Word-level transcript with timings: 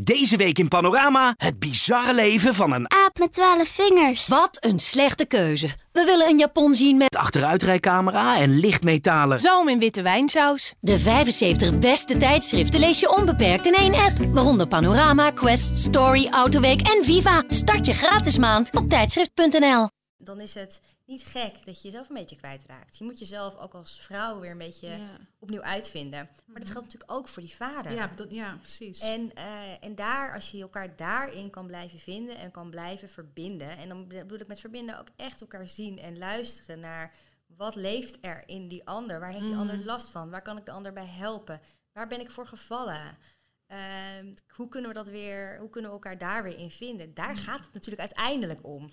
Deze 0.00 0.36
week 0.36 0.58
in 0.58 0.68
Panorama 0.68 1.34
het 1.36 1.58
bizarre 1.58 2.14
leven 2.14 2.54
van 2.54 2.72
een 2.72 2.90
Aap 2.90 3.18
met 3.18 3.32
twaalf 3.32 3.68
vingers. 3.68 4.28
Wat 4.28 4.56
een 4.60 4.78
slechte 4.78 5.24
keuze. 5.24 5.66
We 5.92 6.04
willen 6.04 6.28
een 6.28 6.38
Japon 6.38 6.74
zien 6.74 6.96
met 6.96 7.16
achteruitrijcamera 7.16 8.38
en 8.38 8.58
lichtmetalen. 8.58 9.40
Zalm 9.40 9.68
in 9.68 9.78
witte 9.78 10.02
wijnsaus. 10.02 10.74
de 10.80 10.98
75 10.98 11.78
beste 11.78 12.16
tijdschriften 12.16 12.80
lees 12.80 13.00
je 13.00 13.16
onbeperkt 13.16 13.66
in 13.66 13.74
één 13.74 13.94
app. 13.94 14.18
Waaronder 14.32 14.68
Panorama, 14.68 15.30
Quest, 15.30 15.78
Story, 15.78 16.28
Autoweek 16.30 16.80
en 16.80 17.04
Viva. 17.04 17.42
Start 17.48 17.86
je 17.86 17.94
gratis 17.94 18.38
maand 18.38 18.76
op 18.76 18.88
tijdschrift.nl. 18.88 19.88
dan 20.16 20.40
is 20.40 20.54
het 20.54 20.80
niet 21.08 21.24
gek 21.26 21.54
dat 21.66 21.76
je 21.82 21.88
jezelf 21.88 22.08
een 22.08 22.14
beetje 22.14 22.36
kwijtraakt. 22.36 22.98
Je 22.98 23.04
moet 23.04 23.18
jezelf 23.18 23.56
ook 23.56 23.74
als 23.74 24.00
vrouw 24.00 24.40
weer 24.40 24.50
een 24.50 24.58
beetje 24.58 24.88
Ja. 24.88 25.18
opnieuw 25.38 25.62
uitvinden. 25.62 26.28
Maar 26.46 26.60
dat 26.60 26.70
geldt 26.70 26.86
natuurlijk 26.86 27.12
ook 27.12 27.28
voor 27.28 27.42
die 27.42 27.54
vader. 27.54 27.92
Ja, 27.92 28.12
dat, 28.14 28.30
ja, 28.30 28.56
precies. 28.60 29.00
En, 29.00 29.34
eh, 29.34 29.84
en 29.84 29.94
daar, 29.94 30.34
als 30.34 30.50
je 30.50 30.60
elkaar 30.60 30.96
daarin 30.96 31.50
kan 31.50 31.66
blijven 31.66 31.98
vinden 31.98 32.36
en 32.38 32.50
kan 32.50 32.70
blijven 32.70 33.08
verbinden. 33.08 33.76
En 33.76 33.88
dan 33.88 34.08
bedoel 34.08 34.38
ik 34.40 34.46
met 34.46 34.60
verbinden 34.60 34.98
ook 34.98 35.08
echt 35.16 35.40
elkaar 35.40 35.68
zien 35.68 35.98
en 35.98 36.18
luisteren 36.18 36.80
naar 36.80 37.14
wat 37.46 37.74
leeft 37.74 38.18
er 38.20 38.42
in 38.46 38.68
die 38.68 38.86
ander. 38.86 39.20
Waar 39.20 39.32
heeft 39.32 39.46
die 39.46 39.56
ander 39.56 39.84
last 39.84 40.10
van? 40.10 40.30
Waar 40.30 40.42
kan 40.42 40.56
ik 40.58 40.64
de 40.66 40.72
ander 40.72 40.92
bij 40.92 41.06
helpen? 41.06 41.60
Waar 41.92 42.06
ben 42.08 42.20
ik 42.20 42.30
voor 42.30 42.46
gevallen? 42.46 43.18
Ehm, 43.66 44.34
hoe 44.48 44.68
kunnen 44.68 44.90
we 44.90 44.96
dat 44.96 45.08
weer, 45.08 45.58
hoe 45.58 45.70
kunnen 45.70 45.90
we 45.90 45.96
elkaar 45.96 46.18
daar 46.18 46.42
weer 46.42 46.58
in 46.58 46.70
vinden? 46.70 47.14
Daar 47.14 47.36
gaat 47.36 47.64
het 47.64 47.72
natuurlijk 47.72 48.00
uiteindelijk 48.00 48.66
om. 48.66 48.90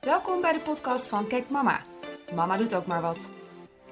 Welkom 0.00 0.40
bij 0.40 0.52
de 0.52 0.60
podcast 0.60 1.06
van 1.06 1.26
Kijk 1.26 1.50
Mama. 1.50 1.80
Mama 2.34 2.56
doet 2.56 2.74
ook 2.74 2.86
maar 2.86 3.00
wat. 3.00 3.30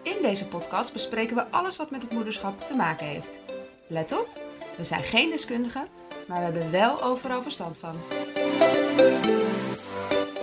In 0.02 0.16
deze 0.22 0.46
podcast 0.46 0.92
bespreken 0.92 1.36
we 1.36 1.50
alles 1.50 1.76
wat 1.76 1.90
met 1.90 2.02
het 2.02 2.12
moederschap 2.12 2.60
te 2.60 2.74
maken 2.74 3.06
heeft. 3.06 3.40
Let 3.88 4.12
op, 4.12 4.28
we 4.76 4.84
zijn 4.84 5.02
geen 5.02 5.30
deskundigen, 5.30 5.88
maar 6.28 6.38
we 6.38 6.44
hebben 6.44 6.70
wel 6.70 7.02
overal 7.02 7.42
verstand 7.42 7.78
van. 7.78 7.96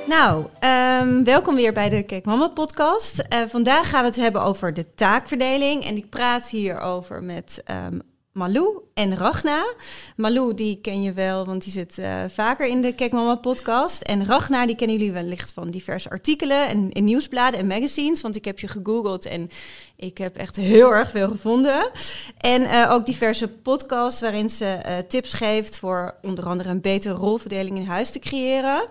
Nou, 0.07 0.45
ehm, 0.59 1.23
welkom 1.23 1.55
weer 1.55 1.73
bij 1.73 1.89
de 1.89 2.03
Kijk 2.03 2.25
Mama 2.25 2.47
podcast. 2.47 3.19
Eh, 3.19 3.41
vandaag 3.41 3.89
gaan 3.89 4.01
we 4.01 4.07
het 4.07 4.15
hebben 4.15 4.43
over 4.43 4.73
de 4.73 4.89
taakverdeling. 4.89 5.85
En 5.85 5.95
ik 5.97 6.09
praat 6.09 6.49
hierover 6.49 7.23
met 7.23 7.61
ehm, 7.65 7.99
Malou 8.33 8.81
en 8.93 9.15
Ragna. 9.17 9.73
Malou, 10.15 10.53
die 10.53 10.79
ken 10.81 11.01
je 11.01 11.11
wel, 11.11 11.45
want 11.45 11.63
die 11.63 11.71
zit 11.71 11.97
eh, 11.97 12.23
vaker 12.27 12.67
in 12.67 12.81
de 12.81 12.95
Kijk 12.95 13.11
Mama 13.11 13.35
podcast. 13.35 14.01
En 14.01 14.25
Ragna, 14.25 14.65
die 14.65 14.75
kennen 14.75 14.97
jullie 14.97 15.11
wellicht 15.11 15.51
van 15.51 15.69
diverse 15.69 16.09
artikelen 16.09 16.67
en 16.67 16.91
in 16.91 17.03
nieuwsbladen 17.03 17.59
en 17.59 17.67
magazines. 17.67 18.21
Want 18.21 18.35
ik 18.35 18.45
heb 18.45 18.59
je 18.59 18.67
gegoogeld 18.67 19.25
en 19.25 19.49
ik 19.95 20.17
heb 20.17 20.37
echt 20.37 20.55
heel 20.55 20.93
erg 20.93 21.09
veel 21.09 21.27
gevonden. 21.27 21.91
En 22.37 22.63
eh, 22.63 22.91
ook 22.91 23.05
diverse 23.05 23.47
podcasts 23.47 24.21
waarin 24.21 24.49
ze 24.49 24.65
eh, 24.65 24.97
tips 24.97 25.33
geeft 25.33 25.77
voor 25.79 26.15
onder 26.21 26.45
andere 26.45 26.69
een 26.69 26.81
betere 26.81 27.13
rolverdeling 27.13 27.77
in 27.77 27.85
huis 27.85 28.11
te 28.11 28.19
creëren. 28.19 28.85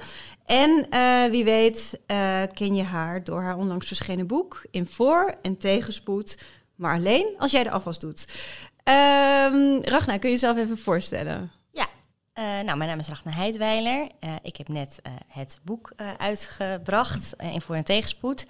En 0.47 0.87
wie 1.31 1.45
weet 1.45 2.01
ken 2.55 2.75
je 2.75 2.83
haar 2.83 3.25
door 3.25 3.41
haar 3.43 3.57
onlangs 3.57 3.87
verschenen 3.87 4.27
boek 4.27 4.65
in 4.71 4.87
voor- 4.87 5.35
en 5.43 5.57
tegenspoed, 5.57 6.39
maar 6.75 6.95
alleen 6.95 7.27
als 7.39 7.51
jij 7.51 7.63
de 7.63 7.71
afwas 7.71 7.99
doet. 7.99 8.27
Ehm 8.83 9.81
Ragna, 9.83 10.19
kun 10.19 10.29
je 10.29 10.35
jezelf 10.35 10.57
even 10.57 10.79
voorstellen? 10.79 11.53
Ja, 11.71 11.89
eh, 12.33 12.45
nou, 12.45 12.77
mijn 12.77 12.91
naam 12.91 12.99
is 12.99 13.09
Ragnar 13.09 13.35
Heidweiler. 13.35 14.09
Eh, 14.21 14.35
ik 14.43 14.57
heb 14.57 14.69
net 14.69 15.01
eh, 15.03 15.13
het 15.29 15.61
boek 15.63 15.93
uitgebracht 16.19 17.35
in 17.39 17.61
Voor- 17.61 17.75
en 17.75 17.85
Tegenspoed. 17.85 18.47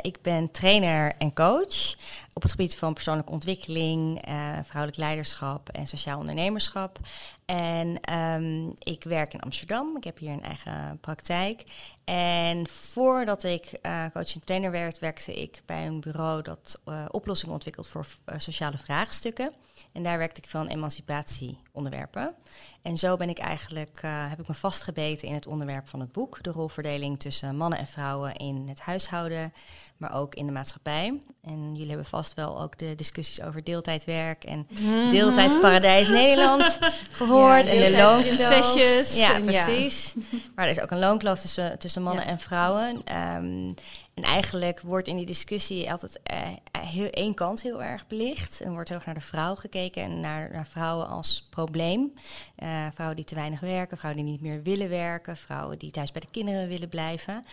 Ik 0.00 0.22
ben 0.22 0.50
trainer 0.50 1.14
en 1.18 1.34
coach 1.34 1.94
op 2.32 2.42
het 2.42 2.50
gebied 2.50 2.76
van 2.76 2.94
persoonlijke 2.94 3.32
ontwikkeling, 3.32 4.22
vrouwelijk 4.62 5.00
leiderschap 5.00 5.68
en 5.68 5.86
sociaal 5.86 6.18
ondernemerschap. 6.18 6.98
En 7.46 8.00
ehm, 8.00 8.68
ik 8.78 9.04
werk 9.04 9.34
in 9.34 9.40
Amsterdam. 9.40 9.96
Ik 9.96 10.04
heb 10.04 10.18
hier 10.18 10.32
een 10.32 10.42
eigen 10.42 10.98
praktijk. 11.00 11.64
En 12.06 12.68
voordat 12.68 13.44
ik 13.44 13.64
eh, 13.64 14.04
coach 14.12 14.34
en 14.34 14.44
trainer 14.44 14.70
werd, 14.70 14.98
werkte 14.98 15.34
ik 15.34 15.62
bij 15.64 15.86
een 15.86 16.00
bureau 16.00 16.42
dat 16.42 16.80
eh, 16.84 17.04
oplossingen 17.10 17.54
ontwikkelt 17.54 17.88
voor 17.88 18.06
eh, 18.24 18.38
sociale 18.38 18.78
vraagstukken. 18.78 19.52
En 19.92 20.02
daar 20.02 20.18
werkte 20.18 20.40
ik 20.40 20.48
van 20.48 20.66
emancipatieonderwerpen. 20.66 22.34
En 22.82 22.96
zo 22.96 23.16
ben 23.16 23.28
ik 23.28 23.38
eigenlijk, 23.38 24.00
heb 24.02 24.40
ik 24.40 24.48
me 24.48 24.54
vastgebeten 24.54 25.28
in 25.28 25.34
het 25.34 25.46
onderwerp 25.46 25.88
van 25.88 26.00
het 26.00 26.12
boek. 26.12 26.42
De 26.42 26.50
rolverdeling 26.50 27.18
tussen 27.18 27.56
mannen 27.56 27.78
en 27.78 27.86
vrouwen 27.86 28.34
in 28.34 28.66
het 28.68 28.80
huishouden, 28.80 29.52
maar 29.96 30.14
ook 30.14 30.34
in 30.34 30.46
de 30.46 30.52
maatschappij. 30.52 31.20
En 31.42 31.72
jullie 31.72 31.88
hebben 31.88 32.06
vast 32.06 32.34
wel 32.34 32.60
ook 32.60 32.78
de 32.78 32.94
discussies 32.94 33.42
over 33.42 33.64
deeltijdwerk 33.64 34.44
en 34.44 34.66
deeltijdparadijs 35.10 36.08
Nederland 36.08 36.78
gehoord. 37.10 37.35
En 37.44 37.64
de 37.64 37.96
loonkloof. 37.96 39.16
Ja, 39.16 39.36
ja. 39.36 39.40
precies. 39.40 40.14
Maar 40.54 40.64
er 40.64 40.70
is 40.70 40.80
ook 40.80 40.90
een 40.90 40.98
loonkloof 40.98 41.40
tussen, 41.40 41.78
tussen 41.78 42.02
mannen 42.02 42.26
en 42.26 42.38
vrouwen. 42.38 43.00
Ehm, 43.04 43.72
en 44.16 44.22
eigenlijk 44.22 44.80
wordt 44.80 45.08
in 45.08 45.16
die 45.16 45.26
discussie 45.26 45.90
altijd 45.90 46.20
eh, 46.22 46.48
heel, 46.78 47.10
één 47.10 47.34
kant 47.34 47.62
heel 47.62 47.82
erg 47.82 48.06
belicht. 48.06 48.60
En 48.60 48.72
wordt 48.72 48.88
heel 48.88 48.96
erg 48.98 49.06
naar 49.06 49.14
de 49.14 49.20
vrouw 49.20 49.54
gekeken 49.54 50.02
en 50.02 50.20
naar, 50.20 50.50
naar 50.52 50.66
vrouwen 50.66 51.08
als 51.08 51.46
probleem. 51.50 52.12
Eh, 52.54 52.86
vrouwen 52.92 53.16
die 53.16 53.24
te 53.24 53.34
weinig 53.34 53.60
werken, 53.60 53.98
vrouwen 53.98 54.22
die 54.22 54.32
niet 54.32 54.40
meer 54.40 54.62
willen 54.62 54.88
werken, 54.88 55.36
vrouwen 55.36 55.78
die 55.78 55.90
thuis 55.90 56.12
bij 56.12 56.20
de 56.20 56.30
kinderen 56.30 56.68
willen 56.68 56.88
blijven. 56.88 57.44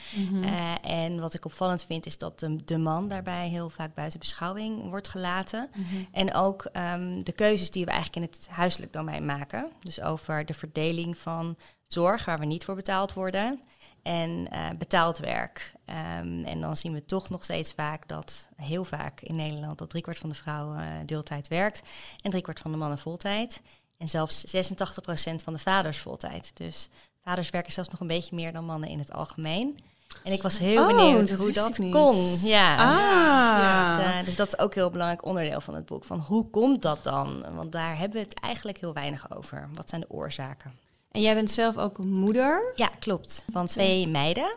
Eh, 0.44 0.74
en 0.82 1.20
wat 1.20 1.34
ik 1.34 1.46
opvallend 1.46 1.84
vind 1.84 2.06
is 2.06 2.18
dat 2.18 2.40
de, 2.40 2.56
de 2.66 2.78
man 2.78 3.08
daarbij 3.08 3.48
heel 3.48 3.70
vaak 3.70 3.94
buiten 3.94 4.20
beschouwing 4.20 4.90
wordt 4.90 5.08
gelaten. 5.08 5.70
En 6.12 6.34
ook 6.34 6.64
ehm, 6.64 7.24
de 7.24 7.32
keuzes 7.32 7.72
die 7.72 7.86
we 7.86 7.92
eigenlijk 7.92 8.26
in 8.26 8.32
het 8.32 8.48
huiselijk 8.50 8.94
domein 8.94 9.26
maken. 9.26 9.72
Dus 9.80 10.02
over 10.02 10.46
de 10.46 10.54
verdeling 10.54 11.18
van 11.18 11.58
zorg 11.88 12.26
waar 12.26 12.40
we 12.40 12.46
niet 12.46 12.66
voor 12.66 12.76
betaald 12.76 13.14
worden 13.14 13.60
en 14.04 14.48
eh, 14.50 14.70
betaald 14.78 15.18
werk. 15.18 15.74
Ehm, 15.86 16.44
en 16.44 16.62
dan 16.62 16.76
zien 16.76 16.94
we 16.94 17.06
toch 17.06 17.30
nog 17.30 17.44
steeds 17.44 17.74
vaak 17.74 18.08
dat, 18.08 18.50
heel 18.56 18.84
vaak 18.84 19.22
in 19.22 19.36
Nederland, 19.36 19.78
dat 19.78 19.90
driekwart 19.90 20.18
van 20.18 20.30
de 20.30 20.36
vrouwen 20.36 20.80
eh, 20.80 20.88
deeltijd 21.06 21.48
werkt 21.48 21.82
en 22.22 22.30
driekwart 22.30 22.60
van 22.60 22.72
de 22.72 22.78
mannen 22.78 22.98
voltijd. 22.98 23.62
En 23.98 24.10
zelfs 24.10 24.46
86% 24.46 25.44
van 25.44 25.54
de 25.54 25.60
vaders 25.60 25.98
voltijd. 25.98 26.52
Dus 26.54 26.90
vaders 27.22 27.50
werken 27.50 27.72
zelfs 27.72 27.90
nog 27.90 28.00
een 28.00 28.08
beetje 28.08 28.36
meer 28.36 28.54
dan 28.54 28.66
mannen 28.66 28.90
in 28.90 29.00
het 29.00 29.14
algemeen. 29.14 29.80
En 30.24 30.32
ik 30.32 30.42
was 30.42 30.58
heel 30.58 30.82
Oh, 30.82 30.88
benieuwd 30.88 31.30
dat 31.30 31.40
hoe 31.40 31.52
dat 31.52 31.78
kon. 31.78 32.40
Ja. 32.40 32.76
Ah. 32.78 33.98
Dus, 33.98 34.06
eh, 34.06 34.26
dus 34.26 34.36
dat 34.36 34.48
is 34.48 34.60
ook 34.60 34.76
een 34.76 34.82
heel 34.82 34.90
belangrijk 34.90 35.26
onderdeel 35.26 35.62
van 35.62 35.76
het 35.76 35.86
boek. 35.86 36.04
Van 36.04 36.20
hoe 36.20 36.50
komt 36.50 36.82
dat 36.82 37.04
dan? 37.04 37.46
Want 37.56 37.72
daar 37.72 37.98
hebben 37.98 38.22
we 38.22 38.28
het 38.28 38.40
eigenlijk 38.40 38.78
heel 38.78 38.94
weinig 38.94 39.36
over. 39.36 39.70
Wat 39.74 39.90
zijn 39.90 40.02
de 40.02 40.10
oorzaken? 40.10 40.83
En 41.14 41.22
jij 41.22 41.34
bent 41.34 41.52
zelf 41.52 41.78
ook 41.78 41.98
een 41.98 42.12
moeder. 42.12 42.72
Ja, 42.76 42.88
klopt. 43.00 43.46
Van 43.52 43.66
twee 43.66 44.08
meiden. 44.08 44.56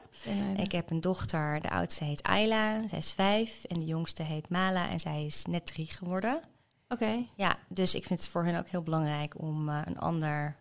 Ik 0.56 0.72
heb 0.72 0.90
een 0.90 1.00
dochter, 1.00 1.60
de 1.60 1.70
oudste 1.70 2.04
heet 2.04 2.22
Ayla, 2.22 2.88
zij 2.88 2.98
is 2.98 3.12
vijf. 3.12 3.64
En 3.64 3.78
de 3.78 3.84
jongste 3.84 4.22
heet 4.22 4.48
Mala 4.48 4.90
en 4.90 5.00
zij 5.00 5.20
is 5.20 5.44
net 5.44 5.66
drie 5.66 5.86
geworden. 5.86 6.40
Oké. 6.88 7.24
Ja, 7.34 7.56
dus 7.68 7.94
ik 7.94 8.04
vind 8.04 8.18
het 8.18 8.28
voor 8.28 8.44
hen 8.44 8.58
ook 8.58 8.68
heel 8.68 8.82
belangrijk 8.82 9.34
om 9.38 9.68
eh, 9.68 9.80
een 9.84 9.98
ander 9.98 10.56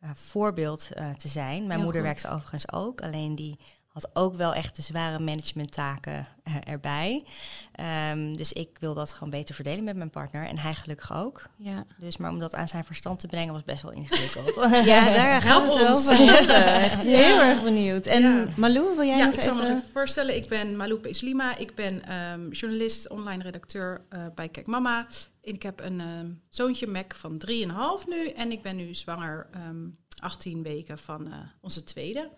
eh, 0.00 0.10
voorbeeld 0.14 0.90
eh, 0.92 1.10
te 1.10 1.28
zijn. 1.28 1.66
Mijn 1.66 1.70
Heel 1.70 1.82
moeder 1.82 2.00
goed. 2.00 2.10
werkte 2.10 2.28
overigens 2.30 2.72
ook, 2.72 3.00
alleen 3.00 3.34
die 3.34 3.58
had 3.92 4.10
ook 4.12 4.34
wel 4.34 4.54
echt 4.54 4.76
de 4.76 4.82
zware 4.82 5.18
managementtaken 5.18 6.26
eh, 6.42 6.54
erbij. 6.64 7.24
Ehm, 7.72 8.32
dus 8.32 8.52
ik 8.52 8.76
wil 8.80 8.94
dat 8.94 9.12
gewoon 9.12 9.30
beter 9.30 9.54
verdelen 9.54 9.84
met 9.84 9.96
mijn 9.96 10.10
partner 10.10 10.46
en 10.46 10.58
hij 10.58 10.74
gelukkig 10.74 11.12
ook. 11.12 11.46
Ja. 11.56 11.84
Dus 11.98 12.16
maar 12.16 12.30
om 12.30 12.38
dat 12.38 12.54
aan 12.54 12.68
zijn 12.68 12.84
verstand 12.84 13.20
te 13.20 13.26
brengen 13.26 13.52
was 13.52 13.64
best 13.64 13.82
wel 13.82 13.92
ingewikkeld. 13.92 14.54
ja, 14.84 15.04
daar 15.04 15.42
gaan 15.42 15.62
we 15.62 15.78
het 15.78 15.88
over 15.88 16.16
hebben. 16.16 16.74
Echt 16.74 17.02
heel 17.02 17.40
erg 17.40 17.62
benieuwd. 17.62 18.06
En 18.06 18.22
Ja. 18.22 18.46
Malou, 18.56 18.96
wil 18.96 19.04
jij 19.04 19.16
ja, 19.16 19.24
nog 19.24 19.34
ik 19.34 19.40
zal 19.40 19.54
me 19.54 19.60
even... 19.60 19.72
nog 19.72 19.82
even 19.82 19.92
voorstellen. 19.92 20.36
Ik 20.36 20.48
ben 20.48 20.76
Malou 20.76 21.00
Peslima. 21.00 21.56
Ik 21.56 21.74
ben 21.74 22.06
ehm, 22.06 22.50
journalist, 22.50 23.08
online 23.08 23.42
redacteur 23.42 24.04
eh, 24.08 24.26
bij 24.34 24.48
Kijk 24.48 24.66
Mama. 24.66 25.06
En 25.42 25.54
ik 25.54 25.62
heb 25.62 25.80
een 25.80 26.00
ehm, 26.00 26.30
zoontje, 26.48 26.86
Mac, 26.86 27.14
van 27.14 27.42
3,5 27.50 28.08
nu. 28.08 28.28
En 28.28 28.52
ik 28.52 28.62
ben 28.62 28.76
nu 28.76 28.94
zwanger 28.94 29.46
ehm 29.52 29.86
18 30.20 30.62
weken 30.62 30.98
van 30.98 31.32
eh, 31.32 31.38
onze 31.60 31.84
tweede. 31.84 32.30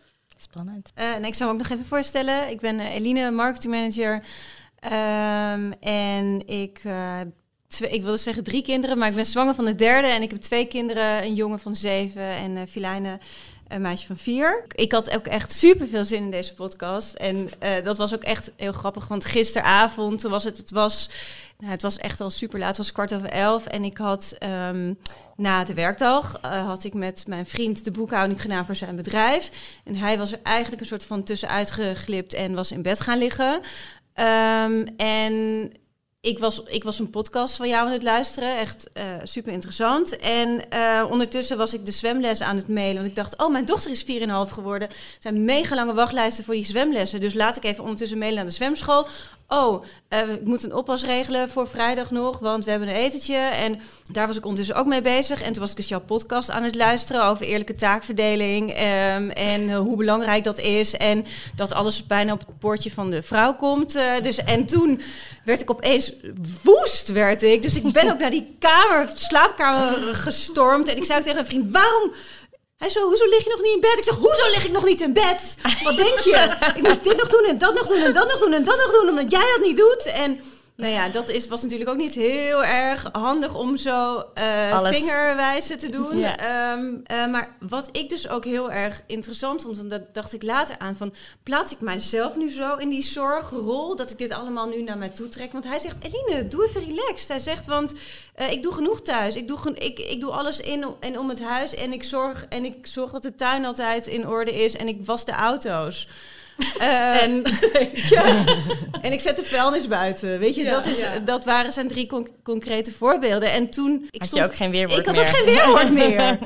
Spannend. 0.42 0.92
Eh, 0.94 1.14
en 1.14 1.24
ik 1.24 1.34
zal 1.34 1.46
me 1.46 1.52
ook 1.52 1.58
nog 1.58 1.68
even 1.68 1.84
voorstellen. 1.84 2.50
Ik 2.50 2.60
ben 2.60 2.80
eh, 2.80 2.94
Eline, 2.94 3.30
marketingmanager. 3.30 4.22
Ehm, 4.78 5.72
en 5.80 6.46
ik, 6.46 6.80
eh, 6.84 7.20
twee, 7.66 7.90
ik 7.90 8.02
wilde 8.02 8.16
zeggen 8.16 8.44
drie 8.44 8.62
kinderen, 8.62 8.98
maar 8.98 9.08
ik 9.08 9.14
ben 9.14 9.26
zwanger 9.26 9.54
van 9.54 9.64
de 9.64 9.74
derde. 9.74 10.08
En 10.08 10.22
ik 10.22 10.30
heb 10.30 10.40
twee 10.40 10.66
kinderen, 10.66 11.22
een 11.22 11.34
jongen 11.34 11.58
van 11.58 11.76
zeven 11.76 12.22
en 12.22 12.56
uh, 12.56 12.62
een 13.72 13.82
meisje 13.82 14.06
van 14.06 14.18
vier. 14.18 14.64
Ik 14.74 14.92
had 14.92 15.10
ook 15.10 15.26
echt 15.26 15.52
super 15.52 15.88
veel 15.88 16.04
zin 16.04 16.22
in 16.22 16.30
deze 16.30 16.54
podcast. 16.54 17.14
En 17.14 17.48
eh, 17.58 17.84
dat 17.84 17.98
was 17.98 18.14
ook 18.14 18.22
echt 18.22 18.50
heel 18.56 18.72
grappig, 18.72 19.08
want 19.08 19.24
gisteravond 19.24 20.22
was 20.22 20.44
het, 20.44 20.56
het 20.56 20.70
was, 20.70 21.10
nou, 21.58 21.70
het 21.70 21.82
was 21.82 21.96
echt 21.96 22.20
al 22.20 22.30
super 22.30 22.58
laat, 22.58 22.68
het 22.68 22.76
was 22.76 22.92
kwart 22.92 23.14
over 23.14 23.28
elf. 23.28 23.66
En 23.66 23.84
ik 23.84 23.98
had 23.98 24.34
ehm, 24.38 24.94
na 25.36 25.64
de 25.64 25.74
werkdag, 25.74 26.38
eh, 26.40 26.66
had 26.66 26.84
ik 26.84 26.94
met 26.94 27.26
mijn 27.26 27.46
vriend 27.46 27.84
de 27.84 27.90
boekhouding 27.90 28.40
gedaan 28.40 28.66
voor 28.66 28.76
zijn 28.76 28.96
bedrijf. 28.96 29.50
En 29.84 29.94
hij 29.94 30.18
was 30.18 30.32
er 30.32 30.40
eigenlijk 30.42 30.80
een 30.80 30.88
soort 30.88 31.04
van 31.04 31.22
tussenuit 31.22 31.70
geglipt 31.70 32.34
en 32.34 32.54
was 32.54 32.72
in 32.72 32.82
bed 32.82 33.00
gaan 33.00 33.18
liggen. 33.18 33.60
Ehm, 34.14 34.86
en 34.96 35.70
ik 36.22 36.38
was, 36.38 36.62
ik 36.62 36.84
was 36.84 36.98
een 36.98 37.10
podcast 37.10 37.56
van 37.56 37.68
jou 37.68 37.86
aan 37.86 37.92
het 37.92 38.02
luisteren. 38.02 38.58
Echt 38.58 38.90
uh, 38.94 39.04
super 39.22 39.52
interessant. 39.52 40.16
En 40.16 40.62
uh, 40.72 41.04
ondertussen 41.10 41.56
was 41.56 41.74
ik 41.74 41.86
de 41.86 41.92
zwemles 41.92 42.40
aan 42.40 42.56
het 42.56 42.68
mailen. 42.68 42.94
Want 42.94 43.06
ik 43.06 43.14
dacht, 43.14 43.36
oh, 43.36 43.50
mijn 43.50 43.64
dochter 43.64 43.90
is 43.90 44.04
4,5 44.04 44.08
geworden. 44.52 44.88
Er 44.88 44.96
zijn 45.18 45.44
mega 45.44 45.74
lange 45.74 45.94
wachtlijsten 45.94 46.44
voor 46.44 46.54
die 46.54 46.64
zwemlessen. 46.64 47.20
Dus 47.20 47.34
laat 47.34 47.56
ik 47.56 47.64
even 47.64 47.82
ondertussen 47.82 48.18
mailen 48.18 48.36
naar 48.36 48.46
de 48.46 48.52
zwemschool. 48.52 49.06
Oh, 49.52 49.84
uh, 50.10 50.32
ik 50.32 50.44
moet 50.44 50.64
een 50.64 50.74
oppas 50.74 51.04
regelen 51.04 51.48
voor 51.48 51.68
vrijdag 51.68 52.10
nog, 52.10 52.38
want 52.38 52.64
we 52.64 52.70
hebben 52.70 52.88
een 52.88 52.94
etentje. 52.94 53.36
En 53.36 53.80
daar 54.08 54.26
was 54.26 54.36
ik 54.36 54.44
ondertussen 54.44 54.76
ook 54.76 54.86
mee 54.86 55.02
bezig. 55.02 55.42
En 55.42 55.52
toen 55.52 55.62
was 55.62 55.70
ik 55.70 55.76
dus 55.76 55.88
jouw 55.88 56.00
podcast 56.00 56.50
aan 56.50 56.62
het 56.62 56.74
luisteren 56.74 57.24
over 57.24 57.46
eerlijke 57.46 57.74
taakverdeling. 57.74 58.70
Um, 58.70 59.30
en 59.30 59.74
hoe 59.74 59.96
belangrijk 59.96 60.44
dat 60.44 60.58
is. 60.58 60.96
En 60.96 61.26
dat 61.56 61.72
alles 61.72 62.06
bijna 62.06 62.32
op 62.32 62.38
het 62.38 62.58
bordje 62.58 62.90
van 62.90 63.10
de 63.10 63.22
vrouw 63.22 63.54
komt. 63.54 63.98
dus, 64.22 64.36
en 64.36 64.66
toen 64.66 65.00
werd 65.44 65.60
ik 65.60 65.70
opeens 65.70 66.12
woest, 66.62 67.08
werd 67.08 67.42
ik. 67.42 67.62
Dus 67.62 67.76
ik 67.76 67.92
ben 67.92 68.10
ook 68.10 68.18
naar 68.18 68.30
die 68.30 68.56
kamer, 68.58 69.10
slaapkamer 69.14 70.14
gestormd. 70.14 70.88
En 70.88 70.96
ik 70.96 71.04
zei 71.04 71.22
tegen 71.22 71.38
een 71.38 71.46
vriend, 71.46 71.70
waarom 71.70 72.12
hij 72.82 72.90
zo, 72.90 73.02
hoezo 73.08 73.24
lig 73.24 73.44
je 73.44 73.50
nog 73.50 73.62
niet 73.62 73.74
in 73.74 73.80
bed? 73.80 73.96
Ik 73.96 74.04
zeg, 74.04 74.14
hoezo 74.14 74.46
lig 74.50 74.64
ik 74.64 74.70
nog 74.72 74.84
niet 74.84 75.00
in 75.00 75.12
bed? 75.12 75.56
Wat 75.84 75.96
denk 75.96 76.18
je? 76.18 76.56
Ik 76.74 76.82
moet 76.88 77.04
dit 77.04 77.16
nog 77.16 77.28
doen 77.28 77.44
en 77.44 77.58
dat 77.58 77.74
nog 77.74 77.86
doen 77.86 78.02
en 78.02 78.12
dat 78.12 78.28
nog 78.28 78.38
doen 78.38 78.52
en 78.52 78.64
dat 78.64 78.76
nog 78.76 78.92
doen, 78.92 79.08
omdat 79.08 79.30
jij 79.30 79.50
dat 79.56 79.66
niet 79.66 79.76
doet. 79.76 80.04
En 80.06 80.40
nou 80.82 80.94
ja, 80.94 81.08
dat 81.08 81.28
is, 81.28 81.48
was 81.48 81.62
natuurlijk 81.62 81.90
ook 81.90 81.96
niet 81.96 82.14
heel 82.14 82.64
erg 82.64 83.08
handig 83.12 83.54
om 83.54 83.76
zo 83.76 84.24
uh, 84.38 84.84
vingerwijzen 84.84 85.78
te 85.78 85.88
doen. 85.88 86.18
Ja. 86.18 86.72
Um, 86.72 87.02
uh, 87.12 87.26
maar 87.26 87.56
wat 87.60 87.88
ik 87.92 88.08
dus 88.08 88.28
ook 88.28 88.44
heel 88.44 88.70
erg 88.70 89.02
interessant 89.06 89.62
vond, 89.62 89.78
en 89.78 89.88
dat 89.88 90.14
dacht 90.14 90.32
ik 90.32 90.42
later 90.42 90.74
aan, 90.78 90.96
van 90.96 91.14
plaats 91.42 91.72
ik 91.72 91.80
mijzelf 91.80 92.36
nu 92.36 92.50
zo 92.50 92.76
in 92.76 92.88
die 92.88 93.02
zorgrol, 93.02 93.96
dat 93.96 94.10
ik 94.10 94.18
dit 94.18 94.32
allemaal 94.32 94.68
nu 94.68 94.82
naar 94.82 94.98
mij 94.98 95.08
toe 95.08 95.28
trek? 95.28 95.52
Want 95.52 95.64
hij 95.64 95.78
zegt, 95.78 95.96
Eline, 96.00 96.48
doe 96.48 96.66
even 96.66 96.84
relaxed. 96.84 97.28
Hij 97.28 97.38
zegt, 97.38 97.66
want 97.66 97.94
uh, 98.40 98.50
ik 98.50 98.62
doe 98.62 98.72
genoeg 98.72 99.02
thuis. 99.02 99.36
Ik 99.36 99.48
doe, 99.48 99.58
ik, 99.74 99.98
ik 99.98 100.20
doe 100.20 100.30
alles 100.30 100.60
in 100.60 100.86
en 101.00 101.18
om 101.18 101.28
het 101.28 101.42
huis 101.42 101.74
en 101.74 101.92
ik 101.92 102.02
zorg, 102.02 102.46
en 102.48 102.64
ik 102.64 102.86
zorg 102.86 103.10
dat 103.10 103.22
de 103.22 103.34
tuin 103.34 103.64
altijd 103.64 104.06
in 104.06 104.28
orde 104.28 104.64
is 104.64 104.76
en 104.76 104.88
ik 104.88 105.04
was 105.04 105.24
de 105.24 105.32
auto's. 105.32 106.08
Uh, 106.78 107.22
en, 107.22 107.42
ja. 108.14 108.44
en 109.00 109.12
ik 109.12 109.20
zet 109.20 109.36
de 109.36 109.44
vuilnis 109.44 109.88
buiten. 109.88 110.38
Weet 110.38 110.54
je, 110.54 110.62
ja, 110.62 110.70
dat, 110.70 110.86
is, 110.86 111.00
ja. 111.00 111.18
dat 111.18 111.44
waren 111.44 111.72
zijn 111.72 111.88
drie 111.88 112.06
con 112.06 112.28
concrete 112.42 112.92
voorbeelden. 112.92 113.52
En 113.52 113.70
toen. 113.70 114.06
Ik 114.10 114.20
had 114.20 114.26
stond, 114.28 114.42
je 114.42 114.48
ook 114.48 114.56
geen 114.56 114.70
weerwoord 114.70 114.98
ik 114.98 115.06
meer? 115.06 115.14
Ik 115.14 115.26
had 115.26 115.28
ook 115.28 115.36
geen 115.36 115.54
weerwoord 115.54 115.92
meer. 116.10 116.38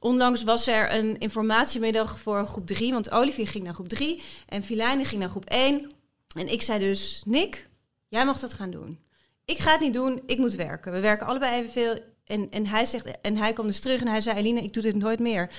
Onlangs 0.00 0.44
was 0.44 0.66
er 0.66 0.94
een 0.94 1.18
informatiemiddag 1.18 2.18
voor 2.20 2.46
groep 2.46 2.66
3, 2.66 2.92
want 2.92 3.10
Olivier 3.10 3.48
ging 3.48 3.64
naar 3.64 3.74
groep 3.74 3.88
3 3.88 4.22
en 4.46 4.62
Filijne 4.62 5.04
ging 5.04 5.20
naar 5.20 5.30
groep 5.30 5.44
1. 5.44 5.90
En 6.36 6.52
ik 6.52 6.62
zei 6.62 6.78
dus, 6.78 7.22
Nick, 7.24 7.68
jij 8.08 8.24
mag 8.24 8.38
dat 8.38 8.54
gaan 8.54 8.70
doen. 8.70 8.98
Ik 9.44 9.58
ga 9.58 9.70
het 9.70 9.80
niet 9.80 9.92
doen, 9.92 10.22
ik 10.26 10.38
moet 10.38 10.54
werken. 10.54 10.92
We 10.92 11.00
werken 11.00 11.26
allebei 11.26 11.60
evenveel 11.60 11.98
en, 12.26 12.50
en 12.50 12.66
hij 12.66 12.84
zegt, 12.84 13.20
en 13.20 13.36
hij 13.36 13.52
kwam 13.52 13.66
dus 13.66 13.80
terug 13.80 14.00
en 14.00 14.06
hij 14.06 14.20
zei, 14.20 14.36
Eline, 14.38 14.62
ik 14.62 14.72
doe 14.72 14.82
dit 14.82 14.94
nooit 14.94 15.18
meer. 15.18 15.50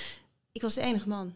Ik 0.52 0.62
was 0.62 0.74
de 0.74 0.81
enige 0.81 1.08
man. 1.08 1.36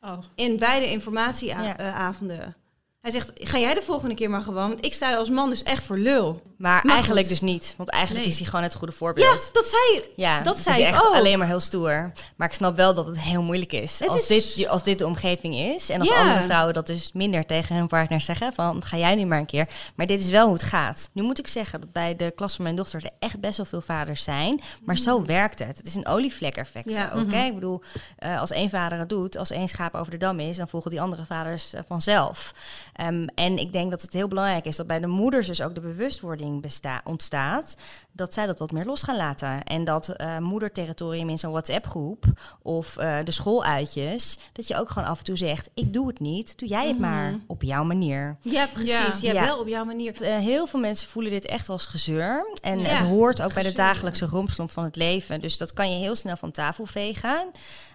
Oh. 0.00 0.18
In 0.34 0.58
beide 0.58 0.90
informatieavonden. 0.90 2.56
Hij 3.04 3.12
zegt, 3.12 3.30
ga 3.34 3.58
jij 3.58 3.74
de 3.74 3.82
volgende 3.82 4.14
keer 4.14 4.30
maar 4.30 4.42
gewoon, 4.42 4.68
want 4.68 4.84
ik 4.84 4.94
sta 4.94 5.14
als 5.16 5.30
man 5.30 5.48
dus 5.48 5.62
echt 5.62 5.84
voor 5.84 5.98
lul. 5.98 6.42
Maar 6.58 6.82
eigenlijk 6.84 7.28
dus 7.28 7.40
niet, 7.40 7.74
want 7.76 7.88
eigenlijk 7.90 8.26
is 8.26 8.36
hij 8.38 8.46
gewoon 8.46 8.62
het 8.62 8.74
goede 8.74 8.92
voorbeeld. 8.92 9.26
Ja, 9.44 9.52
dat 9.52 9.66
zei, 9.66 10.08
ja, 10.16 10.40
dat 10.42 10.58
zei 10.58 10.80
is 10.80 10.86
echt 10.86 11.06
ook. 11.06 11.14
alleen 11.14 11.38
maar 11.38 11.46
heel 11.46 11.60
stoer. 11.60 12.12
Maar 12.36 12.48
ik 12.48 12.54
snap 12.54 12.76
wel 12.76 12.94
dat 12.94 13.06
het 13.06 13.20
heel 13.20 13.42
moeilijk 13.42 13.72
is. 13.72 13.98
Het 13.98 14.08
als, 14.08 14.26
is- 14.30 14.54
Dit, 14.54 14.68
als 14.68 14.82
dit 14.82 14.98
de 14.98 15.06
omgeving 15.06 15.54
is 15.56 15.88
en 15.90 16.00
als 16.00 16.08
Ja. 16.08 16.16
andere 16.20 16.42
vrouwen 16.42 16.74
dat 16.74 16.86
dus 16.86 17.10
minder 17.12 17.46
tegen 17.46 17.76
hun 17.76 17.86
partner 17.86 18.20
zeggen 18.20 18.52
van 18.52 18.82
ga 18.84 18.96
jij 18.96 19.14
nu 19.14 19.24
maar 19.26 19.38
een 19.38 19.46
keer. 19.46 19.68
Maar 19.96 20.06
dit 20.06 20.20
is 20.20 20.30
wel 20.30 20.44
hoe 20.44 20.52
het 20.54 20.62
gaat. 20.62 21.10
Nu 21.12 21.22
moet 21.22 21.38
ik 21.38 21.46
zeggen 21.48 21.80
dat 21.80 21.92
bij 21.92 22.16
de 22.16 22.32
klas 22.36 22.54
van 22.54 22.64
mijn 22.64 22.76
dochter 22.76 23.04
er 23.04 23.10
echt 23.18 23.40
best 23.40 23.56
wel 23.56 23.66
veel 23.66 23.80
vaders 23.80 24.22
zijn. 24.22 24.60
Maar 24.84 24.96
zo 24.96 25.24
werkt 25.24 25.58
het. 25.58 25.76
Het 25.76 25.86
is 25.86 25.94
een 25.94 26.06
olievlek 26.06 26.56
effect. 26.56 26.90
Ja. 26.90 27.10
ook, 27.14 27.32
hè? 27.32 27.44
Ik 27.44 27.54
bedoel, 27.54 27.82
eh, 28.18 28.40
als 28.40 28.50
één 28.50 28.70
vader 28.70 28.98
het 28.98 29.08
doet, 29.08 29.36
als 29.36 29.50
één 29.50 29.68
schaap 29.68 29.94
over 29.94 30.10
de 30.10 30.16
dam 30.16 30.40
is, 30.40 30.56
dan 30.56 30.68
volgen 30.68 30.90
die 30.90 31.00
andere 31.00 31.24
vaders 31.24 31.72
eh, 31.72 31.80
vanzelf. 31.86 32.52
Ehm, 32.94 33.26
en 33.34 33.58
ik 33.58 33.72
denk 33.72 33.90
dat 33.90 34.02
het 34.02 34.12
heel 34.12 34.28
belangrijk 34.28 34.64
is 34.64 34.76
dat 34.76 34.86
bij 34.86 35.00
de 35.00 35.06
moeders 35.06 35.46
dus 35.46 35.62
ook 35.62 35.74
de 35.74 35.80
bewustwording 35.80 36.62
besta- 36.62 37.00
ontstaat. 37.04 37.74
Dat 38.12 38.34
zij 38.34 38.46
dat 38.46 38.58
wat 38.58 38.72
meer 38.72 38.84
los 38.84 39.02
gaan 39.02 39.16
laten. 39.16 39.62
En 39.64 39.84
dat 39.84 40.08
eh, 40.08 40.38
moederterritorium 40.38 41.28
in 41.28 41.38
zo'n 41.38 41.50
WhatsApp-groep 41.50 42.24
of 42.62 42.96
eh, 42.96 43.16
de 43.24 43.30
schooluitjes, 43.30 44.38
dat 44.52 44.66
je 44.68 44.76
ook 44.76 44.90
gewoon 44.90 45.08
af 45.08 45.18
en 45.18 45.24
toe 45.24 45.36
zegt: 45.36 45.70
Ik 45.74 45.92
doe 45.92 46.06
het 46.06 46.20
niet, 46.20 46.58
doe 46.58 46.68
jij 46.68 46.88
het 46.88 46.98
maar 46.98 47.34
op 47.46 47.62
jouw 47.62 47.84
manier. 47.84 48.36
Ja, 48.40 48.66
precies. 48.66 49.20
Ja. 49.20 49.32
Wel 49.44 49.58
op 49.60 49.68
jouw 49.68 49.84
manier. 49.84 50.22
Eh, 50.22 50.36
heel 50.38 50.66
veel 50.66 50.80
mensen 50.80 51.08
voelen 51.08 51.32
dit 51.32 51.44
echt 51.46 51.68
als 51.68 51.86
gezeur. 51.86 52.46
En 52.62 52.78
Ja. 52.78 52.84
het 52.86 52.98
hoort 53.08 53.42
ook 53.42 53.54
bij 53.54 53.62
de 53.62 53.72
dagelijkse 53.72 54.26
rompslomp 54.26 54.70
van 54.70 54.84
het 54.84 54.96
leven. 54.96 55.40
Dus 55.40 55.58
dat 55.58 55.72
kan 55.72 55.90
je 55.90 55.98
heel 55.98 56.14
snel 56.14 56.36
van 56.36 56.50
tafel 56.50 56.86
vegen. 56.86 57.50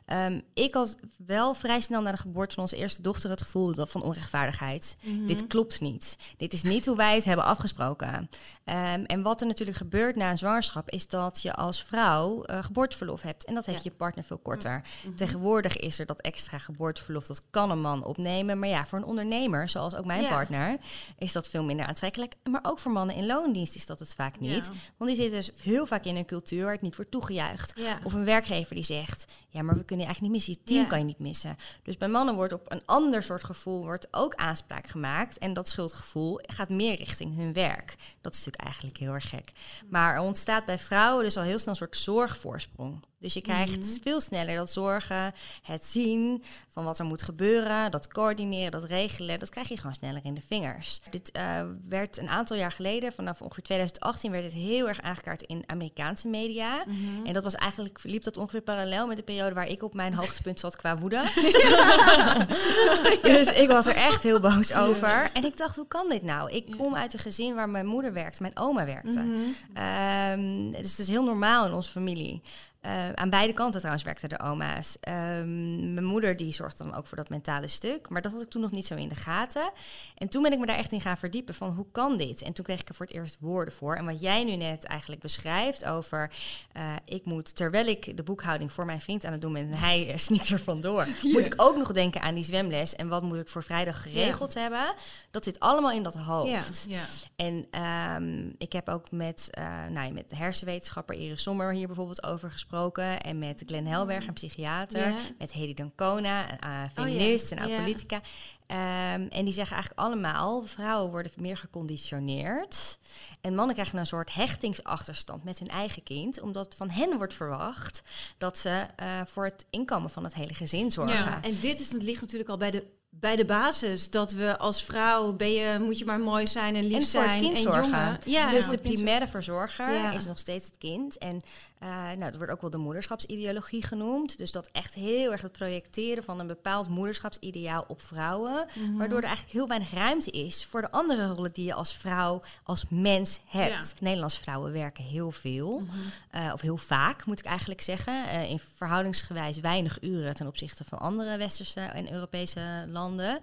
Ehm, 0.09 0.39
ik 0.53 0.73
had 0.73 0.95
wel 1.25 1.53
vrij 1.53 1.79
snel 1.81 2.01
na 2.01 2.11
de 2.11 2.17
geboorte 2.17 2.53
van 2.53 2.63
onze 2.63 2.75
eerste 2.75 3.01
dochter 3.01 3.29
het 3.29 3.41
gevoel 3.41 3.73
dat 3.73 3.89
van 3.89 4.01
onrechtvaardigheid. 4.01 4.97
Dit 5.27 5.47
klopt 5.47 5.81
niet. 5.81 6.17
Dit 6.37 6.53
is 6.53 6.63
niet 6.63 6.85
hoe 6.85 6.95
wij 6.95 7.15
het 7.15 7.25
hebben 7.25 7.45
afgesproken. 7.45 8.29
Ehm, 8.63 9.03
en 9.03 9.21
wat 9.21 9.41
er 9.41 9.47
natuurlijk 9.47 9.77
gebeurt 9.77 10.15
na 10.15 10.29
een 10.29 10.37
zwangerschap 10.37 10.89
is 10.89 11.07
dat 11.07 11.41
je 11.41 11.53
als 11.53 11.83
vrouw 11.83 12.43
eh, 12.43 12.63
geboorteverlof 12.63 13.21
hebt. 13.21 13.45
En 13.45 13.53
dat 13.55 13.65
heeft 13.65 13.83
je 13.83 13.91
partner 13.91 14.23
veel 14.23 14.37
korter. 14.37 14.81
Tegenwoordig 15.15 15.77
is 15.77 15.99
er 15.99 16.05
dat 16.05 16.21
extra 16.21 16.57
geboorteverlof. 16.57 17.25
Dat 17.27 17.41
kan 17.49 17.71
een 17.71 17.81
man 17.81 18.03
opnemen. 18.05 18.59
Maar 18.59 18.69
ja, 18.69 18.85
voor 18.85 18.97
een 18.97 19.05
ondernemer, 19.05 19.69
zoals 19.69 19.95
ook 19.95 20.05
mijn 20.05 20.21
Ja. 20.21 20.29
partner, 20.29 20.77
is 21.17 21.31
dat 21.31 21.47
veel 21.47 21.63
minder 21.63 21.85
aantrekkelijk. 21.85 22.35
Maar 22.49 22.61
ook 22.63 22.79
voor 22.79 22.91
mannen 22.91 23.15
in 23.15 23.25
loondienst 23.25 23.75
is 23.75 23.85
dat 23.85 23.99
het 23.99 24.15
vaak 24.15 24.39
niet. 24.39 24.69
Want 24.97 25.09
die 25.11 25.19
zitten 25.19 25.37
dus 25.37 25.63
heel 25.63 25.85
vaak 25.85 26.03
in 26.05 26.15
een 26.15 26.25
cultuur 26.25 26.63
waar 26.63 26.73
het 26.73 26.81
niet 26.81 26.95
wordt 26.95 27.11
toegejuicht. 27.11 27.79
Of 28.03 28.13
een 28.13 28.25
werkgever 28.25 28.75
die 28.75 28.83
zegt, 28.83 29.25
ja, 29.49 29.61
maar 29.61 29.75
we 29.75 29.83
kunnen 29.83 29.98
je 29.99 30.05
eigenlijk 30.05 30.21
niet 30.21 30.45
missen. 30.47 30.53
Je 30.53 30.63
team 30.63 30.81
Ja. 30.83 30.87
kan 30.87 30.99
je 30.99 31.05
niet 31.05 31.19
missen. 31.19 31.55
Dus 31.83 31.97
bij 31.97 32.07
mannen 32.07 32.35
wordt 32.35 32.53
op 32.53 32.71
een 32.71 32.85
ander 32.85 33.23
soort 33.23 33.43
gevoel 33.43 33.81
wordt 33.83 34.07
ook 34.11 34.35
aanspraak 34.35 34.87
gemaakt. 34.87 35.37
En 35.37 35.53
dat 35.53 35.69
schuldgevoel 35.69 36.39
gaat 36.41 36.69
meer 36.69 36.95
richting 36.95 37.35
hun 37.35 37.53
werk. 37.53 37.95
Dat 38.21 38.33
is 38.33 38.37
natuurlijk 38.39 38.63
eigenlijk 38.63 38.97
heel 38.97 39.13
erg 39.13 39.29
gek. 39.29 39.51
Maar 39.89 40.13
er 40.13 40.21
ontstaat 40.21 40.65
bij 40.65 40.79
vrouwen 40.79 41.23
dus 41.23 41.37
al 41.37 41.43
heel 41.43 41.59
snel 41.59 41.69
een 41.73 41.75
soort 41.79 41.97
zorgvoorsprong. 41.97 43.03
Dus 43.19 43.33
je 43.33 43.41
krijgt 43.41 43.77
Mhm. 43.77 44.01
veel 44.01 44.21
sneller 44.21 44.55
dat 44.55 44.71
zorgen, 44.71 45.33
het 45.63 45.85
zien 45.87 46.43
van 46.67 46.83
wat 46.83 46.99
er 46.99 47.05
moet 47.05 47.21
gebeuren, 47.21 47.91
dat 47.91 48.07
coördineren, 48.07 48.71
dat 48.71 48.83
regelen, 48.83 49.39
dat 49.39 49.49
krijg 49.49 49.67
je 49.67 49.77
gewoon 49.77 49.93
sneller 49.93 50.21
in 50.23 50.33
de 50.33 50.41
vingers. 50.47 51.01
Dit 51.09 51.31
eh, 51.31 51.61
werd 51.89 52.17
een 52.17 52.29
aantal 52.29 52.57
jaar 52.57 52.71
geleden, 52.71 53.11
vanaf 53.13 53.41
ongeveer 53.41 53.63
2018, 53.63 54.31
werd 54.31 54.43
het 54.43 54.53
heel 54.53 54.87
erg 54.87 55.01
aangekaart 55.01 55.41
in 55.41 55.63
Amerikaanse 55.65 56.27
media. 56.27 56.83
Mhm. 56.85 57.25
En 57.25 57.33
dat 57.33 57.43
was 57.43 57.55
eigenlijk, 57.55 57.99
liep 58.03 58.23
dat 58.23 58.37
ongeveer 58.37 58.61
parallel 58.61 59.07
met 59.07 59.17
de 59.17 59.23
periode 59.23 59.53
waar 59.55 59.67
ik 59.67 59.83
op 59.83 59.93
mijn 59.93 60.13
hoogtepunt 60.19 60.59
zat 60.59 60.75
qua 60.75 60.97
woede. 60.97 61.23
dus 63.21 63.47
ik 63.53 63.67
was 63.67 63.85
er 63.85 63.95
echt 63.95 64.23
heel 64.23 64.39
boos 64.39 64.73
over. 64.73 65.29
En 65.33 65.43
ik 65.45 65.57
dacht, 65.57 65.75
hoe 65.75 65.87
kan 65.87 66.09
dit 66.09 66.23
nou? 66.23 66.51
Ik 66.51 66.65
kom 66.77 66.95
uit 66.95 67.13
een 67.13 67.19
gezin 67.19 67.55
waar 67.55 67.69
mijn 67.69 67.85
moeder 67.85 68.13
werkte, 68.13 68.41
mijn 68.41 68.57
oma 68.57 68.85
werkte. 68.85 69.19
Mhm. 69.19 69.39
Ehm, 69.73 70.71
dus 70.71 70.89
het 70.91 70.99
is 70.99 71.07
heel 71.07 71.23
normaal 71.23 71.65
in 71.65 71.73
onze 71.73 71.89
familie. 71.91 72.41
Eh, 72.79 73.11
aan 73.13 73.29
beide 73.29 73.53
kanten 73.53 73.79
trouwens 73.79 74.05
werkten 74.05 74.29
de 74.29 74.39
oma's. 74.39 74.97
Ehm, 74.99 75.93
mijn 75.93 76.05
moeder 76.05 76.35
die 76.37 76.53
zorgde 76.53 76.83
dan 76.83 76.95
ook 76.95 77.07
voor 77.07 77.17
dat 77.17 77.29
mentale 77.29 77.67
stuk. 77.67 78.09
Maar 78.09 78.21
dat 78.21 78.31
had 78.31 78.41
ik 78.41 78.49
toen 78.49 78.61
nog 78.61 78.71
niet 78.71 78.85
zo 78.85 78.95
in 78.95 79.07
de 79.07 79.15
gaten. 79.15 79.71
En 80.15 80.29
toen 80.29 80.41
ben 80.41 80.51
ik 80.51 80.59
me 80.59 80.65
daar 80.65 80.77
echt 80.77 80.91
in 80.91 81.01
gaan 81.01 81.17
verdiepen 81.17 81.53
van 81.53 81.69
hoe 81.69 81.85
kan 81.91 82.17
dit? 82.17 82.41
En 82.41 82.53
toen 82.53 82.65
kreeg 82.65 82.79
ik 82.79 82.89
er 82.89 82.95
voor 82.95 83.05
het 83.05 83.15
eerst 83.15 83.37
woorden 83.39 83.73
voor. 83.73 83.95
En 83.95 84.05
wat 84.05 84.21
jij 84.21 84.43
nu 84.43 84.55
net 84.55 84.83
eigenlijk 84.83 85.21
beschrijft 85.21 85.85
over... 85.85 86.31
eh, 86.71 86.83
ik 87.05 87.25
moet, 87.25 87.55
terwijl 87.55 87.87
ik 87.87 88.17
de 88.17 88.23
boekhouding 88.23 88.71
voor 88.71 88.85
mijn 88.85 89.01
vriend 89.01 89.25
aan 89.25 89.31
het 89.31 89.41
doen 89.41 89.53
ben... 89.53 89.71
en 89.71 89.73
hij 89.77 90.09
eh, 90.09 90.17
snikt 90.27 90.49
er 90.49 90.59
vandoor... 90.59 91.07
moet 91.21 91.45
ik 91.45 91.53
ook 91.57 91.77
nog 91.77 91.91
denken 91.91 92.21
aan 92.21 92.35
die 92.35 92.43
zwemles... 92.43 92.95
en 92.95 93.07
wat 93.07 93.23
moet 93.23 93.37
ik 93.37 93.47
voor 93.47 93.63
vrijdag 93.63 94.01
geregeld 94.01 94.53
hebben. 94.53 94.93
Dat 95.31 95.43
zit 95.43 95.59
allemaal 95.59 95.91
in 95.91 96.03
dat 96.03 96.15
hoofd. 96.15 96.87
En 97.35 97.65
ehm, 97.71 98.49
ik 98.57 98.71
heb 98.71 98.89
ook 98.89 99.11
met, 99.11 99.49
nou, 99.89 100.07
ja, 100.07 100.13
met 100.13 100.29
de 100.29 100.35
hersenwetenschapper 100.35 101.15
Iris 101.15 101.41
Sommer 101.41 101.73
hier 101.73 101.87
bijvoorbeeld 101.87 102.23
over 102.23 102.51
gesproken. 102.51 102.68
En 102.71 103.39
met 103.39 103.63
Glenn 103.65 103.87
Helberg, 103.87 104.27
een 104.27 104.33
psychiater. 104.33 105.13
Met 105.37 105.51
Hedy 105.51 105.73
Dancona, 105.73 106.51
een 106.51 106.57
uh, 106.69 106.83
Oh, 106.83 106.89
feminist 106.93 107.49
ja. 107.49 107.57
en 107.57 107.67
Ja. 107.67 107.79
politica. 107.81 108.21
Ehm, 108.67 109.27
en 109.29 109.43
die 109.45 109.53
zeggen 109.53 109.75
eigenlijk 109.75 109.99
allemaal, 110.07 110.63
vrouwen 110.65 111.11
worden 111.11 111.31
meer 111.35 111.57
geconditioneerd. 111.57 112.99
En 113.41 113.55
mannen 113.55 113.75
krijgen 113.75 113.99
een 113.99 114.05
soort 114.05 114.33
hechtingsachterstand 114.33 115.43
met 115.43 115.59
hun 115.59 115.67
eigen 115.67 116.03
kind. 116.03 116.41
Omdat 116.41 116.75
van 116.75 116.89
hen 116.89 117.17
wordt 117.17 117.33
verwacht 117.33 118.01
dat 118.37 118.57
ze 118.57 118.85
eh, 118.95 119.07
voor 119.25 119.45
het 119.45 119.65
inkomen 119.69 120.09
van 120.09 120.23
het 120.23 120.33
hele 120.33 120.53
gezin 120.53 120.91
zorgen. 120.91 121.15
Ja. 121.31 121.41
En 121.41 121.59
dit 121.61 121.79
is, 121.79 121.91
het 121.91 122.03
ligt 122.03 122.21
natuurlijk 122.21 122.49
al 122.49 122.57
bij 122.57 122.71
de 122.71 122.97
bij 123.11 123.35
de 123.35 123.45
basis 123.45 124.09
dat 124.09 124.31
we 124.31 124.57
als 124.57 124.83
vrouw 124.83 125.33
ben 125.33 125.51
je, 125.51 125.79
moet 125.79 125.97
je 125.97 126.05
maar 126.05 126.19
mooi 126.19 126.47
zijn 126.47 126.75
en 126.75 126.83
lief 126.83 126.93
en 126.93 127.01
voor 127.01 127.09
zijn 127.09 127.29
het 127.29 127.39
kind 127.39 127.55
en 127.55 127.61
zorgen. 127.61 127.89
jongen. 127.89 128.19
Ja, 128.25 128.49
dus 128.49 128.69
de 128.69 128.77
primaire 128.77 129.27
verzorger 129.27 129.91
Ja. 129.93 130.11
is 130.11 130.25
nog 130.25 130.39
steeds 130.39 130.65
het 130.65 130.77
kind. 130.77 131.17
En 131.17 131.41
eh 131.79 131.89
nou, 131.89 132.17
dat 132.17 132.35
wordt 132.35 132.51
ook 132.51 132.61
wel 132.61 132.69
de 132.69 132.77
moederschapsideologie 132.77 133.85
genoemd. 133.85 134.37
Dus 134.37 134.51
dat 134.51 134.69
echt 134.71 134.93
heel 134.93 135.31
erg 135.31 135.41
het 135.41 135.51
projecteren 135.51 136.23
van 136.23 136.39
een 136.39 136.47
bepaald 136.47 136.89
moederschapsideaal 136.89 137.85
op 137.87 138.01
vrouwen. 138.01 138.67
Mhm. 138.73 138.97
Waardoor 138.97 139.17
er 139.17 139.23
eigenlijk 139.23 139.53
heel 139.53 139.67
weinig 139.67 139.91
ruimte 139.91 140.31
is 140.31 140.65
voor 140.65 140.81
de 140.81 140.91
andere 140.91 141.27
rollen 141.27 141.53
die 141.53 141.65
je 141.65 141.73
als 141.73 141.93
vrouw, 141.93 142.41
als 142.63 142.85
mens 142.89 143.39
hebt. 143.45 143.95
Nederlandse 143.99 144.41
vrouwen 144.41 144.71
werken 144.71 145.03
heel 145.03 145.31
veel. 145.31 145.79
Mhm. 145.79 145.95
eh, 146.31 146.53
of 146.53 146.61
heel 146.61 146.77
vaak, 146.77 147.25
moet 147.25 147.39
ik 147.39 147.45
eigenlijk 147.45 147.81
zeggen. 147.81 148.29
Eh, 148.29 148.49
in 148.49 148.59
verhoudingsgewijs 148.75 149.59
weinig 149.59 149.97
uren 150.01 150.35
ten 150.35 150.47
opzichte 150.47 150.83
van 150.83 150.99
andere 150.99 151.37
westerse 151.37 151.81
en 151.81 152.13
Europese 152.13 152.85
landen. 152.87 153.39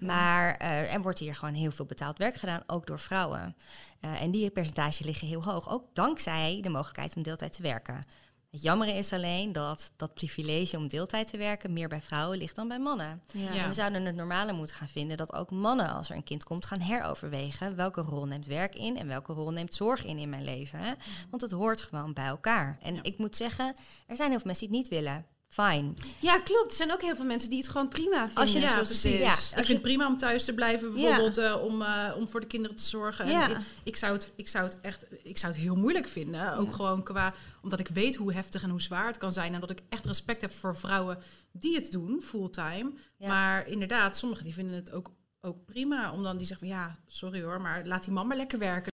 Maar 0.00 0.56
er 0.56 1.02
wordt 1.02 1.18
hier 1.18 1.34
gewoon 1.34 1.54
heel 1.54 1.70
veel 1.70 1.84
betaald 1.84 2.18
werk 2.18 2.34
gedaan, 2.34 2.62
ook 2.66 2.86
door 2.86 2.98
vrouwen. 2.98 3.54
Eh, 4.00 4.22
en 4.22 4.30
die 4.30 4.50
percentages 4.50 5.06
liggen 5.06 5.28
heel 5.28 5.44
hoog, 5.44 5.70
ook 5.70 5.84
dankzij 5.92 6.58
de 6.62 6.68
mogelijkheid 6.68 7.16
om 7.16 7.22
deeltijd 7.22 7.52
te 7.52 7.62
werken. 7.62 8.04
Het 8.50 8.62
jammere 8.62 8.92
is 8.92 9.12
alleen 9.12 9.52
dat 9.52 9.92
dat 9.96 10.14
privilege 10.14 10.76
om 10.76 10.88
deeltijd 10.88 11.28
te 11.28 11.36
werken 11.36 11.72
meer 11.72 11.88
bij 11.88 12.00
vrouwen 12.00 12.38
ligt 12.38 12.56
dan 12.56 12.68
bij 12.68 12.78
mannen. 12.78 13.22
Ja. 13.32 13.54
En 13.54 13.68
we 13.68 13.74
zouden 13.74 14.04
het 14.04 14.14
normale 14.14 14.52
moeten 14.52 14.76
gaan 14.76 14.88
vinden 14.88 15.16
dat 15.16 15.32
ook 15.32 15.50
mannen, 15.50 15.92
als 15.92 16.10
er 16.10 16.16
een 16.16 16.24
kind 16.24 16.44
komt, 16.44 16.66
gaan 16.66 16.80
heroverwegen 16.80 17.76
welke 17.76 18.00
rol 18.00 18.26
neemt 18.26 18.46
werk 18.46 18.74
in 18.74 18.96
en 18.96 19.06
welke 19.06 19.32
rol 19.32 19.50
neemt 19.50 19.74
zorg 19.74 20.04
in 20.04 20.18
in 20.18 20.28
mijn 20.28 20.44
leven. 20.44 20.78
Hè? 20.78 20.92
Want 21.30 21.42
het 21.42 21.50
hoort 21.50 21.82
gewoon 21.82 22.12
bij 22.12 22.26
elkaar. 22.26 22.78
En 22.82 23.02
ik 23.02 23.18
moet 23.18 23.36
zeggen, 23.36 23.76
er 24.06 24.16
zijn 24.16 24.30
heel 24.30 24.38
veel 24.38 24.46
mensen 24.46 24.70
die 24.70 24.78
het 24.78 24.90
niet 24.90 24.98
willen. 24.98 25.26
Fine. 25.52 25.92
Ja, 26.20 26.38
klopt. 26.38 26.70
Er 26.70 26.76
zijn 26.76 26.92
ook 26.92 27.00
heel 27.02 27.14
veel 27.16 27.24
mensen 27.24 27.48
die 27.50 27.58
het 27.58 27.68
gewoon 27.68 27.88
prima 27.88 28.16
vinden. 28.24 28.34
Als 28.42 28.52
je- 28.52 28.60
Ja, 28.60 28.72
zoals 28.72 28.88
het 28.88 28.98
precies. 29.00 29.18
is. 29.18 29.24
Ja, 29.24 29.32
ik 29.32 29.54
vind 29.54 29.66
je- 29.66 29.72
het 29.72 29.82
prima 29.82 30.06
om 30.06 30.16
thuis 30.16 30.44
te 30.44 30.54
blijven, 30.54 30.88
Ja. 30.88 30.94
bijvoorbeeld 30.94 31.38
eh, 31.38 31.64
om, 31.64 31.82
eh, 31.82 32.14
om 32.16 32.28
voor 32.28 32.40
de 32.40 32.46
kinderen 32.46 32.76
te 32.76 32.82
zorgen. 32.84 33.24
En 33.24 33.50
ik, 33.50 33.56
ik, 33.82 33.96
zou 33.96 34.12
het, 34.12 34.32
ik, 34.36 34.48
zou 34.48 34.64
het 34.64 34.78
echt, 34.80 35.06
ik 35.22 35.38
zou 35.38 35.52
het 35.52 35.60
heel 35.62 35.76
moeilijk 35.76 36.08
vinden. 36.08 36.56
Ook 36.56 36.72
gewoon 36.72 37.02
qua, 37.02 37.34
omdat 37.62 37.78
ik 37.78 37.88
weet 37.88 38.16
hoe 38.16 38.32
heftig 38.32 38.62
en 38.62 38.70
hoe 38.70 38.80
zwaar 38.80 39.06
het 39.06 39.18
kan 39.18 39.32
zijn. 39.32 39.54
En 39.54 39.60
dat 39.60 39.70
ik 39.70 39.80
echt 39.88 40.06
respect 40.06 40.40
heb 40.40 40.52
voor 40.52 40.76
vrouwen 40.76 41.18
die 41.52 41.74
het 41.74 41.92
doen, 41.92 42.22
fulltime. 42.22 42.92
Maar 43.18 43.66
inderdaad, 43.68 44.16
sommigen 44.18 44.44
die 44.44 44.54
vinden 44.54 44.74
het 44.74 44.92
ook, 44.92 45.10
ook 45.40 45.64
prima. 45.64 46.12
Om 46.12 46.22
dan 46.22 46.36
die 46.36 46.46
zeggen 46.46 46.68
van 46.68 46.76
ja, 46.76 46.96
sorry 47.06 47.42
hoor, 47.42 47.60
maar 47.60 47.86
laat 47.86 48.04
die 48.04 48.12
man 48.12 48.26
maar 48.26 48.36
lekker 48.36 48.58
werken. 48.58 48.88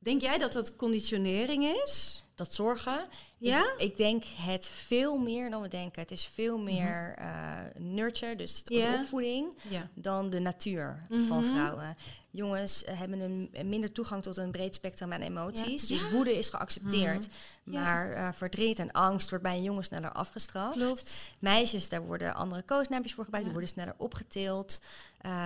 Denk 0.00 0.20
jij 0.20 0.38
dat 0.38 0.52
dat 0.52 0.76
conditionering 0.76 1.64
is? 1.84 2.15
Dat 2.36 2.54
zorgen. 2.54 3.04
Ja? 3.38 3.60
Ik, 3.76 3.90
ik 3.90 3.96
denk 3.96 4.24
het 4.36 4.68
veel 4.68 5.18
meer 5.18 5.50
dan 5.50 5.62
we 5.62 5.68
denken. 5.68 6.02
Het 6.02 6.10
is 6.10 6.30
veel 6.34 6.58
meer 6.58 7.14
eh, 7.18 7.54
nurture, 7.78 8.36
dus 8.36 8.64
de 8.64 8.96
opvoeding, 9.00 9.56
dan 9.94 10.30
de 10.30 10.40
natuur 10.40 11.02
Mhm. 11.08 11.26
van 11.26 11.44
vrouwen. 11.44 11.94
Jongens 12.30 12.84
eh, 12.84 12.98
hebben 12.98 13.20
een, 13.20 13.50
minder 13.68 13.92
toegang 13.92 14.22
tot 14.22 14.36
een 14.36 14.50
breed 14.50 14.74
spectrum 14.74 15.12
aan 15.12 15.20
emoties. 15.20 15.88
Ja. 15.88 15.94
Dus 15.98 16.10
woede 16.10 16.38
is 16.38 16.48
geaccepteerd. 16.48 17.28
Ja. 17.64 17.80
Maar 17.80 18.12
eh, 18.12 18.28
verdriet 18.32 18.78
en 18.78 18.92
angst 18.92 19.28
wordt 19.30 19.44
bij 19.44 19.56
een 19.56 19.62
jongen 19.62 19.84
sneller 19.84 20.12
afgestraft. 20.12 20.76
Klopt. 20.76 21.30
Meisjes, 21.38 21.88
daar 21.88 22.02
worden 22.06 22.34
andere 22.34 22.62
koosnaampjes 22.62 23.14
voor 23.14 23.24
gebruikt. 23.24 23.48
Ja. 23.48 23.54
Die 23.54 23.62
worden 23.62 23.68
sneller 23.84 23.94
opgetild. 24.06 24.80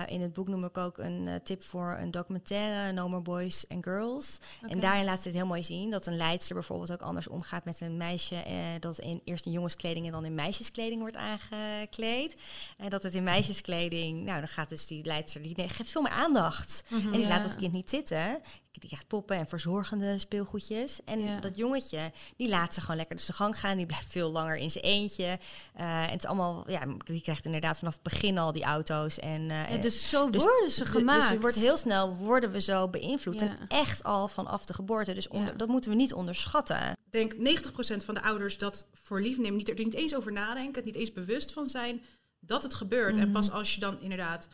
In 0.07 0.21
het 0.21 0.33
boek 0.33 0.47
noem 0.47 0.63
ik 0.65 0.77
ook 0.77 0.97
een 0.97 1.39
tip 1.43 1.63
voor 1.63 1.97
een 1.99 2.11
documentaire, 2.11 2.91
No 2.91 3.09
More 3.09 3.21
Boys 3.21 3.65
and 3.67 3.83
Girls. 3.83 4.37
En 4.67 4.79
daarin 4.79 5.05
laat 5.05 5.21
ze 5.21 5.27
het 5.27 5.37
heel 5.37 5.45
mooi 5.45 5.63
zien 5.63 5.89
dat 5.89 6.05
een 6.05 6.17
leidster 6.17 6.55
bijvoorbeeld 6.55 6.91
ook 6.91 7.01
anders 7.01 7.27
omgaat 7.27 7.65
met 7.65 7.80
een 7.81 7.97
meisje 7.97 8.35
eh, 8.35 8.55
dat 8.79 8.99
in 8.99 9.21
eerst 9.25 9.45
in 9.45 9.51
jongenskleding 9.51 10.05
en 10.05 10.11
dan 10.11 10.25
in 10.25 10.35
meisjeskleding 10.35 11.01
wordt 11.01 11.15
aangekleed. 11.17 12.35
En 12.77 12.89
dat 12.89 13.03
het 13.03 13.15
in 13.15 13.23
meisjeskleding, 13.23 14.23
nou 14.23 14.39
dan 14.39 14.47
gaat 14.47 14.69
dus 14.69 14.87
die 14.87 15.05
leidster, 15.05 15.41
die 15.41 15.55
geeft 15.69 15.89
veel 15.89 16.01
meer 16.01 16.11
aandacht. 16.11 16.83
en 16.89 17.11
die 17.11 17.19
Ja. 17.21 17.27
laat 17.27 17.43
het 17.43 17.55
kind 17.55 17.73
niet 17.73 17.89
zitten. 17.89 18.41
Die 18.71 18.89
krijgt 18.89 19.07
poppen 19.07 19.37
en 19.37 19.47
verzorgende 19.47 20.19
speelgoedjes. 20.19 20.99
En 21.05 21.19
Ja. 21.23 21.39
dat 21.39 21.57
jongetje, 21.57 22.11
die 22.35 22.49
laat 22.49 22.73
ze 22.73 22.81
gewoon 22.81 22.95
lekker 22.95 23.15
dus 23.15 23.25
de 23.25 23.33
gang 23.33 23.59
gaan. 23.59 23.77
Die 23.77 23.85
blijft 23.85 24.11
veel 24.11 24.31
langer 24.31 24.55
in 24.55 24.71
zijn 24.71 24.83
eentje. 24.83 25.39
Eh, 25.73 26.03
en 26.03 26.09
het 26.09 26.23
is 26.23 26.25
allemaal, 26.25 26.69
ja, 26.71 26.81
die 27.05 27.21
krijgt 27.21 27.45
inderdaad 27.45 27.77
vanaf 27.77 27.93
het 27.93 28.03
begin 28.03 28.37
al 28.37 28.51
die 28.51 28.63
auto's. 28.63 29.19
En, 29.19 29.51
eh, 29.51 29.71
Ja, 29.71 29.77
dus 29.77 30.09
zo 30.09 30.29
dus- 30.29 30.43
worden 30.43 30.71
ze 30.71 30.79
dus- 30.83 30.89
gemaakt. 30.89 31.29
Dus 31.29 31.39
wordt 31.39 31.55
heel 31.55 31.77
snel 31.77 32.15
worden 32.15 32.51
we 32.51 32.61
zo 32.61 32.89
beïnvloed. 32.89 33.39
Ja. 33.39 33.47
En 33.47 33.67
echt 33.67 34.03
al 34.03 34.27
vanaf 34.27 34.65
de 34.65 34.73
geboorte. 34.73 35.13
Dus 35.13 35.27
onder- 35.27 35.51
Ja. 35.51 35.57
dat 35.57 35.67
moeten 35.67 35.89
we 35.89 35.95
niet 35.95 36.13
onderschatten. 36.13 36.91
Ik 36.91 37.11
denk 37.11 37.37
90% 37.37 38.03
van 38.03 38.13
de 38.13 38.21
ouders 38.21 38.57
dat 38.57 38.87
voor 38.93 39.21
lief 39.21 39.37
nemen, 39.37 39.57
niet 39.57 39.69
er 39.69 39.75
niet 39.83 39.93
eens 39.93 40.15
over 40.15 40.31
nadenken, 40.31 40.75
het 40.75 40.85
niet 40.85 40.95
eens 40.95 41.13
bewust 41.13 41.53
van 41.53 41.69
zijn 41.69 42.01
dat 42.39 42.63
het 42.63 42.73
gebeurt. 42.73 43.17
En 43.17 43.31
pas 43.31 43.51
als 43.51 43.73
je 43.73 43.79
dan 43.79 44.01
inderdaad 44.01 44.47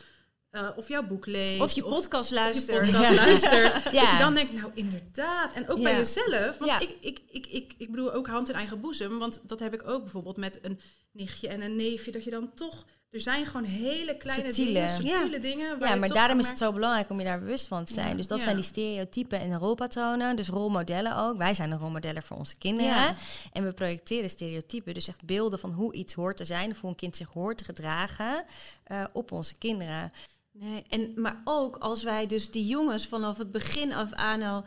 eh, 0.50 0.68
of 0.76 0.88
jouw 0.88 1.02
boek 1.06 1.26
leest, 1.26 1.60
Of 1.60 1.70
je 1.70 1.82
podcast 1.84 2.22
of 2.32 2.38
je 2.38 2.44
luistert. 2.44 2.78
podcast 2.90 3.08
Ja. 3.10 3.14
luistert, 3.14 3.72
dat 3.84 3.92
je 3.92 4.16
dan 4.18 4.34
denkt, 4.34 4.52
nou 4.52 4.70
inderdaad. 4.74 5.52
En 5.52 5.68
ook 5.68 5.82
bij 5.82 5.96
jezelf, 5.96 6.58
want 6.58 6.82
ik, 6.82 6.96
ik, 7.00 7.20
ik, 7.30 7.46
ik, 7.46 7.74
ik 7.78 7.90
bedoel 7.90 8.12
ook 8.12 8.26
hand 8.26 8.48
in 8.48 8.54
eigen 8.54 8.80
boezem, 8.80 9.18
want 9.18 9.40
dat 9.46 9.60
heb 9.60 9.74
ik 9.74 9.88
ook 9.88 10.02
bijvoorbeeld 10.02 10.36
met 10.36 10.58
een 10.62 10.80
nichtje 11.12 11.48
en 11.48 11.60
een 11.60 11.76
neefje, 11.76 12.10
dat 12.12 12.24
je 12.24 12.30
dan 12.30 12.50
toch, 12.54 12.84
er 13.10 13.20
zijn 13.20 13.46
gewoon 13.46 13.64
hele 13.64 14.16
kleine 14.16 14.52
Subtiele. 14.52 14.72
dingen, 14.72 14.88
subtiele 14.88 15.40
dingen. 15.40 15.78
waar 15.78 15.88
Ja, 15.88 15.94
maar 15.94 16.08
daarom 16.08 16.38
is 16.38 16.48
het 16.48 16.58
zo 16.58 16.72
belangrijk 16.72 17.10
om 17.10 17.18
je 17.18 17.24
daar 17.24 17.38
bewust 17.38 17.66
van 17.68 17.84
te 17.84 17.92
zijn. 17.92 18.16
Dus 18.16 18.26
dat 18.26 18.40
zijn 18.40 18.54
die 18.56 18.64
stereotypen 18.64 19.40
en 19.40 19.58
rolpatronen. 19.58 20.36
Dus 20.36 20.48
rolmodellen 20.48 21.16
ook. 21.16 21.36
Wij 21.36 21.54
zijn 21.54 21.70
de 21.70 21.76
rolmodellen 21.76 22.22
voor 22.22 22.36
onze 22.36 22.56
kinderen. 22.56 23.16
En 23.52 23.64
we 23.64 23.72
projecteren 23.72 24.30
stereotypen. 24.30 24.94
Dus 24.94 25.08
echt 25.08 25.24
beelden 25.24 25.58
van 25.58 25.72
hoe 25.72 25.92
iets 25.94 26.14
hoort 26.14 26.36
te 26.36 26.44
zijn. 26.44 26.70
Of 26.70 26.80
hoe 26.80 26.90
een 26.90 26.96
kind 26.96 27.16
zich 27.16 27.28
hoort 27.28 27.58
te 27.58 27.64
gedragen 27.64 28.44
eh, 28.84 29.04
op 29.12 29.32
onze 29.32 29.58
kinderen. 29.58 30.12
Nee, 30.60 30.82
en, 30.88 31.12
maar 31.16 31.40
ook 31.44 31.76
als 31.76 32.02
wij 32.02 32.26
dus 32.26 32.50
die 32.50 32.66
jongens 32.66 33.06
vanaf 33.06 33.36
het 33.38 33.50
begin 33.50 33.92
af 33.92 34.12
aan 34.12 34.42
al 34.42 34.64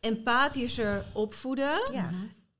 empathischer 0.00 1.04
opvoeden, 1.12 1.80
Ja. 1.92 2.10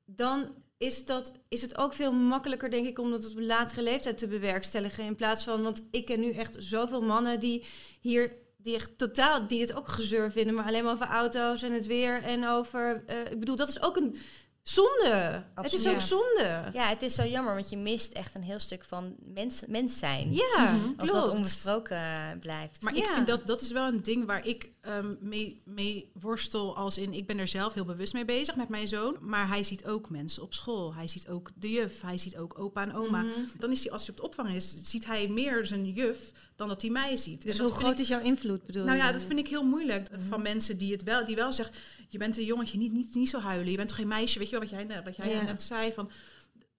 dan 0.05 0.55
is, 0.79 1.05
dat, 1.05 1.33
is 1.49 1.63
het 1.63 1.79
ook 1.79 1.93
veel 1.93 2.13
makkelijker, 2.13 2.71
denk 2.71 2.87
ik, 2.87 2.99
om 2.99 3.11
dat 3.11 3.31
op 3.31 3.37
een 3.37 3.47
latere 3.47 3.83
leeftijd 3.83 4.19
te 4.19 4.27
bewerkstelligen. 4.27 5.05
In 5.05 5.17
plaats 5.17 5.45
van, 5.45 5.63
want 5.63 5.89
ik 5.91 6.05
ken 6.05 6.21
nu 6.21 6.31
echt 6.33 6.57
zoveel 6.59 7.03
mannen 7.03 7.41
die 7.41 7.65
hier, 8.01 8.33
die 8.57 8.75
echt 8.75 8.99
totaal, 8.99 9.47
die 9.47 9.61
het 9.61 9.75
ook 9.75 9.89
gezeur 9.89 10.31
vinden, 10.33 10.55
maar 10.55 10.67
alleen 10.67 10.85
maar 10.85 10.93
over 10.93 11.07
auto's 11.07 11.63
en 11.63 11.73
het 11.73 11.87
weer 11.87 12.23
en 12.23 12.47
over. 12.49 13.03
eh, 13.07 13.31
ik 13.31 13.39
bedoel, 13.39 13.57
dat 13.57 13.69
is 13.69 13.83
ook 13.83 13.97
een 13.97 14.17
zonde. 14.65 15.43
Het 15.55 15.73
is 15.73 15.87
ook 15.87 16.01
zonde. 16.01 16.71
ja, 16.73 16.89
het 16.89 17.03
is 17.03 17.15
zo 17.15 17.25
jammer, 17.25 17.55
want 17.55 17.71
je 17.71 17.77
mist 17.77 18.13
echt 18.13 18.37
een 18.37 18.43
heel 18.43 18.59
stuk 18.59 18.85
van 18.85 19.15
mens, 19.19 19.65
mens 19.67 19.99
zijn. 19.99 20.33
Ja, 20.33 20.75
Als 20.97 21.11
klopt. 21.11 21.27
dat 21.27 21.29
onbesproken 21.29 22.37
blijft. 22.41 22.83
Maar 22.83 22.97
ik 22.97 23.05
vind 23.05 23.27
dat 23.27 23.47
dat 23.47 23.61
is 23.61 23.71
wel 23.71 23.87
een 23.87 24.03
ding 24.03 24.27
waar 24.27 24.47
ik 24.47 24.71
ehm, 24.81 25.15
mee, 25.21 25.63
mee 25.65 26.11
worstel. 26.21 26.77
Als 26.77 26.99
in, 26.99 27.13
ik 27.13 27.27
ben 27.27 27.39
er 27.39 27.49
zelf 27.49 27.75
heel 27.75 27.85
bewust 27.85 28.13
mee 28.13 28.25
bezig 28.25 28.57
met 28.57 28.69
mijn 28.69 28.89
zoon. 28.89 29.17
Maar 29.21 29.49
hij 29.49 29.63
ziet 29.63 29.87
ook 29.87 30.11
mensen 30.11 30.43
op 30.43 30.55
school. 30.55 30.95
Hij 30.95 31.07
ziet 31.07 31.29
ook 31.29 31.51
de 31.55 31.71
juf. 31.71 32.03
Hij 32.03 32.19
ziet 32.19 32.37
ook 32.37 32.59
opa 32.59 32.83
en 32.83 32.95
oma. 32.95 33.23
Mhm. 33.23 33.31
Dan 33.59 33.71
is 33.71 33.83
hij, 33.83 33.93
als 33.93 34.01
hij 34.07 34.11
op 34.11 34.17
de 34.17 34.27
opvang 34.27 34.55
is, 34.55 34.77
ziet 34.83 35.07
hij 35.07 35.29
meer 35.29 35.67
zijn 35.67 35.93
juf 35.93 36.33
dan 36.57 36.69
dat 36.69 36.83
hij 36.83 36.91
mij 36.91 37.17
ziet. 37.17 37.43
Dus 37.43 37.59
hoe 37.59 37.73
groot 37.73 37.93
ik, 37.93 37.99
is 37.99 38.09
jouw 38.09 38.21
invloed, 38.21 38.63
bedoel 38.67 38.85
nou 38.85 38.97
je? 38.97 39.03
ja, 39.03 39.13
dat 39.13 39.23
vind 39.23 39.39
ik 39.39 39.49
heel 39.49 39.65
moeilijk. 39.65 40.09
Van 40.29 40.43
mensen 40.43 40.79
die 40.79 40.93
het 40.93 41.03
wel, 41.03 41.25
die 41.25 41.37
wel 41.37 41.53
zeggen, 41.53 41.75
je 42.09 42.19
bent 42.19 42.37
een 42.37 42.45
jongetje, 42.45 42.79
niet, 42.79 42.93
niet, 42.93 43.15
niet 43.15 43.29
zo 43.29 43.39
huilen. 43.41 43.71
Je 43.71 43.77
bent 43.77 43.89
toch 43.89 43.97
geen 43.97 44.09
meisje, 44.09 44.39
weet 44.39 44.51
je 44.51 44.59
wel, 44.59 44.69
wat 44.69 44.71
jij, 44.79 44.85
net- 44.85 45.05
wat 45.05 45.17
jij 45.17 45.29
Ja. 45.31 45.43
net 45.43 45.63
zei. 45.63 45.93
Van, 45.93 46.11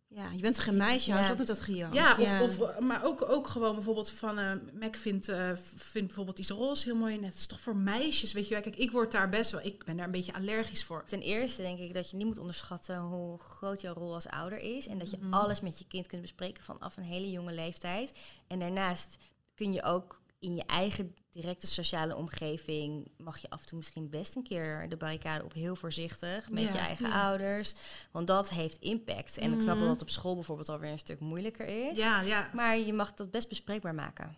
Ja, 0.07 0.31
je 0.31 0.41
bent 0.41 0.55
toch 0.55 0.63
geen 0.63 0.77
meisje, 0.77 1.09
Ja. 1.11 1.31
op 1.31 1.37
met 1.37 1.47
dat 1.47 1.59
gejank. 1.59 1.93
Ja, 1.93 2.17
of, 2.19 2.59
of, 2.59 2.79
maar 2.79 3.03
ook, 3.05 3.29
ook 3.29 3.47
gewoon 3.47 3.73
bijvoorbeeld 3.75 4.09
van... 4.09 4.39
eh 4.39 4.51
Mac 4.79 4.95
vindt, 4.95 5.27
eh, 5.29 5.51
vindt 5.75 6.07
bijvoorbeeld 6.07 6.39
iets 6.39 6.49
roze 6.49 6.83
heel 6.85 6.95
mooi. 6.95 7.15
Net 7.17 7.29
het 7.29 7.39
is 7.39 7.45
toch 7.45 7.59
voor 7.59 7.75
meisjes, 7.75 8.31
weet 8.33 8.47
je 8.47 8.53
wel. 8.53 8.63
Kijk, 8.63 8.75
ik 8.75 8.91
word 8.91 9.11
daar 9.11 9.29
best 9.29 9.51
wel... 9.51 9.65
Ik 9.65 9.83
ben 9.85 9.95
daar 9.97 10.05
een 10.05 10.11
beetje 10.11 10.33
allergisch 10.33 10.83
voor. 10.83 11.03
Ten 11.05 11.21
eerste 11.21 11.61
denk 11.61 11.79
ik 11.79 11.93
dat 11.93 12.09
je 12.09 12.17
niet 12.17 12.25
moet 12.25 12.37
onderschatten 12.39 12.97
hoe 12.99 13.37
groot 13.39 13.81
jouw 13.81 13.93
rol 13.93 14.13
als 14.13 14.27
ouder 14.27 14.57
is. 14.59 14.87
En 14.87 14.97
dat 14.97 15.09
je 15.11 15.17
Mhm. 15.19 15.33
alles 15.33 15.61
met 15.61 15.77
je 15.79 15.85
kind 15.87 16.07
kunt 16.07 16.21
bespreken 16.21 16.63
vanaf 16.63 16.97
een 16.97 17.03
hele 17.03 17.31
jonge 17.31 17.53
leeftijd. 17.53 18.11
En 18.47 18.59
daarnaast 18.59 19.17
kun 19.55 19.73
je 19.73 19.83
ook 19.83 20.21
in 20.39 20.55
je 20.55 20.63
eigen 20.65 21.15
directe 21.31 21.67
sociale 21.67 22.15
omgeving... 22.15 23.11
mag 23.17 23.37
je 23.37 23.49
af 23.49 23.61
en 23.61 23.67
toe 23.67 23.77
misschien 23.77 24.09
best 24.09 24.35
een 24.35 24.43
keer 24.43 24.89
de 24.89 24.97
barricade 24.97 25.43
op 25.43 25.53
heel 25.53 25.75
voorzichtig... 25.75 26.49
met 26.49 26.63
Ja, 26.63 26.71
je 26.71 26.77
eigen 26.77 27.07
ja. 27.09 27.27
ouders. 27.29 27.73
Want 28.11 28.27
dat 28.27 28.49
heeft 28.49 28.77
impact. 28.81 29.37
En 29.37 29.53
ik 29.53 29.61
snap 29.61 29.75
Mhm. 29.75 29.83
wel 29.83 29.93
dat 29.93 30.01
op 30.01 30.09
school 30.09 30.33
bijvoorbeeld 30.33 30.69
alweer 30.69 30.91
een 30.91 30.97
stuk 30.97 31.19
moeilijker 31.19 31.67
is. 31.89 31.97
Ja, 31.97 32.21
ja. 32.21 32.49
Maar 32.53 32.77
je 32.77 32.93
mag 32.93 33.13
dat 33.13 33.31
best 33.31 33.49
bespreekbaar 33.49 33.95
maken. 33.95 34.35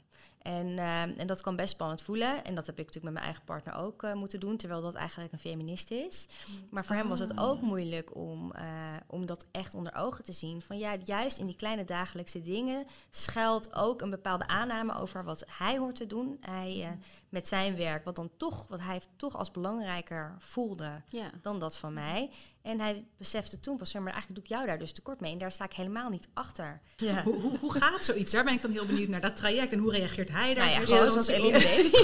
En, 0.47 0.79
eh, 0.79 1.01
en 1.01 1.27
dat 1.27 1.41
kan 1.41 1.55
best 1.55 1.69
spannend 1.69 2.01
voelen. 2.01 2.43
En 2.43 2.55
dat 2.55 2.65
heb 2.65 2.79
ik 2.79 2.85
natuurlijk 2.85 3.03
met 3.03 3.13
mijn 3.13 3.25
eigen 3.25 3.43
partner 3.43 3.73
ook 3.73 4.03
eh, 4.03 4.13
moeten 4.13 4.39
doen, 4.39 4.57
terwijl 4.57 4.81
dat 4.81 4.93
eigenlijk 4.95 5.31
een 5.31 5.39
feminist 5.39 5.91
is. 5.91 6.27
Maar 6.69 6.85
voor 6.85 6.95
hem 6.95 7.07
was 7.07 7.19
het 7.19 7.37
ook 7.37 7.61
moeilijk 7.61 8.15
om, 8.15 8.51
eh, 8.51 8.63
om 9.07 9.25
dat 9.25 9.45
echt 9.51 9.73
onder 9.73 9.95
ogen 9.95 10.23
te 10.23 10.31
zien. 10.31 10.61
Van 10.61 10.77
ja, 10.77 10.95
juist 11.03 11.37
in 11.37 11.45
die 11.45 11.55
kleine 11.55 11.85
dagelijkse 11.85 12.41
dingen 12.41 12.85
schuilt 13.09 13.75
ook 13.75 14.01
een 14.01 14.09
bepaalde 14.09 14.47
aanname 14.47 14.95
over 14.95 15.23
wat 15.23 15.45
hij 15.47 15.77
hoort 15.77 15.95
te 15.95 16.07
doen. 16.07 16.37
Hij 16.41 16.83
eh, 16.83 16.89
met 17.29 17.47
zijn 17.47 17.75
werk, 17.75 18.05
wat 18.05 18.15
dan 18.15 18.31
toch, 18.37 18.67
wat 18.67 18.79
hij 18.79 19.01
toch 19.15 19.37
als 19.37 19.51
belangrijker 19.51 20.35
voelde 20.39 21.01
Ja. 21.07 21.29
dan 21.41 21.59
dat 21.59 21.77
van 21.77 21.93
mij. 21.93 22.29
En 22.61 22.79
hij 22.79 23.05
besefte 23.17 23.59
toen 23.59 23.77
pas, 23.77 23.93
maar 23.93 24.03
eigenlijk 24.03 24.35
doe 24.35 24.43
ik 24.43 24.49
jou 24.49 24.65
daar 24.65 24.79
dus 24.79 24.91
tekort 24.91 25.19
mee. 25.19 25.31
En 25.31 25.37
daar 25.37 25.51
sta 25.51 25.65
ik 25.65 25.73
helemaal 25.73 26.09
niet 26.09 26.27
achter. 26.33 26.81
Hoe, 27.23 27.41
hoe, 27.41 27.57
hoe 27.57 27.71
gaat 27.71 28.03
zoiets? 28.03 28.31
Daar 28.31 28.43
ben 28.43 28.53
ik 28.53 28.61
dan 28.61 28.71
heel 28.71 28.85
benieuwd 28.85 29.07
naar, 29.07 29.21
dat 29.21 29.35
traject. 29.35 29.73
En 29.73 29.79
hoe 29.79 29.91
reageert 29.91 30.29
hij 30.29 30.53
daar? 30.53 30.65
Nou 30.65 30.79
ja, 30.79 30.85
gewoon 30.85 31.11
zoals 31.11 31.27
Eline 31.27 31.59
deed. 31.59 31.95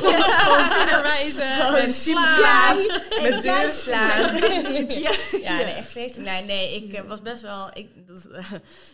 Gewoon 0.44 0.70
vingerwijzen 0.70 1.75
en 1.82 1.94
slaan. 1.94 2.77
Met 3.22 3.42
deur 3.44 3.74
slaan. 3.74 4.36
Ja. 4.88 5.12
Ja, 5.42 5.56
nee, 5.56 5.74
echt 5.74 5.92
vreselijk. 5.92 6.30
Nee, 6.30 6.44
nee, 6.44 6.75
ik 6.84 6.94
eh, 6.94 7.08
was 7.08 7.22
best 7.22 7.42
wel... 7.42 7.70
Ik, 7.74 8.08
dat, 8.08 8.27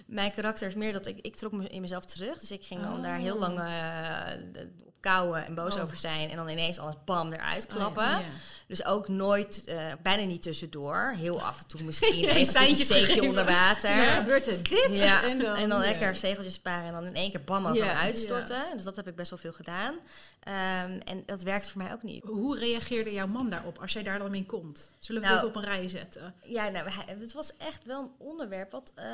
mijn 0.05 0.31
karakter 0.31 0.67
is 0.67 0.75
meer 0.75 0.93
dat 0.93 1.07
ik... 1.07 1.19
Ik 1.21 1.35
trok 1.35 1.51
me 1.51 1.67
in 1.67 1.81
mezelf 1.81 2.05
terug. 2.05 2.39
Dus 2.39 2.51
ik 2.51 2.63
ging 2.63 2.81
dan 2.81 3.01
daar 3.01 3.17
heel 3.17 3.37
lang 3.37 3.59
eh, 3.59 4.67
kouwen 4.99 5.45
en 5.45 5.53
boos 5.53 5.75
Oh. 5.75 5.81
over 5.81 5.97
zijn. 5.97 6.29
En 6.29 6.35
dan 6.35 6.49
ineens 6.49 6.79
alles 6.79 6.95
bam 7.05 7.33
eruit 7.33 7.67
klappen. 7.67 8.03
Ja. 8.09 8.21
Dus 8.67 8.85
ook 8.85 9.07
nooit, 9.07 9.63
eh, 9.65 9.85
bijna 10.03 10.23
niet 10.23 10.41
tussendoor. 10.41 11.13
Heel 11.17 11.41
af 11.41 11.59
en 11.61 11.67
toe 11.67 11.83
misschien 11.83 12.29
Een 12.37 12.45
seintje 12.45 13.21
onder 13.27 13.45
water. 13.45 13.95
Dan 13.95 14.05
gebeurt 14.13 14.47
er 14.47 14.63
dit 14.63 14.87
Ja, 14.91 15.23
en 15.23 15.69
dan... 15.69 15.79
lekker 15.79 16.15
stegeltjes 16.15 16.53
sparen 16.53 16.85
en 16.85 16.93
dan 16.93 17.05
in 17.05 17.15
één 17.15 17.31
keer 17.31 17.43
bam 17.43 17.73
Ja. 17.73 17.85
hem 17.85 17.97
uitstorten. 17.97 18.63
Dus 18.73 18.83
dat 18.83 18.95
heb 18.95 19.07
ik 19.07 19.15
best 19.15 19.29
wel 19.29 19.39
veel 19.39 19.53
gedaan. 19.53 19.95
Ehm, 20.39 20.99
en 21.05 21.23
dat 21.25 21.41
werkt 21.43 21.69
voor 21.71 21.81
mij 21.83 21.93
ook 21.93 22.03
niet. 22.03 22.23
Hoe 22.23 22.57
reageerde 22.57 23.13
jouw 23.13 23.27
man 23.27 23.49
daarop 23.49 23.77
als 23.79 23.93
jij 23.93 24.03
daar 24.03 24.19
dan 24.19 24.31
mee 24.31 24.45
komt? 24.45 24.91
Zullen 24.99 25.21
we 25.21 25.27
Nou, 25.27 25.39
dit 25.39 25.49
op 25.49 25.55
een 25.55 25.63
rij 25.69 25.89
zetten? 25.89 26.33
Ja, 26.43 26.69
nou, 26.69 26.89
het 27.19 27.33
was 27.33 27.57
echt 27.57 27.85
wel 27.85 28.01
een 28.01 28.11
onderwerp 28.17 28.71
wat 28.71 28.91
eh, 28.95 29.05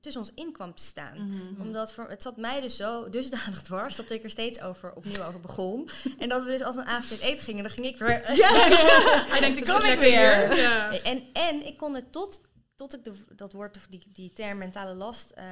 tussen 0.00 0.22
ons 0.22 0.32
in 0.34 0.52
kwam 0.52 0.74
te 0.74 0.82
staan. 0.82 1.28
Mhm. 1.28 1.60
Omdat 1.60 1.92
voor, 1.92 2.08
het 2.08 2.22
zat 2.22 2.36
mij 2.36 2.60
dus 2.60 2.76
zo 2.76 3.10
dusdanig 3.10 3.62
dwars 3.68 3.96
dat 3.96 4.10
ik 4.10 4.24
er 4.24 4.30
steeds 4.30 4.60
over, 4.60 4.92
opnieuw 4.94 5.22
over 5.22 5.40
begon. 5.40 5.90
en 6.18 6.28
dat 6.28 6.44
we 6.44 6.48
dus 6.48 6.62
als 6.62 6.76
een 6.76 6.86
avond 6.86 7.10
uit 7.10 7.20
eten 7.20 7.44
gingen, 7.44 7.62
dan 7.62 7.72
ging 7.72 7.86
ik 7.86 7.96
weer... 7.96 8.20
Hij 9.30 9.40
denkt, 9.40 9.58
ik 9.58 9.64
Kom 9.64 9.84
ik 9.84 9.98
weer. 9.98 10.56
Ja. 10.56 10.92
En, 10.92 11.22
en 11.32 11.66
ik 11.66 11.76
kon 11.76 11.94
het 11.94 12.12
tot, 12.12 12.40
tot 12.78 12.94
ik 12.94 13.04
de, 13.04 13.24
dat 13.36 13.52
woord, 13.52 13.76
of 13.76 13.86
die, 13.86 14.02
die 14.12 14.32
term 14.32 14.58
mentale 14.58 14.94
last 14.94 15.30
eh, 15.30 15.44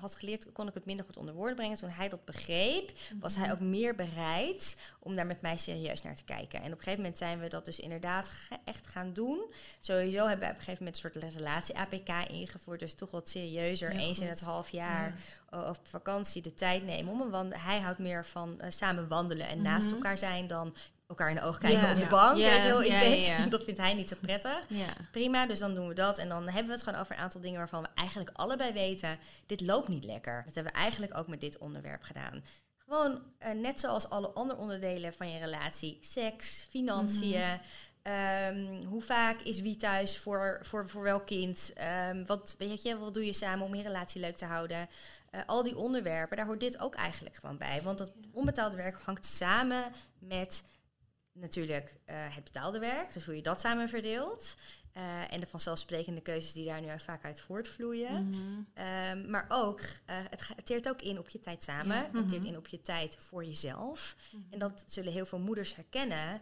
had 0.00 0.16
geleerd, 0.16 0.52
kon 0.52 0.68
ik 0.68 0.74
het 0.74 0.84
minder 0.84 1.04
goed 1.04 1.16
onder 1.16 1.34
woorden 1.34 1.56
brengen. 1.56 1.76
Toen 1.78 1.88
hij 1.88 2.08
dat 2.08 2.24
begreep, 2.24 2.92
was 3.20 3.36
hij 3.36 3.52
ook 3.52 3.60
meer 3.60 3.94
bereid 3.94 4.76
om 5.00 5.16
daar 5.16 5.26
met 5.26 5.40
mij 5.40 5.56
serieus 5.56 6.02
naar 6.02 6.14
te 6.14 6.24
kijken. 6.24 6.58
En 6.60 6.66
op 6.66 6.70
een 6.72 6.78
gegeven 6.78 7.00
moment 7.00 7.18
zijn 7.18 7.38
we 7.40 7.48
dat 7.48 7.64
dus 7.64 7.78
inderdaad 7.80 8.30
echt 8.64 8.86
gaan 8.86 9.12
doen. 9.12 9.52
Sowieso 9.80 10.26
hebben 10.26 10.46
we 10.46 10.52
op 10.52 10.58
een 10.58 10.64
gegeven 10.64 10.84
moment 10.84 11.04
een 11.04 11.10
soort 11.20 11.34
relatie-APK 11.34 12.08
ingevoerd. 12.30 12.80
Dus 12.80 12.94
toch 12.94 13.10
wat 13.10 13.28
serieuzer, 13.28 13.92
Ja, 13.92 13.98
eens 13.98 14.18
in 14.18 14.28
het 14.28 14.40
half 14.40 14.68
jaar 14.68 15.18
o- 15.50 15.68
op 15.68 15.78
vakantie 15.82 16.42
de 16.42 16.54
tijd 16.54 16.84
nemen. 16.84 17.12
Om 17.12 17.20
een 17.20 17.30
wand- 17.30 17.62
hij 17.62 17.80
houdt 17.80 17.98
meer 17.98 18.26
van 18.26 18.60
eh, 18.60 18.70
samen 18.70 19.08
wandelen 19.08 19.48
en 19.48 19.62
naast 19.62 19.90
elkaar 19.90 20.18
zijn 20.18 20.46
dan 20.46 20.74
elkaar 21.06 21.28
in 21.28 21.34
de 21.36 21.42
ogen 21.42 21.60
kijken 21.60 21.80
Ja. 21.80 21.92
op 21.92 21.98
de 22.00 22.06
bank. 22.06 22.36
Ja, 22.36 22.82
intens. 22.82 23.30
Dat 23.50 23.64
vindt 23.64 23.80
hij 23.80 23.94
niet 23.94 24.08
zo 24.08 24.16
prettig. 24.20 24.66
Prima, 25.12 25.46
dus 25.46 25.58
dan 25.58 25.74
doen 25.74 25.88
we 25.88 25.94
dat. 25.94 26.18
En 26.18 26.28
dan 26.28 26.44
hebben 26.44 26.66
we 26.66 26.72
het 26.72 26.82
gewoon 26.82 27.00
over 27.00 27.14
een 27.16 27.22
aantal 27.22 27.40
dingen 27.40 27.58
waarvan 27.58 27.82
we 27.82 27.88
eigenlijk 27.94 28.30
allebei 28.32 28.72
weten, 28.72 29.18
dit 29.46 29.60
loopt 29.60 29.88
niet 29.88 30.04
lekker. 30.04 30.42
Dat 30.44 30.54
hebben 30.54 30.72
we 30.72 30.78
eigenlijk 30.78 31.18
ook 31.18 31.26
met 31.26 31.40
dit 31.40 31.58
onderwerp 31.58 32.02
gedaan. 32.02 32.44
Gewoon 32.78 33.22
eh, 33.38 33.52
net 33.52 33.80
zoals 33.80 34.10
alle 34.10 34.28
andere 34.28 34.60
onderdelen 34.60 35.12
van 35.12 35.30
je 35.30 35.38
relatie. 35.38 35.98
Seks, 36.00 36.66
financiën. 36.70 37.60
ehm, 38.02 38.84
hoe 38.84 39.02
vaak 39.02 39.40
is 39.40 39.60
wie 39.60 39.76
thuis 39.76 40.18
voor, 40.18 40.58
voor, 40.62 40.88
voor 40.88 41.02
welk 41.02 41.26
kind? 41.26 41.72
Ehm, 41.74 42.24
wat, 42.24 42.54
weet 42.58 42.82
je, 42.82 42.98
wat 42.98 43.14
doe 43.14 43.26
je 43.26 43.32
samen 43.32 43.66
om 43.66 43.74
je 43.74 43.82
relatie 43.82 44.20
leuk 44.20 44.36
te 44.36 44.44
houden? 44.44 44.88
Eh, 45.30 45.40
al 45.46 45.62
die 45.62 45.76
onderwerpen, 45.76 46.36
daar 46.36 46.46
hoort 46.46 46.60
dit 46.60 46.78
ook 46.78 46.94
eigenlijk 46.94 47.36
gewoon 47.36 47.58
bij. 47.58 47.82
Want 47.82 47.98
dat 47.98 48.12
onbetaalde 48.32 48.76
werk 48.76 49.00
hangt 49.04 49.26
samen 49.26 49.84
met 50.18 50.62
natuurlijk 51.40 51.94
eh, 52.04 52.16
het 52.34 52.44
betaalde 52.44 52.78
werk, 52.78 53.12
dus 53.12 53.24
hoe 53.24 53.36
je 53.36 53.42
dat 53.42 53.60
samen 53.60 53.88
verdeelt. 53.88 54.56
Eh, 54.92 55.32
en 55.32 55.40
de 55.40 55.46
vanzelfsprekende 55.46 56.20
keuzes 56.20 56.52
die 56.52 56.66
daar 56.66 56.80
nu 56.80 57.00
vaak 57.00 57.24
uit 57.24 57.40
voortvloeien. 57.40 58.28
Mhm. 58.28 58.62
Ehm, 58.74 59.30
maar 59.30 59.46
ook, 59.48 59.80
eh, 59.80 60.16
het, 60.30 60.66
teert 60.66 60.88
ook 60.88 61.02
in 61.02 61.18
op 61.18 61.28
je 61.28 61.38
tijd 61.38 61.64
samen. 61.64 61.96
Ja. 61.96 62.10
Het 62.12 62.28
teert 62.28 62.44
in 62.44 62.56
op 62.56 62.66
je 62.66 62.82
tijd 62.82 63.16
voor 63.20 63.44
jezelf. 63.44 64.16
En 64.50 64.58
dat 64.58 64.84
zullen 64.86 65.12
heel 65.12 65.26
veel 65.26 65.38
moeders 65.38 65.74
herkennen. 65.74 66.40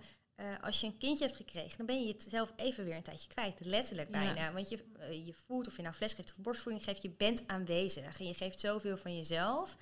Als 0.61 0.81
je 0.81 0.87
een 0.87 0.99
kindje 0.99 1.25
hebt 1.25 1.37
gekregen, 1.37 1.77
dan 1.77 1.87
ben 1.87 2.03
je 2.03 2.13
het 2.13 2.27
zelf 2.29 2.53
even 2.57 2.85
weer 2.85 2.97
een 2.97 3.03
tijdje 3.03 3.29
kwijt. 3.29 3.67
Letterlijk 3.67 4.09
Ja. 4.11 4.21
bijna. 4.21 4.53
Want 4.53 4.69
je, 4.69 4.79
je 5.25 5.35
voelt, 5.47 5.67
of 5.67 5.77
je 5.77 5.83
nou 5.83 5.95
fles 5.95 6.13
geeft 6.13 6.31
of 6.31 6.43
borstvoeding 6.43 6.85
geeft, 6.85 7.03
je 7.03 7.11
bent 7.11 7.43
aanwezig. 7.47 8.21
En 8.21 8.27
je 8.27 8.35
geeft 8.35 8.61
zoveel 8.61 8.97
van 8.97 9.17
jezelf. 9.17 9.77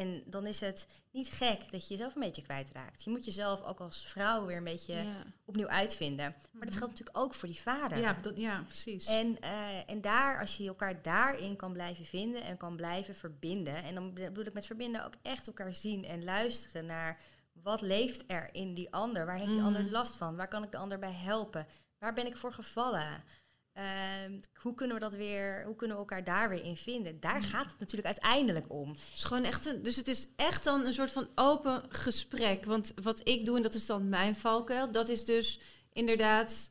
En 0.00 0.22
dan 0.26 0.46
is 0.46 0.60
het 0.60 0.88
niet 1.10 1.30
gek 1.30 1.60
dat 1.70 1.88
je 1.88 1.94
jezelf 1.94 2.14
een 2.14 2.20
beetje 2.20 2.42
kwijtraakt. 2.42 3.02
Je 3.04 3.10
moet 3.10 3.24
jezelf 3.24 3.62
ook 3.62 3.80
als 3.80 4.06
vrouw 4.06 4.46
weer 4.46 4.56
een 4.56 4.64
beetje 4.64 4.94
Ja. 4.94 5.24
opnieuw 5.44 5.68
uitvinden. 5.68 6.34
Maar 6.52 6.66
dat 6.66 6.76
geldt 6.76 6.92
natuurlijk 6.92 7.18
ook 7.18 7.34
voor 7.34 7.48
die 7.48 7.60
vader. 7.60 7.98
Ja, 7.98 8.16
dat, 8.22 8.36
ja, 8.36 8.62
precies. 8.66 9.06
En, 9.06 9.40
eh, 9.40 9.90
en 9.90 10.00
daar, 10.00 10.40
als 10.40 10.56
je 10.56 10.66
elkaar 10.66 11.02
daarin 11.02 11.56
kan 11.56 11.72
blijven 11.72 12.04
vinden 12.04 12.42
en 12.42 12.56
kan 12.56 12.76
blijven 12.76 13.14
verbinden. 13.14 13.82
En 13.82 13.94
dan 13.94 14.14
bedoel 14.14 14.46
ik 14.46 14.52
met 14.52 14.66
verbinden 14.66 15.04
ook 15.04 15.14
echt 15.22 15.46
elkaar 15.46 15.74
zien 15.74 16.04
en 16.04 16.24
luisteren 16.24 16.86
naar 16.86 17.18
wat 17.52 17.80
leeft 17.80 18.24
er 18.26 18.48
in 18.54 18.74
die 18.74 18.92
ander? 18.92 19.26
Waar 19.26 19.38
heeft 19.38 19.52
die 19.52 19.62
ander 19.62 19.90
last 19.90 20.16
van? 20.16 20.36
Waar 20.36 20.48
kan 20.48 20.62
ik 20.62 20.70
de 20.70 20.76
ander 20.78 20.98
bij 20.98 21.12
helpen? 21.12 21.66
Waar 21.98 22.12
ben 22.12 22.26
ik 22.26 22.36
voor 22.36 22.52
gevallen? 22.52 23.22
Ehm, 23.80 24.40
hoe 24.54 24.74
kunnen 24.74 24.96
we 24.96 25.02
dat 25.02 25.14
weer, 25.14 25.64
hoe 25.64 25.76
kunnen 25.76 25.96
we 25.96 26.02
elkaar 26.02 26.24
daar 26.24 26.48
weer 26.48 26.64
in 26.64 26.76
vinden? 26.76 27.20
Daar 27.20 27.42
gaat 27.42 27.70
het 27.70 27.78
natuurlijk 27.78 28.06
uiteindelijk 28.06 28.72
om. 28.72 28.96
Is 29.14 29.24
gewoon 29.24 29.44
echt 29.44 29.66
een, 29.66 29.82
dus 29.82 29.96
het 29.96 30.08
is 30.08 30.28
echt 30.36 30.64
dan 30.64 30.86
een 30.86 30.92
soort 30.92 31.10
van 31.10 31.28
open 31.34 31.82
gesprek. 31.88 32.64
Want 32.64 32.92
wat 33.02 33.28
ik 33.28 33.44
doe, 33.44 33.56
en 33.56 33.62
dat 33.62 33.74
is 33.74 33.86
dan 33.86 34.08
mijn 34.08 34.36
valkuil, 34.36 34.92
dat 34.92 35.08
is 35.08 35.24
dus 35.24 35.60
inderdaad. 35.92 36.69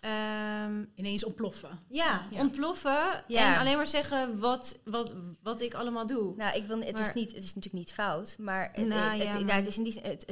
Ehm, 0.00 0.84
Ineens 0.94 1.24
ontploffen. 1.24 1.78
ja, 1.88 2.22
Ja. 2.30 2.40
ontploffen 2.40 3.24
Ja. 3.26 3.54
en 3.54 3.60
alleen 3.60 3.76
maar 3.76 3.86
zeggen 3.86 4.38
wat, 4.38 4.78
wat, 4.84 5.12
wat 5.42 5.60
ik 5.60 5.74
allemaal 5.74 6.06
doe. 6.06 6.34
Nou, 6.36 6.56
ik 6.56 6.66
wil, 6.66 6.80
het, 6.80 6.98
is 6.98 7.12
niet, 7.14 7.32
het 7.34 7.42
is 7.44 7.54
natuurlijk 7.54 7.84
niet 7.84 7.92
fout, 7.92 8.36
maar 8.38 8.70
het, 8.72 8.86
Nou, 8.88 9.00
het, 9.00 9.22
ja, 9.22 9.32
het, 9.36 9.46
maar- 9.46 9.56
het, 9.56 9.66
is 9.66 9.76
in 9.78 9.84
die, 9.84 10.00
het, 10.02 10.24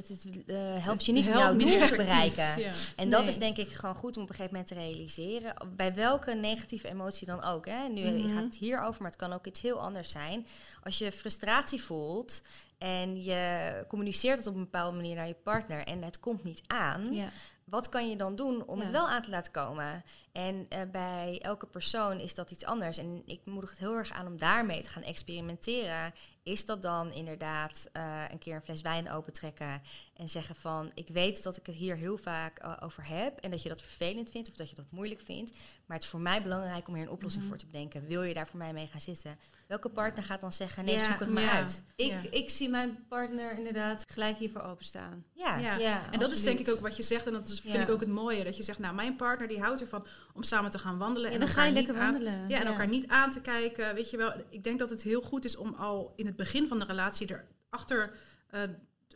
eh, 0.47 0.57
helpt 0.85 1.05
je 1.07 1.13
niet 1.13 1.27
om 1.27 1.33
jouw 1.33 1.57
doel 1.57 1.87
te 1.87 1.97
bereiken. 1.97 2.59
Ja. 2.59 2.73
En 2.97 3.11
dat 3.11 3.21
Nee. 3.21 3.29
is 3.29 3.39
denk 3.39 3.57
ik 3.57 3.69
gewoon 3.69 3.95
goed 3.95 4.17
om 4.17 4.23
op 4.23 4.29
een 4.29 4.35
gegeven 4.35 4.57
moment 4.57 4.69
te 4.75 4.75
realiseren. 4.79 5.55
Bij 5.77 5.95
welke 5.95 6.35
negatieve 6.35 6.89
emotie 6.89 7.27
dan 7.27 7.43
ook. 7.43 7.67
Hè? 7.67 7.89
Nu 7.89 8.11
Mhm. 8.11 8.29
gaat 8.35 8.45
het 8.45 8.57
hier 8.57 8.81
over, 8.81 9.03
maar 9.03 9.11
het 9.11 9.21
kan 9.21 9.33
ook 9.33 9.47
iets 9.47 9.61
heel 9.63 9.81
anders 9.81 10.11
zijn. 10.11 10.47
Als 10.83 10.99
je 10.99 11.13
frustratie 11.13 11.83
voelt 11.83 12.43
en 12.79 13.23
je 13.23 13.85
communiceert 13.89 14.39
het 14.39 14.47
op 14.47 14.55
een 14.55 14.61
bepaalde 14.61 14.97
manier 14.97 15.15
naar 15.17 15.27
je 15.29 15.37
partner 15.45 15.85
en 15.87 16.03
het 16.03 16.21
komt 16.21 16.45
niet 16.45 16.61
aan. 16.67 17.13
Ja. 17.13 17.29
Wat 17.71 17.89
kan 17.89 18.09
je 18.09 18.17
dan 18.17 18.37
doen 18.37 18.67
om 18.67 18.79
Ja. 18.79 18.83
het 18.83 18.93
wel 18.93 19.09
aan 19.09 19.23
te 19.23 19.31
laten 19.31 19.53
komen? 19.53 20.05
En 20.33 20.67
eh, 20.69 20.81
bij 20.91 21.39
elke 21.43 21.67
persoon 21.67 22.21
is 22.21 22.35
dat 22.35 22.51
iets 22.51 22.65
anders. 22.65 22.99
En 22.99 23.23
ik 23.27 23.41
moedig 23.45 23.71
het 23.71 23.79
heel 23.79 23.95
erg 23.95 24.13
aan 24.13 24.27
om 24.27 24.39
daarmee 24.39 24.83
te 24.83 24.89
gaan 24.89 25.03
experimenteren. 25.03 26.15
Is 26.43 26.67
dat 26.67 26.83
dan 26.83 27.13
inderdaad 27.13 27.89
eh, 27.93 28.25
een 28.29 28.39
keer 28.39 28.55
een 28.55 28.63
fles 28.63 28.83
wijn 28.83 29.11
opentrekken 29.11 29.83
en 30.17 30.29
zeggen 30.29 30.55
van... 30.55 30.91
ik 30.95 31.09
weet 31.09 31.43
dat 31.43 31.57
ik 31.57 31.67
het 31.67 31.75
hier 31.75 31.97
heel 31.97 32.19
vaak 32.19 32.59
eh, 32.59 32.77
over 32.81 33.07
heb... 33.07 33.39
en 33.39 33.51
dat 33.51 33.63
je 33.63 33.69
dat 33.69 33.83
vervelend 33.83 34.31
vindt 34.31 34.49
of 34.49 34.55
dat 34.55 34.71
je 34.71 34.75
dat 34.77 34.91
moeilijk 34.91 35.21
vindt... 35.21 35.51
maar 35.87 35.97
het 35.97 36.05
is 36.05 36.11
voor 36.11 36.21
mij 36.21 36.43
belangrijk 36.43 36.89
om 36.89 36.95
hier 36.95 37.03
een 37.03 37.11
oplossing 37.11 37.45
voor 37.45 37.57
te 37.57 37.67
bedenken. 37.67 38.07
Wil 38.07 38.23
je 38.23 38.35
daar 38.35 38.49
voor 38.49 38.59
mij 38.59 38.73
mee 38.73 38.87
gaan 38.87 39.01
zitten? 39.01 39.39
Welke 39.69 39.89
partner 39.89 40.25
gaat 40.25 40.41
dan 40.41 40.53
zeggen, 40.53 40.85
nee, 40.85 40.95
Ja, 40.99 41.05
zoek 41.05 41.19
het 41.21 41.29
maar 41.29 41.43
ja. 41.43 41.53
uit? 41.53 41.83
Ik, 41.97 42.07
Ja. 42.07 42.21
ik 42.31 42.51
zie 42.51 42.69
mijn 42.69 43.05
partner 43.09 43.53
inderdaad 43.59 44.05
gelijk 44.09 44.37
hiervoor 44.39 44.63
openstaan. 44.63 45.25
Ja, 45.33 45.57
Ja. 45.59 45.77
Ja, 45.77 46.13
en 46.13 46.19
dat 46.19 46.33
is 46.33 46.43
denk 46.43 46.59
ik 46.59 46.69
ook 46.69 46.81
wat 46.81 46.97
je 46.97 47.03
zegt. 47.03 47.27
En 47.27 47.33
dat 47.33 47.49
is, 47.49 47.61
vind 47.61 47.75
ik 47.83 47.89
ook 47.89 48.01
het 48.01 48.09
mooie. 48.09 48.45
Dat 48.45 48.57
je 48.57 48.63
zegt, 48.63 48.79
nou, 48.79 48.95
mijn 48.95 49.17
partner 49.17 49.49
die 49.49 49.61
houdt 49.61 49.81
ervan 49.81 50.07
om 50.35 50.43
samen 50.43 50.71
te 50.71 50.79
gaan 50.79 50.99
wandelen. 50.99 51.31
En 51.31 51.39
dan 51.39 51.49
elkaar 51.49 51.63
ga 51.65 51.69
je 51.69 51.75
niet 51.75 51.87
lekker 51.87 52.03
aan- 52.05 52.13
wandelen. 52.13 52.49
Ja, 52.49 52.61
en 52.61 52.67
elkaar 52.67 52.89
niet 52.89 53.09
aan 53.09 53.31
te 53.31 53.41
kijken. 53.41 53.95
Weet 53.95 54.11
je 54.11 54.17
wel, 54.17 54.33
ik 54.51 54.65
denk 54.65 54.79
dat 54.79 54.91
het 54.91 55.03
heel 55.03 55.21
goed 55.23 55.45
is 55.45 55.57
om 55.57 55.75
al 55.75 56.13
in 56.17 56.27
het 56.27 56.37
begin 56.37 56.69
van 56.69 56.79
de 56.79 56.85
relatie 56.85 57.29
erachter 57.71 58.15
eh 58.51 58.63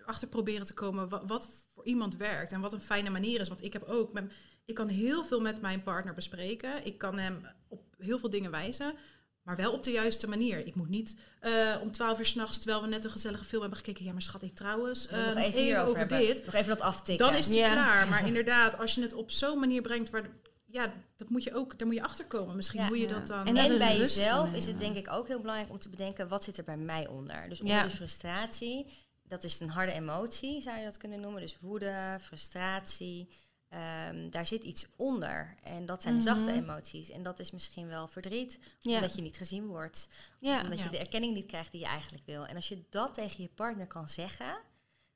achter 0.07 0.29
proberen 0.29 0.67
te 0.67 0.75
komen 0.75 1.09
wat, 1.09 1.23
wat 1.27 1.49
voor 1.73 1.85
iemand 1.85 2.17
werkt 2.17 2.53
en 2.53 2.61
wat 2.61 2.73
een 2.73 2.81
fijne 2.81 3.11
manier 3.11 3.41
is. 3.41 3.49
Want 3.49 3.63
ik 3.65 3.73
heb 3.73 3.83
ook, 3.83 4.13
met, 4.13 4.33
ik 4.65 4.75
kan 4.75 4.89
heel 4.89 5.25
veel 5.25 5.41
met 5.41 5.61
mijn 5.61 5.83
partner 5.83 6.15
bespreken. 6.15 6.87
Ik 6.87 6.99
kan 6.99 7.19
hem 7.19 7.47
op 7.69 7.83
heel 7.99 8.19
veel 8.19 8.31
dingen 8.31 8.51
wijzen. 8.51 8.95
Maar 9.43 9.57
wel 9.57 9.73
op 9.73 9.83
de 9.83 9.91
juiste 9.91 10.29
manier. 10.29 10.67
Ik 10.67 10.75
moet 10.75 10.89
niet 10.89 11.17
eh, 11.41 11.77
om 11.81 11.93
twaalf 11.93 12.19
uur 12.19 12.25
s'nachts, 12.27 12.59
terwijl 12.59 12.83
we 12.83 12.89
net 12.89 13.05
een 13.05 13.11
gezellige 13.11 13.45
film 13.45 13.61
hebben 13.61 13.79
gekeken. 13.79 14.05
Ja, 14.05 14.13
maar 14.13 14.23
schat, 14.23 14.43
ik 14.43 14.55
trouwens 14.55 15.07
eh, 15.09 15.27
nog 15.27 15.37
even 15.37 15.61
hierover 15.63 15.87
over 15.89 15.99
hebben. 15.99 16.19
dit. 16.19 16.45
Nog 16.45 16.55
even 16.55 16.69
dat 16.69 16.81
aftikken. 16.81 17.27
Dan 17.27 17.37
is 17.37 17.47
die 17.49 17.59
Ja. 17.59 17.73
klaar. 17.73 18.09
Maar 18.09 18.27
inderdaad, 18.31 18.79
als 18.79 18.95
je 18.95 19.01
het 19.03 19.13
op 19.15 19.31
zo'n 19.31 19.59
manier 19.59 19.83
brengt 19.83 20.11
waar... 20.11 20.31
Ja, 20.65 20.93
dat 21.17 21.29
moet 21.29 21.43
je 21.45 21.55
ook, 21.55 21.79
daar 21.79 21.87
moet 21.87 21.97
je 21.97 22.03
achter 22.03 22.25
komen. 22.25 22.57
Misschien 22.57 22.81
Ja. 22.81 22.87
hoe 22.89 22.99
je 22.99 23.09
Ja. 23.09 23.13
dat 23.15 23.27
dan... 23.27 23.47
En 23.47 23.57
En, 23.57 23.79
bij 23.79 23.97
jezelf 23.99 24.55
is 24.55 24.67
het 24.67 24.79
denk 24.79 24.97
ik 24.97 25.13
ook 25.13 25.29
heel 25.29 25.41
belangrijk 25.41 25.71
om 25.71 25.79
te 25.79 25.89
bedenken 25.89 26.29
wat 26.29 26.45
zit 26.45 26.59
er 26.59 26.65
bij 26.65 26.77
mij 26.77 27.07
onder. 27.07 27.49
Dus 27.49 27.61
onder 27.61 27.77
Ja. 27.77 27.83
de 27.83 27.91
frustratie, 27.91 28.87
dat 29.23 29.45
is 29.45 29.61
een 29.61 29.69
harde 29.69 29.93
emotie, 29.93 30.61
zou 30.61 30.79
je 30.79 30.85
dat 30.85 30.97
kunnen 30.97 31.21
noemen. 31.21 31.41
Dus 31.41 31.57
woede, 31.61 32.17
frustratie, 32.21 33.29
ehm, 33.73 34.31
daar 34.31 34.47
zit 34.47 34.65
iets 34.65 34.87
onder. 34.97 35.55
En 35.63 35.87
dat 35.87 36.03
zijn 36.03 36.15
de 36.17 36.23
zachte 36.23 36.51
Mhm. 36.51 36.59
emoties. 36.59 37.11
En 37.11 37.23
dat 37.23 37.39
is 37.39 37.51
misschien 37.51 37.89
wel 37.89 38.09
verdriet, 38.09 38.59
Ja. 38.79 38.95
omdat 38.95 39.15
je 39.15 39.23
niet 39.23 39.37
gezien 39.37 39.67
wordt. 39.67 40.09
Ja. 40.39 40.63
Omdat 40.63 40.79
Ja. 40.79 40.85
je 40.85 40.91
de 40.91 40.99
erkenning 40.99 41.35
niet 41.35 41.47
krijgt 41.47 41.71
die 41.73 41.81
je 41.81 41.87
eigenlijk 41.87 42.27
wil. 42.27 42.47
En 42.47 42.57
als 42.57 42.69
je 42.69 42.83
dat 42.91 43.15
tegen 43.15 43.43
je 43.43 43.49
partner 43.55 43.87
kan 43.87 44.09
zeggen... 44.09 44.57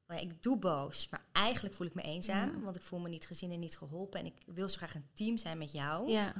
"Maar 0.07 0.21
Ik 0.21 0.42
doe 0.42 0.59
boos, 0.59 1.09
maar 1.09 1.25
eigenlijk 1.33 1.75
voel 1.75 1.87
ik 1.87 1.95
me 1.95 2.03
eenzaam. 2.03 2.62
Want 2.62 2.77
ik 2.77 2.83
voel 2.83 2.99
me 2.99 3.09
niet 3.09 3.27
gezien 3.27 3.53
en 3.53 3.59
niet 3.59 3.77
geholpen. 3.79 4.21
En 4.21 4.27
ik 4.27 4.35
wil 4.47 4.69
zo 4.69 4.77
graag 4.77 4.95
een 4.95 5.09
team 5.14 5.37
zijn 5.37 5.59
met 5.59 5.73
jou 5.73 6.11
Ja. 6.11 6.33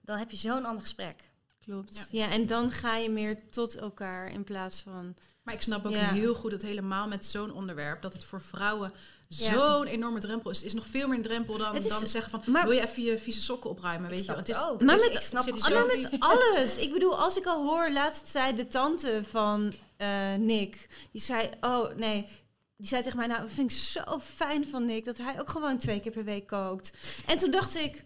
dan 0.00 0.18
heb 0.18 0.30
je 0.30 0.36
zo'n 0.36 0.64
ander 0.64 0.82
gesprek. 0.82 1.32
Klopt. 1.60 2.08
Ja. 2.10 2.30
en 2.30 2.46
dan 2.46 2.70
ga 2.70 2.96
je 2.96 3.10
meer 3.10 3.50
tot 3.50 3.74
elkaar 3.76 4.30
in 4.30 4.44
plaats 4.44 4.80
van... 4.80 5.16
Maar 5.42 5.54
ik 5.54 5.62
snap 5.62 5.84
ook 5.84 5.92
Ja. 5.92 6.12
heel 6.12 6.34
goed 6.34 6.50
dat 6.50 6.62
helemaal 6.62 7.08
met 7.08 7.24
zo'n 7.24 7.52
onderwerp... 7.52 8.02
dat 8.02 8.12
het 8.12 8.24
voor 8.24 8.40
vrouwen. 8.40 8.92
Zo'n 9.28 9.84
enorme 9.86 10.20
drempel 10.20 10.50
is. 10.50 10.62
is 10.62 10.74
nog 10.74 10.86
veel 10.86 11.08
meer 11.08 11.16
een 11.16 11.22
drempel 11.22 11.58
dan, 11.58 11.74
Het 11.74 11.84
is- 11.84 11.90
dan 11.90 12.06
zeggen 12.06 12.30
van... 12.30 12.42
maar- 12.46 12.62
wil 12.66 12.72
je 12.76 12.80
even 12.86 13.02
je 13.02 13.18
vieze 13.18 13.40
sokken 13.42 13.70
opruimen? 13.70 14.10
Weet 14.10 14.24
je 14.24 14.32
het 14.32 14.48
is, 14.48 14.62
ook. 14.64 14.82
Maar 14.82 14.96
Dus 14.96 15.06
met, 15.06 15.14
ik 15.16 15.22
snap 15.22 15.42
zit 15.44 15.54
het 15.54 15.62
zo 15.64 15.74
maar 15.74 15.88
die- 15.94 16.02
met 16.02 16.20
alles. 16.20 16.76
Ik 16.76 16.92
bedoel, 16.92 17.18
als 17.20 17.36
ik 17.36 17.46
al 17.46 17.64
hoor, 17.64 17.90
laatst 17.90 18.28
zei 18.28 18.54
de 18.54 18.66
tante 18.66 19.22
van 19.30 19.74
eh, 19.96 20.34
Nick, 20.34 20.88
die 21.12 21.20
zei, 21.20 21.50
oh 21.60 21.94
nee, 21.96 22.28
die 22.76 22.86
zei 22.86 23.02
tegen 23.02 23.18
mij, 23.18 23.26
nou, 23.26 23.40
dat 23.40 23.50
vind 23.50 23.70
ik 23.70 23.76
zo 23.78 24.18
fijn 24.34 24.66
van 24.66 24.84
Nick, 24.84 25.04
dat 25.04 25.16
hij 25.16 25.40
ook 25.40 25.48
gewoon 25.50 25.78
twee 25.78 26.00
keer 26.00 26.12
per 26.12 26.24
week 26.24 26.46
kookt. 26.46 26.92
En 27.26 27.38
toen 27.38 27.50
dacht 27.50 27.76
ik, 27.76 28.04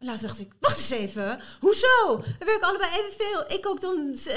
laatst 0.00 0.22
dacht 0.22 0.38
ik, 0.38 0.52
wacht 0.60 0.78
eens 0.78 0.90
even, 0.90 1.40
hoezo? 1.60 2.20
We 2.38 2.44
werken 2.44 2.68
allebei 2.68 2.90
evenveel. 2.92 3.44
Ik 3.52 3.60
kook 3.62 3.80
dan 3.80 4.16
eh, 4.26 4.36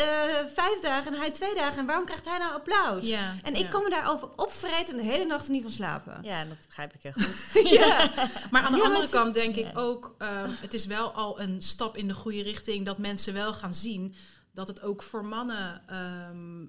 vijf 0.53 0.79
dagen 0.81 1.13
en 1.13 1.19
hij 1.19 1.31
twee 1.31 1.55
dagen. 1.55 1.77
En 1.79 1.85
waarom 1.85 2.05
krijgt 2.05 2.25
hij 2.29 2.37
nou 2.37 2.53
applaus? 2.53 3.05
Ja, 3.05 3.35
En 3.43 3.53
ik 3.55 3.61
ja. 3.61 3.69
kan 3.69 3.83
me 3.83 3.89
daarover 3.89 4.29
opvreten 4.35 4.93
en 4.99 5.05
de 5.05 5.11
hele 5.11 5.25
nacht 5.25 5.45
er 5.45 5.51
niet 5.51 5.61
van 5.63 5.71
slapen. 5.71 6.17
Ja, 6.21 6.45
dat 6.45 6.57
begrijp 6.67 6.93
ik 6.93 7.01
heel 7.03 7.11
goed. 7.11 7.63
Ja. 7.79 8.11
Maar 8.51 8.61
aan 8.61 8.71
de 8.71 8.77
Ja, 8.77 8.83
andere 8.83 9.01
het- 9.01 9.11
kant 9.11 9.33
denk 9.33 9.55
ik 9.55 9.65
Ja. 9.65 9.79
ook... 9.79 10.15
ehm, 10.17 10.49
het 10.61 10.73
is 10.73 10.85
wel 10.85 11.11
al 11.11 11.39
een 11.41 11.61
stap 11.61 11.97
in 11.97 12.07
de 12.07 12.13
goede 12.13 12.41
richting... 12.43 12.85
dat 12.85 12.97
mensen 12.97 13.33
wel 13.33 13.53
gaan 13.53 13.73
zien 13.73 14.15
dat 14.53 14.67
het 14.67 14.81
ook 14.81 15.03
voor 15.03 15.25
mannen... 15.25 15.81
ehm, 15.87 16.65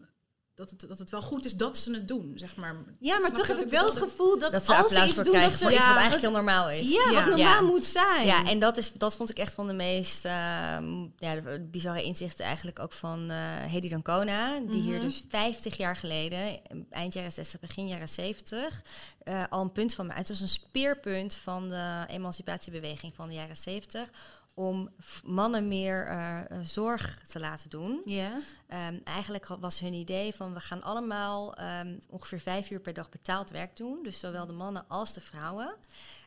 dat, 0.55 0.71
het, 0.71 0.85
dat 0.89 0.99
het 0.99 1.11
wel 1.11 1.23
goed 1.23 1.45
is 1.45 1.55
dat 1.55 1.77
ze 1.79 1.93
het 1.93 2.09
doen, 2.09 2.33
zeg 2.35 2.57
maar. 2.57 2.75
Ja, 3.01 3.13
maar 3.19 3.27
Snap 3.27 3.35
toch 3.39 3.47
heb 3.47 3.59
ik 3.59 3.69
wel 3.69 3.85
het 3.85 3.97
gevoel 3.97 4.39
dat, 4.39 4.53
Dat 4.53 4.65
ze 4.65 4.75
als 4.75 4.81
applaus 4.85 4.99
ze 5.03 5.05
iets 5.07 5.15
voor 5.15 5.25
doen, 5.25 5.33
krijgen 5.33 5.51
dat 5.53 5.61
voor 5.61 5.71
ze... 5.71 5.77
iets 5.77 5.87
wat 5.87 5.95
Ja, 5.95 6.01
eigenlijk 6.01 6.33
heel 6.33 6.43
normaal 6.43 6.71
is. 6.71 6.89
Ja, 6.93 7.05
Ja. 7.11 7.15
wat 7.15 7.25
normaal 7.37 7.55
Ja. 7.55 7.61
moet 7.61 7.85
zijn. 7.85 8.27
Ja, 8.27 8.45
en 8.45 8.59
dat, 8.59 8.77
is, 8.77 8.93
dat 8.93 9.15
vond 9.17 9.31
ik 9.31 9.39
echt 9.39 9.55
van 9.55 9.67
de 9.67 9.73
meest 9.73 10.25
ehm, 10.25 11.01
ja, 11.17 11.35
de 11.35 11.67
bizarre 11.71 12.03
inzichten 12.03 12.45
eigenlijk 12.45 12.79
ook 12.79 12.93
van 12.93 13.31
eh 13.31 13.37
Hedy 13.65 13.89
Dancona. 13.89 14.59
Die 14.61 14.81
hier 14.83 14.97
Mhm. 14.97 15.05
dus 15.07 15.25
50 15.29 15.77
jaar 15.77 15.97
geleden, 15.97 16.61
eind 16.91 17.13
jaren 17.13 17.33
60, 17.33 17.61
begin 17.61 17.87
jaren 17.89 18.09
70, 18.09 18.83
eh, 19.23 19.43
al 19.51 19.61
een 19.61 19.73
punt 19.73 19.95
van... 19.95 20.11
Het 20.11 20.29
was 20.29 20.41
een 20.41 20.49
speerpunt 20.49 21.35
van 21.37 21.69
de 21.69 22.05
emancipatiebeweging 22.07 23.15
van 23.15 23.29
de 23.29 23.35
jaren 23.35 23.57
70... 23.57 24.11
om 24.55 24.89
mannen 25.25 25.69
meer 25.69 26.07
eh, 26.07 26.41
eh, 26.41 26.59
zorg 26.65 27.19
te 27.29 27.41
laten 27.41 27.71
doen. 27.71 28.03
Ja. 28.05 28.39
Ehm, 28.69 28.99
eigenlijk 29.05 29.47
was 29.47 29.81
hun 29.81 29.93
idee 29.93 30.35
van 30.35 30.55
we 30.55 30.61
gaan 30.61 30.83
allemaal 30.83 31.55
ehm, 31.55 31.99
ongeveer 32.09 32.41
vijf 32.41 32.71
uur 32.71 32.81
per 32.81 32.93
dag 32.93 33.09
betaald 33.09 33.51
werk 33.51 33.77
doen. 33.77 34.03
Dus 34.03 34.19
zowel 34.19 34.47
de 34.47 34.53
mannen 34.53 34.85
als 34.89 35.13
de 35.13 35.21
vrouwen. 35.21 35.75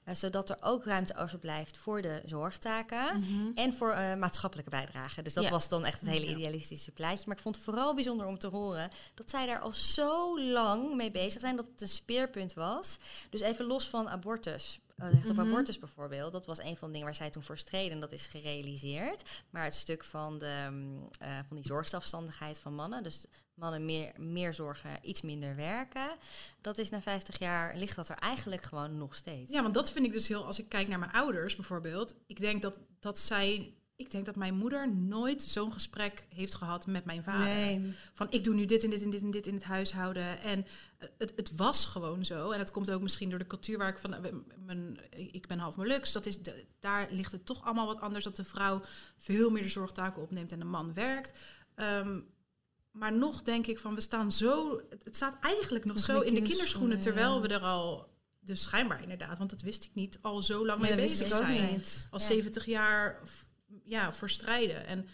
Eh, 0.04 0.16
zodat 0.16 0.50
er 0.50 0.58
ook 0.62 0.86
ruimte 0.86 1.16
overblijft 1.18 1.78
voor 1.78 2.02
de 2.02 2.22
zorgtaken 2.26 3.24
en 3.56 3.74
voor 3.74 3.96
maatschappelijke 4.18 4.70
bijdrage. 4.72 5.22
Dus 5.22 5.34
dat 5.34 5.44
Ja. 5.44 5.50
was 5.50 5.70
dan 5.70 5.86
echt 5.86 6.00
het 6.00 6.10
hele 6.10 6.28
idealistische 6.28 6.92
plaatje. 6.92 7.24
Maar 7.28 7.36
ik 7.36 7.42
vond 7.42 7.56
het 7.56 7.64
vooral 7.64 7.94
bijzonder 7.94 8.26
om 8.26 8.38
te 8.40 8.48
horen 8.48 8.90
dat 9.14 9.30
zij 9.30 9.46
daar 9.46 9.60
al 9.60 9.74
zo 9.74 10.42
lang 10.42 10.96
mee 10.96 11.12
bezig 11.12 11.42
zijn 11.42 11.56
dat 11.56 11.66
het 11.72 11.82
een 11.82 11.88
speerpunt 11.88 12.54
was. 12.54 13.00
Dus 13.30 13.42
even 13.42 13.66
los 13.66 13.88
van 13.88 14.10
abortus. 14.10 14.80
Recht 14.98 15.30
op 15.30 15.36
Mhm. 15.36 15.48
abortus 15.48 15.80
bijvoorbeeld. 15.80 16.32
Dat 16.32 16.46
was 16.46 16.60
een 16.60 16.78
van 16.78 16.88
de 16.88 16.94
dingen 16.94 17.08
waar 17.08 17.16
zij 17.16 17.30
toen 17.30 17.44
voor 17.44 17.58
streden. 17.58 17.92
En 17.92 18.00
dat 18.00 18.12
is 18.12 18.26
gerealiseerd. 18.26 19.44
Maar 19.50 19.64
het 19.64 19.74
stuk 19.74 20.04
van, 20.04 20.38
de, 20.38 20.68
mm, 20.72 21.10
eh, 21.20 21.38
van 21.48 21.56
die 21.58 21.66
zorgzelfstandigheid 21.66 22.60
van 22.60 22.74
mannen. 22.76 23.04
Dus 23.04 23.26
mannen 23.54 23.86
meer, 23.86 24.14
meer 24.18 24.54
zorgen, 24.54 24.98
iets 25.02 25.22
minder 25.22 25.56
werken. 25.56 26.10
Dat 26.62 26.78
is 26.78 26.90
na 26.90 27.02
50 27.02 27.40
jaar, 27.40 27.76
ligt 27.76 27.96
dat 27.96 28.10
er 28.10 28.16
eigenlijk 28.16 28.62
gewoon 28.62 28.98
nog 28.98 29.16
steeds. 29.16 29.52
Ja, 29.52 29.62
want 29.62 29.74
dat 29.74 29.92
vind 29.92 30.06
ik 30.06 30.12
dus 30.12 30.28
heel... 30.28 30.46
Als 30.46 30.60
ik 30.60 30.70
kijk 30.70 30.88
naar 30.88 31.00
mijn 31.00 31.12
ouders 31.12 31.56
bijvoorbeeld... 31.56 32.16
Ik 32.26 32.40
denk 32.40 32.62
dat, 32.62 32.80
dat 33.00 33.20
zij... 33.20 33.74
Ik 33.98 34.12
denk 34.12 34.26
dat 34.26 34.36
mijn 34.36 34.56
moeder 34.56 34.94
nooit 34.96 35.42
zo'n 35.44 35.74
gesprek 35.74 36.26
heeft 36.30 36.56
gehad 36.56 36.88
met 36.88 37.06
mijn 37.06 37.24
vader. 37.24 37.46
Nee. 37.46 37.94
Van 38.14 38.28
ik 38.32 38.44
doe 38.44 38.54
nu 38.54 38.66
dit 38.66 38.84
en 38.84 38.90
dit 38.90 39.04
en 39.04 39.10
dit 39.10 39.22
en 39.22 39.32
dit 39.32 39.48
in 39.48 39.54
het 39.54 39.64
huishouden. 39.64 40.40
En 40.42 40.66
eh, 40.98 41.08
het, 41.18 41.34
het 41.36 41.56
was 41.56 41.86
gewoon 41.86 42.26
zo. 42.26 42.52
En 42.52 42.58
dat 42.58 42.72
komt 42.72 42.92
ook 42.92 43.02
misschien 43.02 43.30
door 43.30 43.40
de 43.40 43.48
cultuur 43.48 43.78
waar 43.78 43.90
ik 43.90 43.98
van... 43.98 44.14
eh, 44.14 44.34
Mijn, 44.66 45.00
ik 45.12 45.48
ben 45.48 45.60
half 45.60 45.78
Molux. 45.78 46.12
Dat 46.12 46.26
is, 46.26 46.42
de- 46.42 46.66
daar 46.80 47.08
ligt 47.12 47.32
het 47.32 47.46
toch 47.46 47.64
allemaal 47.66 47.86
wat 47.86 48.00
anders. 48.00 48.24
Dat 48.24 48.36
de 48.36 48.44
vrouw 48.44 48.82
veel 49.18 49.50
meer 49.50 49.64
de 49.64 49.70
zorgtaken 49.70 50.22
opneemt 50.22 50.52
en 50.52 50.60
de 50.60 50.66
man 50.66 50.94
werkt. 50.94 51.32
Ehm, 51.76 52.20
maar 52.92 53.14
nog 53.14 53.42
denk 53.42 53.68
ik 53.68 53.80
van, 53.80 53.96
we 53.96 54.02
staan 54.02 54.32
zo... 54.32 54.82
Het, 55.04 55.16
staat 55.16 55.38
eigenlijk 55.42 55.86
nog 55.86 55.96
Nog 55.96 56.06
zo 56.06 56.20
in 56.20 56.32
de 56.34 56.38
in 56.38 56.44
de 56.44 56.50
kinderschoenen, 56.50 57.00
terwijl 57.00 57.36
ja. 57.36 57.42
we 57.42 57.48
er 57.48 57.62
al... 57.62 58.16
Dus 58.40 58.62
schijnbaar 58.62 59.02
inderdaad, 59.02 59.38
want 59.38 59.50
dat 59.50 59.62
wist 59.62 59.84
ik 59.84 59.92
niet, 59.94 60.20
al 60.22 60.42
zo 60.42 60.66
lang 60.66 60.82
mee 60.82 60.96
bezig 60.96 61.30
zijn. 61.32 61.72
niet. 61.72 62.08
Al 62.12 62.20
Ja. 62.20 62.26
70 62.26 62.66
jaar 62.66 63.22
ja, 63.88 64.14
voor 64.14 64.30
strijden. 64.30 64.86
En 64.86 65.08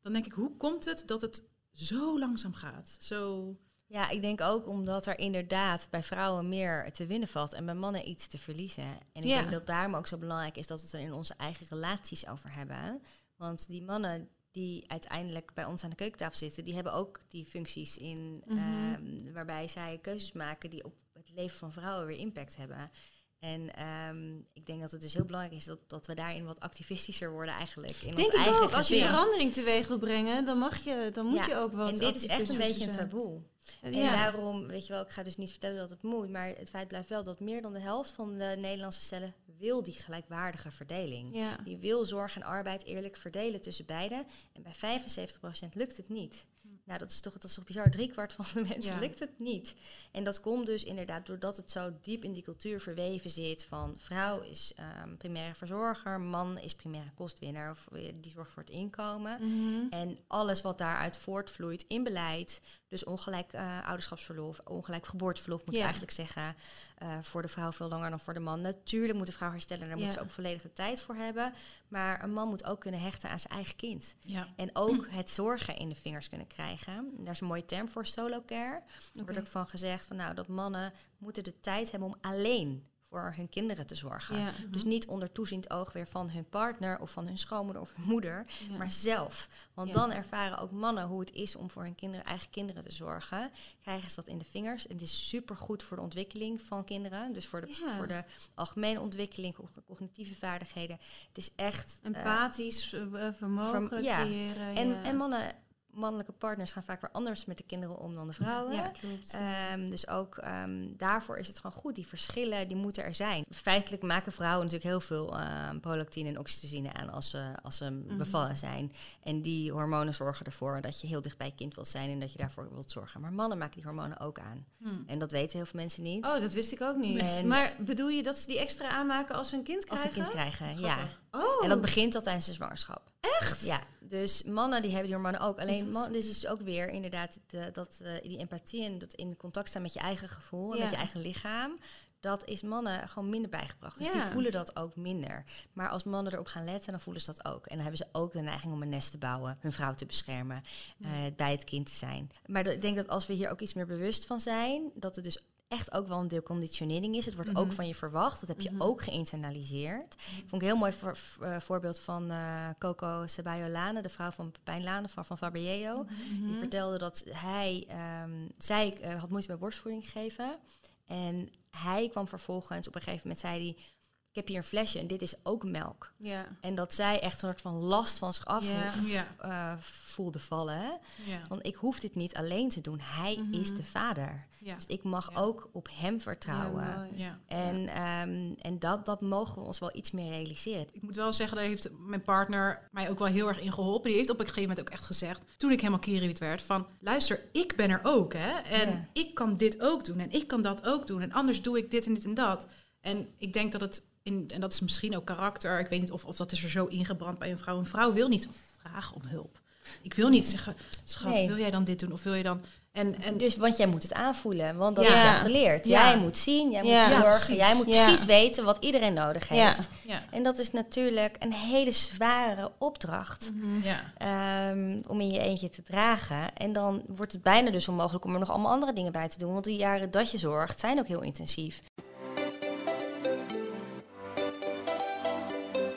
dan 0.00 0.12
denk 0.12 0.26
ik, 0.26 0.32
hoe 0.32 0.56
komt 0.56 0.84
het 0.84 1.02
dat 1.06 1.20
het 1.20 1.42
zo 1.72 2.18
langzaam 2.18 2.54
gaat? 2.54 2.96
Zo... 3.00 3.56
Ja, 3.86 4.08
ik 4.08 4.20
denk 4.20 4.40
ook 4.40 4.66
omdat 4.66 5.06
er 5.06 5.18
inderdaad 5.18 5.88
bij 5.90 6.02
vrouwen 6.02 6.48
meer 6.48 6.92
te 6.92 7.06
winnen 7.06 7.28
valt 7.28 7.52
en 7.52 7.64
bij 7.64 7.74
mannen 7.74 8.08
iets 8.08 8.26
te 8.26 8.38
verliezen. 8.38 8.84
En 9.12 9.22
ik 9.22 9.28
Ja. 9.28 9.38
denk 9.38 9.50
dat 9.50 9.66
daarom 9.66 9.94
ook 9.94 10.06
zo 10.06 10.16
belangrijk 10.16 10.56
is 10.56 10.66
dat 10.66 10.78
we 10.80 10.84
het 10.86 10.94
er 10.94 11.00
in 11.00 11.12
onze 11.12 11.34
eigen 11.36 11.66
relaties 11.70 12.26
over 12.28 12.54
hebben. 12.54 13.02
Want 13.36 13.68
die 13.68 13.82
mannen 13.82 14.28
die 14.50 14.90
uiteindelijk 14.90 15.54
bij 15.54 15.64
ons 15.64 15.84
aan 15.84 15.90
de 15.90 15.96
keukentafel 15.96 16.38
zitten, 16.38 16.64
die 16.64 16.74
hebben 16.74 16.92
ook 16.92 17.20
die 17.28 17.46
functies 17.46 17.98
in 17.98 18.42
Mhm. 18.46 18.58
ehm, 18.58 19.32
waarbij 19.32 19.68
zij 19.68 19.98
keuzes 20.02 20.32
maken 20.32 20.70
die 20.70 20.84
op 20.84 20.94
het 21.12 21.30
leven 21.30 21.58
van 21.58 21.72
vrouwen 21.72 22.06
weer 22.06 22.18
impact 22.18 22.56
hebben. 22.56 22.90
En 23.38 23.74
ehm, 23.74 24.36
ik 24.52 24.66
denk 24.66 24.80
dat 24.80 24.90
het 24.90 25.00
dus 25.00 25.14
heel 25.14 25.24
belangrijk 25.24 25.54
is 25.56 25.64
dat, 25.64 25.78
dat 25.86 26.06
we 26.06 26.14
daarin 26.14 26.44
wat 26.44 26.60
activistischer 26.60 27.30
worden 27.32 27.54
eigenlijk. 27.54 27.96
In 28.02 28.14
Denk 28.14 28.26
ons 28.26 28.28
ik 28.28 28.34
eigen 28.34 28.62
ook, 28.62 28.72
als 28.72 28.88
je 28.88 28.98
verandering 29.06 29.52
teweeg 29.52 29.88
wil 29.88 29.98
brengen, 29.98 30.44
dan 30.44 30.58
mag 30.58 30.84
je, 30.84 31.10
dan 31.12 31.26
moet 31.26 31.38
Ja, 31.38 31.46
je 31.46 31.56
ook 31.56 31.72
wat 31.72 31.88
En 31.88 31.94
dit 31.94 32.14
is 32.14 32.26
echt 32.26 32.48
een 32.48 32.56
beetje 32.56 32.84
een 32.84 32.96
taboe. 32.96 33.40
En 33.82 33.94
Ja. 33.94 34.10
daarom, 34.12 34.66
weet 34.66 34.86
je 34.86 34.92
wel, 34.92 35.02
ik 35.02 35.10
ga 35.10 35.22
dus 35.22 35.36
niet 35.36 35.50
vertellen 35.50 35.76
dat 35.76 35.90
het 35.90 36.02
moet, 36.02 36.30
maar 36.30 36.48
het 36.48 36.70
feit 36.70 36.88
blijft 36.88 37.08
wel 37.08 37.22
dat 37.22 37.40
meer 37.40 37.62
dan 37.62 37.72
de 37.72 37.80
helft 37.80 38.10
van 38.10 38.38
de 38.38 38.54
Nederlandse 38.58 39.00
stellen 39.00 39.34
wil 39.58 39.82
die 39.82 39.94
gelijkwaardige 39.94 40.70
verdeling. 40.70 41.36
Ja. 41.36 41.56
Die 41.64 41.76
wil 41.76 42.04
zorg 42.04 42.36
en 42.36 42.42
arbeid 42.42 42.84
eerlijk 42.84 43.16
verdelen 43.16 43.60
tussen 43.60 43.84
beiden. 43.86 44.26
En 44.52 44.62
bij 44.62 44.74
75% 44.74 45.74
lukt 45.74 45.96
het 45.96 46.08
niet. 46.08 46.46
Nou, 46.88 47.00
dat 47.00 47.10
is 47.10 47.20
toch, 47.20 47.32
dat 47.32 47.44
is 47.44 47.54
toch 47.54 47.64
bizar. 47.64 47.90
Driekwart 47.90 48.32
van 48.32 48.44
de 48.54 48.60
mensen 48.68 48.94
Ja. 48.94 49.00
lukt 49.00 49.18
het 49.18 49.38
niet. 49.38 49.74
En 50.12 50.24
dat 50.24 50.40
komt 50.40 50.66
dus 50.66 50.84
inderdaad 50.84 51.26
doordat 51.26 51.56
het 51.56 51.70
zo 51.70 51.92
diep 52.00 52.24
in 52.24 52.32
die 52.32 52.42
cultuur 52.42 52.80
verweven 52.80 53.30
zit 53.30 53.64
van 53.64 53.94
vrouw 53.98 54.40
is 54.40 54.72
ehm, 54.76 55.16
primaire 55.16 55.54
verzorger, 55.54 56.20
man 56.20 56.58
is 56.58 56.74
primaire 56.74 57.10
kostwinner, 57.14 57.70
of 57.70 57.88
eh, 57.92 58.12
die 58.20 58.32
zorgt 58.32 58.50
voor 58.50 58.62
het 58.62 58.72
inkomen. 58.72 59.38
Mhm. 59.40 59.86
En 59.90 60.18
alles 60.26 60.60
wat 60.60 60.78
daaruit 60.78 61.16
voortvloeit 61.16 61.84
in 61.88 62.02
beleid, 62.02 62.60
dus 62.88 63.04
ongelijk 63.04 63.52
eh, 63.52 63.86
ouderschapsverlof, 63.86 64.58
ongelijk 64.64 65.06
geboorteverlof 65.06 65.60
moet 65.64 65.74
Ja. 65.74 65.78
ik 65.78 65.82
eigenlijk 65.84 66.12
zeggen, 66.12 66.56
eh, 66.96 67.18
voor 67.20 67.42
de 67.42 67.48
vrouw 67.48 67.72
veel 67.72 67.88
langer 67.88 68.10
dan 68.10 68.20
voor 68.20 68.34
de 68.34 68.40
man. 68.40 68.60
Natuurlijk 68.60 69.14
moet 69.14 69.26
de 69.26 69.32
vrouw 69.32 69.50
herstellen, 69.50 69.88
daar 69.88 69.98
Ja. 69.98 70.04
moet 70.04 70.12
ze 70.14 70.20
ook 70.20 70.30
volledige 70.30 70.72
tijd 70.72 71.00
voor 71.00 71.14
hebben. 71.14 71.52
Maar 71.88 72.22
een 72.22 72.32
man 72.32 72.48
moet 72.48 72.64
ook 72.64 72.80
kunnen 72.80 73.00
hechten 73.00 73.30
aan 73.30 73.40
zijn 73.40 73.52
eigen 73.52 73.76
kind. 73.76 74.16
Ja. 74.20 74.48
En 74.56 74.70
ook 74.72 75.06
het 75.20 75.30
zorgen 75.30 75.76
in 75.76 75.88
de 75.88 75.94
vingers 75.94 76.28
kunnen 76.28 76.46
krijgen. 76.46 77.10
Daar 77.18 77.32
is 77.32 77.40
een 77.40 77.46
mooie 77.46 77.64
term 77.64 77.88
voor, 77.88 78.06
solo 78.06 78.42
care. 78.46 78.82
Er 79.14 79.24
wordt 79.24 79.38
ook 79.38 79.46
van 79.46 79.68
gezegd 79.68 80.06
van, 80.06 80.16
nou, 80.16 80.34
dat 80.34 80.48
mannen 80.48 80.92
moeten 81.18 81.44
de 81.44 81.60
tijd 81.60 81.90
hebben 81.90 82.08
om 82.08 82.16
alleen 82.20 82.86
voor 83.10 83.32
hun 83.36 83.48
kinderen 83.48 83.86
te 83.86 83.94
zorgen. 83.94 84.38
Ja. 84.38 84.50
Dus 84.68 84.84
niet 84.84 85.06
onder 85.06 85.32
toeziend 85.32 85.70
oog 85.70 85.92
weer 85.92 86.06
van 86.06 86.30
hun 86.30 86.48
partner 86.48 86.98
of 87.00 87.10
van 87.10 87.26
hun 87.26 87.38
schoonmoeder 87.38 87.82
of 87.82 87.92
hun 87.96 88.04
moeder, 88.04 88.46
Ja. 88.70 88.76
maar 88.76 88.90
zelf. 88.90 89.48
Want 89.74 89.88
Ja. 89.88 89.94
dan 89.94 90.12
ervaren 90.12 90.58
ook 90.58 90.70
mannen 90.70 91.06
hoe 91.06 91.20
het 91.20 91.32
is 91.32 91.56
om 91.56 91.70
voor 91.70 91.82
hun 91.82 91.94
kinderen, 91.94 92.24
eigen 92.26 92.50
kinderen 92.50 92.82
te 92.82 92.92
zorgen. 92.92 93.50
Krijgen 93.82 94.10
ze 94.10 94.16
dat 94.16 94.26
in 94.26 94.38
de 94.38 94.44
vingers. 94.44 94.86
En 94.86 94.94
het 94.94 95.02
is 95.02 95.28
supergoed 95.28 95.82
voor 95.82 95.96
de 95.96 96.02
ontwikkeling 96.02 96.60
van 96.60 96.84
kinderen. 96.84 97.32
Dus 97.32 97.46
voor 97.46 97.60
de, 97.60 97.92
voor 97.96 98.08
de 98.08 98.24
algemene 98.54 99.00
ontwikkeling, 99.00 99.54
cog- 99.54 99.70
cognitieve 99.86 100.34
vaardigheden. 100.34 100.98
Het 101.28 101.36
is 101.38 101.54
echt... 101.54 101.98
eh, 102.02 102.16
Empathisch 102.16 102.92
eh, 102.92 103.28
vermogen 103.32 103.88
Verm- 103.88 104.02
ja. 104.02 104.20
creëren. 104.22 104.76
en, 104.76 104.88
ja. 104.88 105.02
en 105.02 105.16
mannen, 105.16 105.52
mannelijke 105.98 106.32
partners 106.32 106.72
gaan 106.72 106.82
vaak 106.82 107.00
weer 107.00 107.10
anders 107.12 107.44
met 107.44 107.56
de 107.56 107.62
kinderen 107.66 107.98
om 107.98 108.14
dan 108.14 108.26
de 108.26 108.32
vrouwen. 108.32 108.74
Ja, 108.74 108.88
klopt. 109.00 109.32
Ehm, 109.32 109.90
dus 109.90 110.08
ook 110.08 110.36
ehm, 110.36 110.86
daarvoor 110.96 111.36
is 111.38 111.48
het 111.48 111.56
gewoon 111.58 111.76
goed. 111.80 111.94
Die 111.94 112.06
verschillen 112.06 112.68
die 112.68 112.76
moeten 112.76 113.04
er 113.04 113.14
zijn. 113.14 113.44
Feitelijk 113.50 114.02
maken 114.02 114.32
vrouwen 114.32 114.64
natuurlijk 114.64 114.90
heel 114.90 115.00
veel 115.00 115.38
ehm, 115.38 115.80
prolactine 115.80 116.28
en 116.28 116.38
oxytocine 116.38 116.92
aan 116.92 117.10
als 117.10 117.30
ze, 117.30 117.52
als 117.62 117.76
ze 117.76 117.90
Mhm. 117.90 118.16
bevallen 118.16 118.56
zijn. 118.56 118.92
En 119.22 119.42
die 119.42 119.72
hormonen 119.72 120.14
zorgen 120.14 120.46
ervoor 120.46 120.80
dat 120.80 121.00
je 121.00 121.06
heel 121.06 121.20
dicht 121.22 121.36
bij 121.38 121.46
je 121.46 121.54
kind 121.54 121.74
wilt 121.74 121.88
zijn 121.88 122.10
en 122.10 122.20
dat 122.20 122.32
je 122.32 122.38
daarvoor 122.38 122.68
wilt 122.72 122.90
zorgen. 122.90 123.20
Maar 123.20 123.32
mannen 123.32 123.58
maken 123.58 123.74
die 123.74 123.84
hormonen 123.84 124.20
ook 124.20 124.38
aan. 124.38 124.66
Hm. 124.78 124.88
En 125.06 125.18
dat 125.18 125.30
weten 125.30 125.56
heel 125.56 125.66
veel 125.66 125.80
mensen 125.80 126.02
niet. 126.02 126.24
Oh, 126.24 126.40
dat 126.40 126.52
wist 126.52 126.72
ik 126.72 126.80
ook 126.80 126.96
niet. 126.96 127.18
En- 127.20 127.46
maar 127.46 127.74
bedoel 127.78 128.08
je 128.08 128.22
dat 128.22 128.36
ze 128.38 128.46
die 128.46 128.58
extra 128.58 128.88
aanmaken 128.88 129.34
als 129.34 129.48
ze 129.48 129.56
een 129.56 129.62
kind 129.62 129.88
als 129.90 130.00
krijgen? 130.00 130.12
ze 130.24 130.30
een 130.30 130.42
kind 130.42 130.56
krijgen, 130.56 130.80
ja. 130.80 130.96
Oh, 131.30 131.62
En 131.62 131.68
dat 131.68 131.80
begint 131.80 132.14
al 132.14 132.20
tijdens 132.22 132.46
de 132.46 132.52
zwangerschap. 132.52 133.02
echt? 133.20 133.64
Ja, 133.64 133.80
dus 134.08 134.42
mannen 134.42 134.82
die 134.82 134.90
hebben 134.90 135.08
die 135.10 135.14
hormonen 135.20 135.40
ook. 135.46 135.58
Alleen 135.60 135.74
Interessant. 135.78 136.12
man, 136.12 136.20
dus 136.20 136.28
is 136.30 136.46
ook 136.46 136.60
weer 136.60 136.88
inderdaad 136.88 137.38
de, 137.46 137.70
dat, 137.72 138.00
eh, 138.02 138.12
die 138.22 138.38
empathie 138.38 138.84
en 138.84 138.98
dat 138.98 139.12
in 139.14 139.36
contact 139.36 139.68
staan 139.68 139.82
met 139.82 139.92
je 139.92 140.00
eigen 140.00 140.28
gevoel 140.28 140.70
en 140.72 140.76
Ja. 140.76 140.82
met 140.82 140.90
je 140.92 140.96
eigen 140.98 141.20
lichaam. 141.20 141.78
dat 142.20 142.44
is 142.44 142.62
mannen 142.62 143.08
gewoon 143.08 143.28
minder 143.28 143.50
bijgebracht. 143.50 143.98
Dus 143.98 144.06
Ja. 144.06 144.12
die 144.12 144.22
voelen 144.22 144.52
dat 144.52 144.76
ook 144.76 144.96
minder. 144.96 145.44
Maar 145.72 145.88
als 145.88 146.02
mannen 146.04 146.32
erop 146.32 146.46
gaan 146.46 146.64
letten, 146.64 146.90
dan 146.90 147.00
voelen 147.00 147.22
ze 147.22 147.32
dat 147.34 147.44
ook. 147.44 147.66
En 147.66 147.70
dan 147.74 147.80
hebben 147.86 147.96
ze 147.96 148.06
ook 148.12 148.32
de 148.32 148.40
neiging 148.40 148.72
om 148.72 148.82
een 148.82 148.88
nest 148.88 149.10
te 149.10 149.18
bouwen, 149.18 149.56
hun 149.60 149.72
vrouw 149.72 149.94
te 149.94 150.06
beschermen, 150.06 150.62
eh, 151.02 151.10
bij 151.36 151.50
het 151.52 151.64
kind 151.64 151.86
te 151.86 151.94
zijn. 151.94 152.30
Maar 152.46 152.64
dat- 152.64 152.72
ik 152.74 152.80
denk 152.80 152.96
dat 152.96 153.08
als 153.08 153.26
we 153.26 153.32
hier 153.34 153.48
ook 153.50 153.60
iets 153.60 153.74
meer 153.74 153.86
bewust 153.86 154.26
van 154.26 154.40
zijn, 154.40 154.90
dat 154.94 155.14
het 155.16 155.24
dus 155.24 155.38
echt 155.68 155.92
ook 155.92 156.06
wel 156.06 156.18
een 156.18 156.28
deel 156.28 156.42
conditionering 156.42 157.16
is. 157.16 157.26
Het 157.26 157.34
wordt 157.34 157.56
ook 157.56 157.72
van 157.72 157.86
je 157.86 157.94
verwacht. 157.94 158.40
Dat 158.40 158.48
heb 158.48 158.60
je 158.60 158.74
ook 158.78 159.02
geïnternaliseerd. 159.02 160.14
Vond 160.18 160.52
ik 160.52 160.60
een 160.60 160.66
heel 160.66 160.76
mooi 160.76 160.92
voor, 160.92 161.18
eh, 161.40 161.60
voorbeeld 161.60 162.00
van 162.00 162.30
eh, 162.30 162.68
Coco 162.78 163.26
Ceballo 163.26 163.68
Lane, 163.68 164.02
de 164.02 164.08
vrouw 164.08 164.30
van 164.30 164.50
Pepijn 164.50 164.84
Lane 164.84 165.08
van, 165.08 165.24
van 165.24 165.38
Fabriello. 165.38 166.06
Die 166.30 166.58
vertelde 166.58 166.98
dat 166.98 167.24
hij, 167.30 167.84
ehm, 167.88 168.48
zij 168.58 169.00
eh, 169.00 169.20
had 169.20 169.30
moeite 169.30 169.50
met 169.50 169.58
borstvoeding 169.58 170.10
geven. 170.10 170.58
En 171.06 171.48
hij 171.70 172.08
kwam 172.08 172.28
vervolgens, 172.28 172.88
op 172.88 172.94
een 172.94 173.00
gegeven 173.00 173.22
moment 173.22 173.40
zei 173.40 173.64
hij... 173.64 173.84
Ik 174.30 174.34
heb 174.34 174.46
hier 174.46 174.56
een 174.56 174.62
flesje 174.62 174.98
en 174.98 175.06
dit 175.06 175.22
is 175.22 175.34
ook 175.42 175.64
melk. 175.64 176.12
Ja. 176.16 176.46
En 176.60 176.74
dat 176.74 176.94
zij 176.94 177.20
echt 177.20 177.32
een 177.42 177.48
soort 177.48 177.60
van 177.60 177.74
last 177.74 178.18
van 178.18 178.32
zich 178.32 178.44
af 178.46 178.66
Ja. 178.68 178.92
Ja. 179.06 179.26
eh, 179.38 179.78
voelde 179.80 180.38
vallen. 180.38 180.74
Hè? 180.78 180.90
Ja. 181.24 181.40
Want 181.48 181.66
ik 181.66 181.74
hoef 181.74 181.98
dit 182.00 182.14
niet 182.14 182.34
alleen 182.34 182.68
te 182.68 182.80
doen. 182.80 183.00
Hij 183.02 183.38
is 183.50 183.74
de 183.74 183.84
vader. 183.84 184.46
Ja. 184.58 184.74
Dus 184.74 184.86
ik 184.86 185.02
mag 185.02 185.30
Ja. 185.34 185.40
ook 185.40 185.68
op 185.72 185.88
hem 185.92 186.20
vertrouwen. 186.20 186.84
Ja, 186.84 186.96
mooi. 186.96 187.10
Ja. 187.14 187.38
en 187.46 187.88
ehm, 187.88 188.52
en 188.60 188.78
dat, 188.78 189.04
dat 189.04 189.20
mogen 189.20 189.54
we 189.54 189.66
ons 189.66 189.78
wel 189.78 189.96
iets 189.96 190.10
meer 190.10 190.30
realiseren. 190.30 190.86
Ik 190.92 191.02
moet 191.02 191.16
wel 191.16 191.32
zeggen, 191.32 191.56
daar 191.56 191.66
heeft 191.66 191.88
mijn 191.98 192.22
partner 192.22 192.88
mij 192.92 193.10
ook 193.10 193.18
wel 193.18 193.28
heel 193.28 193.48
erg 193.48 193.60
in 193.60 193.72
geholpen. 193.72 194.08
Die 194.08 194.18
heeft 194.18 194.30
op 194.30 194.38
een 194.40 194.46
gegeven 194.46 194.68
moment 194.68 194.86
ook 194.86 194.92
echt 194.92 195.04
gezegd, 195.04 195.44
toen 195.56 195.70
ik 195.70 195.78
helemaal 195.78 195.98
kierenwiet 196.00 196.38
werd, 196.38 196.62
van 196.62 196.86
luister, 197.00 197.40
ik 197.52 197.76
ben 197.76 197.90
er 197.90 198.00
ook, 198.02 198.32
hè. 198.32 198.50
En 198.58 198.88
Ja. 198.88 199.08
ik 199.12 199.34
kan 199.34 199.56
dit 199.56 199.80
ook 199.80 200.04
doen 200.04 200.18
en 200.18 200.30
ik 200.30 200.46
kan 200.46 200.62
dat 200.62 200.86
ook 200.86 201.06
doen. 201.06 201.20
En 201.22 201.32
anders 201.32 201.62
doe 201.62 201.78
ik 201.78 201.90
dit 201.90 202.06
en 202.06 202.14
dit 202.14 202.24
en 202.24 202.34
dat. 202.34 202.66
En 203.00 203.28
ik 203.38 203.52
denk 203.52 203.72
dat 203.72 203.80
het, 203.80 204.02
in, 204.28 204.50
en 204.54 204.60
dat 204.60 204.72
is 204.72 204.80
misschien 204.80 205.16
ook 205.16 205.24
karakter, 205.24 205.80
ik 205.80 205.88
weet 205.88 206.00
niet 206.00 206.12
of, 206.12 206.24
of 206.24 206.36
dat 206.36 206.52
is 206.52 206.62
er 206.62 206.70
zo 206.70 206.84
ingebrand 206.86 207.38
bij 207.38 207.50
een 207.50 207.58
vrouw. 207.58 207.78
Een 207.78 207.86
vrouw 207.86 208.12
wil 208.12 208.28
niet 208.28 208.48
vragen 208.82 209.14
om 209.16 209.22
hulp. 209.24 209.60
Ik 210.02 210.14
wil 210.14 210.28
niet 210.28 210.46
zeggen, 210.46 210.76
schat, 211.04 211.32
Nee. 211.32 211.46
wil 211.46 211.58
jij 211.58 211.70
dan 211.70 211.84
dit 211.84 211.98
doen 212.00 212.12
of 212.12 212.22
wil 212.22 212.34
je 212.34 212.42
dan... 212.42 212.60
En, 212.92 213.20
en 213.22 213.36
Dus, 213.36 213.56
want 213.56 213.76
jij 213.76 213.86
moet 213.86 214.02
het 214.02 214.12
aanvoelen, 214.14 214.76
want 214.76 214.96
dat 214.96 215.04
Ja. 215.06 215.14
is 215.14 215.22
jou 215.22 215.34
geleerd. 215.36 215.86
Ja. 215.86 216.08
Jij 216.10 216.18
moet 216.18 216.36
zien, 216.36 216.70
jij 216.70 216.84
Ja. 216.84 217.08
moet 217.08 217.16
zorgen, 217.22 217.54
jij 217.54 217.74
moet 217.74 217.86
Ja. 217.86 218.04
precies 218.04 218.24
weten 218.24 218.64
wat 218.64 218.84
iedereen 218.84 219.12
nodig 219.14 219.48
heeft. 219.48 219.88
ja, 220.04 220.22
En 220.30 220.42
dat 220.42 220.58
is 220.58 220.70
natuurlijk 220.72 221.36
een 221.38 221.52
hele 221.52 221.90
zware 221.90 222.70
opdracht 222.78 223.50
ja. 223.82 224.12
ehm, 224.18 224.98
om 225.08 225.20
in 225.20 225.30
je 225.30 225.40
eentje 225.40 225.70
te 225.70 225.82
dragen. 225.82 226.54
En 226.56 226.72
dan 226.72 227.02
wordt 227.06 227.32
het 227.32 227.42
bijna 227.42 227.70
dus 227.70 227.88
onmogelijk 227.88 228.24
om 228.24 228.32
er 228.32 228.38
nog 228.40 228.50
allemaal 228.50 228.72
andere 228.72 228.92
dingen 228.92 229.12
bij 229.12 229.28
te 229.28 229.38
doen. 229.38 229.52
Want 229.52 229.64
die 229.64 229.78
jaren 229.78 230.10
dat 230.10 230.30
je 230.30 230.38
zorgt 230.38 230.80
zijn 230.80 230.98
ook 230.98 231.06
heel 231.06 231.22
intensief. 231.22 231.80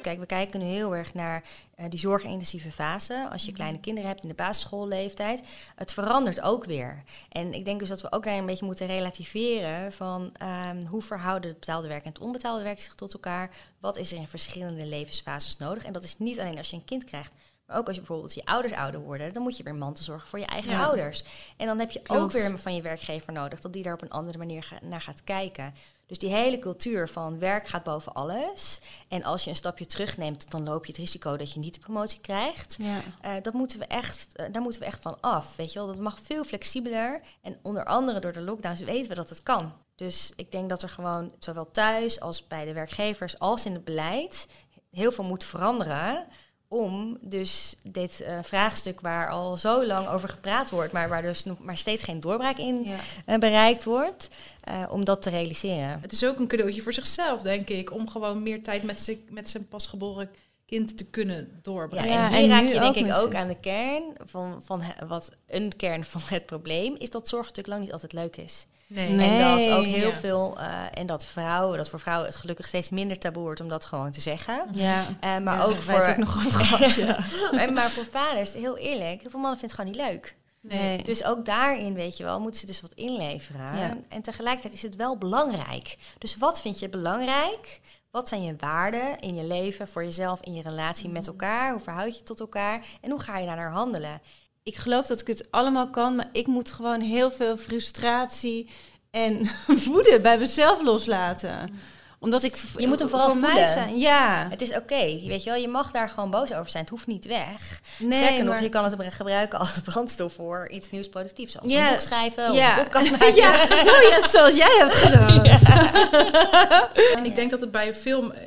Kijk, 0.01 0.19
we 0.19 0.25
kijken 0.25 0.59
nu 0.59 0.65
heel 0.65 0.95
erg 0.95 1.13
naar 1.13 1.43
eh, 1.75 1.85
die 1.89 1.99
zorgintensieve 1.99 2.71
fase. 2.71 3.27
Als 3.31 3.45
je 3.45 3.51
kleine 3.51 3.79
kinderen 3.79 4.09
hebt 4.09 4.21
in 4.23 4.27
de 4.29 4.35
basisschoolleeftijd. 4.35 5.41
Het 5.75 5.93
verandert 5.93 6.41
ook 6.41 6.65
weer. 6.65 7.03
En 7.29 7.53
ik 7.53 7.65
denk 7.65 7.79
dus 7.79 7.89
dat 7.89 8.01
we 8.01 8.11
ook 8.11 8.23
daar 8.23 8.37
een 8.37 8.45
beetje 8.45 8.65
moeten 8.65 8.87
relativeren 8.87 9.93
van 9.93 10.31
ehm, 10.33 10.85
hoe 10.85 11.01
verhouden 11.01 11.49
het 11.49 11.59
betaalde 11.59 11.87
werk 11.87 12.03
en 12.03 12.09
het 12.09 12.19
onbetaalde 12.21 12.63
werk 12.63 12.81
zich 12.81 12.95
tot 12.95 13.13
elkaar. 13.13 13.49
Wat 13.79 13.97
is 13.97 14.11
er 14.11 14.17
in 14.17 14.27
verschillende 14.27 14.85
levensfases 14.85 15.57
nodig? 15.57 15.83
En 15.85 15.93
dat 15.93 16.03
is 16.03 16.17
niet 16.17 16.39
alleen 16.39 16.57
als 16.57 16.69
je 16.69 16.75
een 16.75 16.85
kind 16.85 17.03
krijgt. 17.03 17.33
Maar 17.65 17.77
ook 17.77 17.85
als 17.87 17.95
je 17.95 18.01
bijvoorbeeld 18.01 18.33
je 18.33 18.45
ouders 18.45 18.73
ouder 18.73 18.99
worden, 19.01 19.33
dan 19.33 19.41
moet 19.43 19.57
je 19.57 19.63
weer 19.63 19.75
mantelzorgen 19.75 20.27
voor 20.27 20.39
je 20.39 20.45
eigen 20.45 20.71
Ja. 20.71 20.83
ouders. 20.85 21.23
En 21.57 21.65
dan 21.65 21.79
heb 21.79 21.91
je 21.91 22.01
ook 22.07 22.31
weer 22.31 22.59
van 22.59 22.75
je 22.75 22.81
werkgever 22.81 23.33
nodig 23.33 23.59
dat 23.59 23.73
die 23.73 23.83
daar 23.83 23.93
op 23.93 24.01
een 24.01 24.09
andere 24.09 24.37
manier 24.37 24.63
ga- 24.63 24.79
naar 24.81 25.01
gaat 25.01 25.23
kijken. 25.23 25.73
Dus 26.11 26.19
die 26.19 26.33
hele 26.33 26.59
cultuur 26.59 27.09
van 27.09 27.39
werk 27.39 27.67
gaat 27.67 27.83
boven 27.83 28.13
alles. 28.13 28.81
En 29.07 29.23
als 29.23 29.43
je 29.43 29.49
een 29.49 29.55
stapje 29.55 29.85
terugneemt, 29.85 30.51
dan 30.51 30.63
loop 30.63 30.85
je 30.85 30.91
het 30.91 31.01
risico 31.01 31.37
dat 31.37 31.53
je 31.53 31.59
niet 31.59 31.73
de 31.73 31.79
promotie 31.79 32.21
krijgt. 32.21 32.77
Ja. 32.79 32.99
Eh, 33.21 33.41
dat 33.41 33.53
moeten 33.53 33.79
we 33.79 33.85
echt, 33.85 34.35
eh, 34.35 34.45
daar 34.51 34.61
moeten 34.61 34.81
we 34.81 34.87
echt 34.87 35.01
van 35.01 35.17
af. 35.21 35.55
Weet 35.55 35.73
je 35.73 35.79
wel, 35.79 35.87
dat 35.87 35.99
mag 35.99 36.19
veel 36.23 36.43
flexibeler. 36.43 37.21
En 37.41 37.59
onder 37.61 37.85
andere 37.85 38.19
door 38.19 38.31
de 38.31 38.41
lockdowns 38.41 38.79
weten 38.79 39.09
we 39.09 39.15
dat 39.15 39.29
het 39.29 39.43
kan. 39.43 39.73
Dus 39.95 40.33
ik 40.35 40.51
denk 40.51 40.69
dat 40.69 40.81
er 40.81 40.89
gewoon 40.89 41.31
zowel 41.39 41.71
thuis 41.71 42.19
als 42.19 42.47
bij 42.47 42.65
de 42.65 42.73
werkgevers 42.73 43.39
als 43.39 43.65
in 43.65 43.73
het 43.73 43.83
beleid 43.83 44.47
heel 44.89 45.11
veel 45.11 45.23
moet 45.23 45.43
veranderen. 45.43 46.27
Om 46.73 47.17
dus 47.21 47.75
dit 47.83 48.21
eh, 48.21 48.37
vraagstuk 48.41 49.01
waar 49.01 49.29
al 49.29 49.57
zo 49.57 49.85
lang 49.85 50.07
over 50.07 50.29
gepraat 50.29 50.69
wordt, 50.69 50.91
maar 50.91 51.09
waar 51.09 51.21
dus 51.21 51.43
nog 51.43 51.59
maar 51.59 51.77
steeds 51.77 52.03
geen 52.03 52.19
doorbraak 52.19 52.57
in 52.57 52.83
Ja. 52.83 52.95
eh, 53.25 53.37
bereikt 53.39 53.83
wordt, 53.83 54.29
eh, 54.61 54.83
om 54.89 55.05
dat 55.05 55.21
te 55.21 55.29
realiseren. 55.29 55.99
Het 56.01 56.11
is 56.11 56.25
ook 56.25 56.39
een 56.39 56.47
cadeautje 56.47 56.81
voor 56.81 56.93
zichzelf, 56.93 57.41
denk 57.41 57.69
ik. 57.69 57.91
Om 57.93 58.09
gewoon 58.09 58.43
meer 58.43 58.63
tijd 58.63 58.83
met 58.83 58.99
zijn, 58.99 59.17
met 59.29 59.49
zijn 59.49 59.67
pasgeboren 59.67 60.29
kind 60.65 60.97
te 60.97 61.09
kunnen 61.09 61.59
doorbrengen. 61.61 62.09
Ja, 62.09 62.25
en 62.25 62.31
hier 62.33 62.43
en 62.43 62.49
raak 62.49 62.61
nu 62.63 62.69
je 62.69 62.81
ook 62.81 62.93
denk 62.93 63.07
ik 63.07 63.13
ook 63.13 63.35
aan 63.35 63.47
de 63.47 63.59
kern 63.59 64.03
van, 64.25 64.61
van 64.63 64.83
wat 65.07 65.31
een 65.47 65.75
kern 65.75 66.03
van 66.03 66.21
het 66.25 66.45
probleem 66.45 66.95
is 66.97 67.09
dat 67.09 67.27
zorg 67.27 67.41
natuurlijk 67.41 67.67
lang 67.67 67.81
niet 67.81 67.93
altijd 67.93 68.13
leuk 68.13 68.35
is. 68.37 68.67
Nee. 68.93 69.29
En 69.29 69.67
dat 69.67 69.77
ook 69.77 69.85
heel 69.85 70.09
ja. 70.09 70.19
veel, 70.19 70.57
eh, 70.59 70.83
en 70.93 71.05
dat 71.05 71.25
vrouwen, 71.25 71.77
dat 71.77 71.89
voor 71.89 71.99
vrouwen 71.99 72.27
het 72.27 72.35
gelukkig 72.35 72.67
steeds 72.67 72.89
minder 72.89 73.19
taboe 73.19 73.43
wordt 73.43 73.61
om 73.61 73.69
dat 73.69 73.85
gewoon 73.85 74.11
te 74.11 74.21
zeggen. 74.21 74.67
Ja. 74.71 75.05
Eh, 75.19 75.37
maar 75.37 75.57
Ja, 75.57 75.63
ook 75.63 75.85
daar 75.85 75.95
het 75.95 76.05
voor. 76.05 76.09
ook 76.09 76.17
nog 76.17 76.57
gehad, 76.67 76.93
ja. 77.05 77.17
En 77.51 77.73
maar 77.73 77.89
voor 77.89 78.05
vaders, 78.11 78.53
heel 78.53 78.77
eerlijk, 78.77 79.21
heel 79.21 79.29
veel 79.29 79.39
mannen 79.39 79.59
vinden 79.59 79.77
het 79.77 79.87
gewoon 79.87 79.91
niet 79.91 80.21
leuk. 80.21 80.35
Nee. 80.61 81.03
Dus 81.03 81.23
ook 81.23 81.45
daarin, 81.45 81.93
weet 81.93 82.17
je 82.17 82.23
wel, 82.23 82.39
moeten 82.39 82.59
ze 82.59 82.65
dus 82.65 82.81
wat 82.81 82.93
inleveren. 82.93 83.77
Ja. 83.77 83.97
En 84.09 84.21
tegelijkertijd 84.21 84.73
is 84.73 84.81
het 84.81 84.95
wel 84.95 85.17
belangrijk. 85.17 85.97
Dus 86.17 86.37
wat 86.37 86.61
vind 86.61 86.79
je 86.79 86.89
belangrijk? 86.89 87.79
Wat 88.11 88.27
zijn 88.27 88.43
je 88.43 88.55
waarden 88.57 89.19
in 89.19 89.35
je 89.35 89.43
leven, 89.43 89.87
voor 89.87 90.03
jezelf, 90.03 90.41
in 90.41 90.53
je 90.53 90.61
relatie 90.61 91.09
met 91.09 91.27
elkaar? 91.27 91.71
Hoe 91.71 91.81
verhoud 91.81 92.07
je 92.13 92.17
je 92.17 92.23
tot 92.23 92.39
elkaar? 92.39 92.85
En 93.01 93.09
hoe 93.11 93.19
ga 93.19 93.37
je 93.37 93.45
daarnaar 93.45 93.71
handelen? 93.71 94.21
Ik 94.63 94.75
geloof 94.75 95.05
dat 95.05 95.21
ik 95.21 95.27
het 95.27 95.47
allemaal 95.51 95.89
kan, 95.89 96.15
maar 96.15 96.29
ik 96.31 96.47
moet 96.47 96.71
gewoon 96.71 97.01
heel 97.01 97.31
veel 97.31 97.57
frustratie 97.57 98.69
en 99.11 99.49
woede 99.85 100.19
bij 100.21 100.37
mezelf 100.37 100.81
loslaten. 100.81 101.79
Omdat 102.19 102.43
ik 102.43 102.57
Je 102.77 102.87
moet 102.87 102.99
hem 102.99 103.09
vooral 103.09 103.27
voor 103.29 103.37
mij 103.37 103.49
voelen. 103.49 103.67
zijn. 103.69 103.97
Ja. 103.99 104.47
Het 104.49 104.61
is 104.61 104.75
oké, 104.75 104.95
weet 105.27 105.43
je 105.43 105.49
wel. 105.49 105.59
Je 105.59 105.67
mag 105.67 105.91
daar 105.91 106.09
gewoon 106.09 106.29
boos 106.29 106.53
over 106.53 106.69
zijn. 106.71 106.83
Het 106.83 106.91
hoeft 106.91 107.07
niet 107.07 107.25
weg. 107.25 107.81
Nee, 107.99 108.23
Sterker 108.23 108.43
nog, 108.43 108.59
je 108.59 108.69
kan 108.69 108.83
het 108.83 108.95
gebruiken 109.13 109.59
als 109.59 109.79
brandstof 109.83 110.33
voor 110.33 110.69
iets 110.69 110.89
nieuws 110.89 111.09
productiefs. 111.09 111.51
Zoals 111.51 111.71
Ja. 111.71 111.83
een 111.85 111.91
boek 111.91 112.01
schrijven 112.01 112.49
of 112.49 112.55
Ja. 112.55 112.77
een 112.77 112.83
podcast 112.83 113.09
maken. 113.19 113.35
ja. 113.35 113.63
Oh 113.63 114.09
ja, 114.09 114.27
zoals 114.27 114.55
jij 114.55 114.75
hebt 114.79 114.93
gedaan. 114.93 115.45
En 117.17 117.25
ik 117.25 117.35
denk 117.35 117.51
dat 117.51 117.61
het 117.61 117.71
bij 117.71 117.93
veel, 117.93 118.33
eh, 118.33 118.39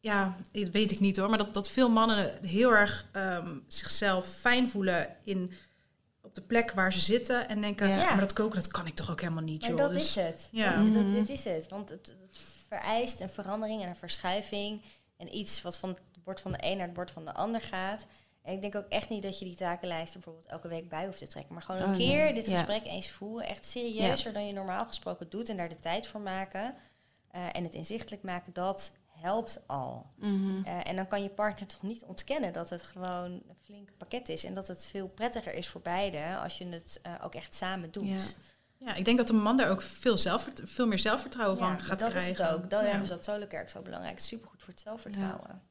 ja, 0.00 0.36
dat 0.52 0.68
weet 0.68 0.90
ik 0.90 1.00
niet 1.00 1.16
hoor, 1.16 1.28
maar 1.28 1.38
dat, 1.38 1.54
dat 1.54 1.70
veel 1.70 1.88
mannen 1.90 2.38
heel 2.46 2.70
erg 2.70 3.06
ehm, 3.12 3.58
zichzelf 3.68 4.26
fijn 4.26 4.68
voelen 4.70 5.16
in, 5.24 5.52
op 6.22 6.34
de 6.34 6.40
plek 6.42 6.70
waar 6.72 6.92
ze 6.92 7.00
zitten 7.00 7.48
en 7.48 7.60
denken, 7.60 7.88
Ja. 7.88 7.96
maar 8.10 8.20
dat 8.20 8.32
koken, 8.32 8.62
dat 8.62 8.70
kan 8.72 8.86
ik 8.86 8.94
toch 8.94 9.10
ook 9.10 9.20
helemaal 9.20 9.42
niet, 9.42 9.60
Maar 9.60 9.70
joh. 9.70 9.78
dat 9.78 9.92
Dus- 9.92 10.02
is 10.02 10.14
het. 10.14 10.48
Ja. 10.52 10.76
Dat- 10.76 10.84
Mhm. 10.84 11.10
dit 11.12 11.28
is 11.28 11.44
het. 11.44 11.68
Want 11.68 11.88
het, 11.88 12.06
het 12.06 12.38
vereist 12.68 13.20
een 13.20 13.30
verandering 13.30 13.82
en 13.82 13.88
een 13.88 13.96
verschuiving. 13.96 14.82
En 15.16 15.36
iets 15.36 15.62
wat 15.62 15.76
van 15.76 15.88
het 15.88 16.00
bord 16.24 16.40
van 16.40 16.52
de 16.52 16.58
een 16.60 16.76
naar 16.76 16.86
het 16.86 16.94
bord 16.94 17.10
van 17.10 17.24
de 17.24 17.34
ander 17.34 17.60
gaat. 17.60 18.06
En 18.42 18.52
ik 18.54 18.60
denk 18.60 18.74
ook 18.74 18.88
echt 18.88 19.08
niet 19.08 19.22
dat 19.22 19.38
je 19.38 19.44
die 19.44 19.54
takenlijst 19.54 20.14
er 20.14 20.20
bijvoorbeeld 20.20 20.52
elke 20.52 20.68
week 20.68 20.88
bij 20.88 21.04
hoeft 21.06 21.18
te 21.18 21.26
trekken. 21.26 21.54
Maar 21.54 21.62
gewoon 21.62 21.80
een 21.80 21.90
Oh, 21.90 21.96
nee. 21.96 22.08
keer 22.08 22.34
dit 22.34 22.46
Ja. 22.46 22.56
gesprek 22.56 22.84
eens 22.84 23.10
voeren. 23.10 23.48
Echt 23.48 23.66
serieuzer 23.66 24.32
dan 24.32 24.46
je 24.46 24.52
normaal 24.52 24.86
gesproken 24.86 25.26
doet. 25.30 25.48
En 25.48 25.56
daar 25.56 25.68
de 25.68 25.80
tijd 25.80 26.06
voor 26.06 26.20
maken. 26.20 26.74
eh, 27.30 27.46
en 27.52 27.64
het 27.64 27.74
inzichtelijk 27.74 28.22
maken, 28.22 28.52
dat 28.52 28.92
helpt 29.20 29.62
al. 29.66 30.06
Mhm. 30.16 30.64
Eh, 30.64 30.88
en 30.88 30.96
dan 30.96 31.06
kan 31.08 31.22
je 31.22 31.28
partner 31.28 31.68
toch 31.68 31.82
niet 31.82 32.02
ontkennen 32.04 32.52
dat 32.52 32.70
het 32.70 32.82
gewoon 32.82 33.24
een 33.30 33.56
flink 33.64 33.88
pakket 33.98 34.28
is. 34.28 34.44
En 34.44 34.54
dat 34.54 34.68
het 34.68 34.84
veel 34.90 35.08
prettiger 35.08 35.52
is 35.54 35.68
voor 35.68 35.80
beiden 35.80 36.40
als 36.40 36.58
je 36.58 36.66
het 36.68 36.98
eh, 37.02 37.12
ook 37.22 37.34
echt 37.34 37.54
samen 37.54 37.90
doet. 37.90 38.08
Ja. 38.08 38.18
Ja, 38.86 38.94
ik 38.94 39.04
denk 39.04 39.16
dat 39.16 39.26
de 39.26 39.32
man 39.32 39.56
daar 39.56 39.70
ook 39.70 39.82
veel, 39.82 40.18
zelfvert- 40.18 40.60
veel 40.64 40.86
meer 40.86 40.98
zelfvertrouwen 40.98 41.58
Ja, 41.58 41.64
van 41.66 41.78
gaat 41.80 41.98
dat 41.98 42.10
krijgen. 42.10 42.32
is 42.32 42.38
het 42.38 42.48
ook. 42.48 42.70
Dan 42.70 42.82
Ja. 42.84 42.88
hebben 42.90 43.06
ze 43.08 43.14
dat 43.14 43.24
Solarkerk 43.24 43.70
zo 43.70 43.80
belangrijk. 43.82 44.18
Supergoed 44.20 44.60
voor 44.62 44.68
het 44.72 44.80
zelfvertrouwen. 44.80 45.62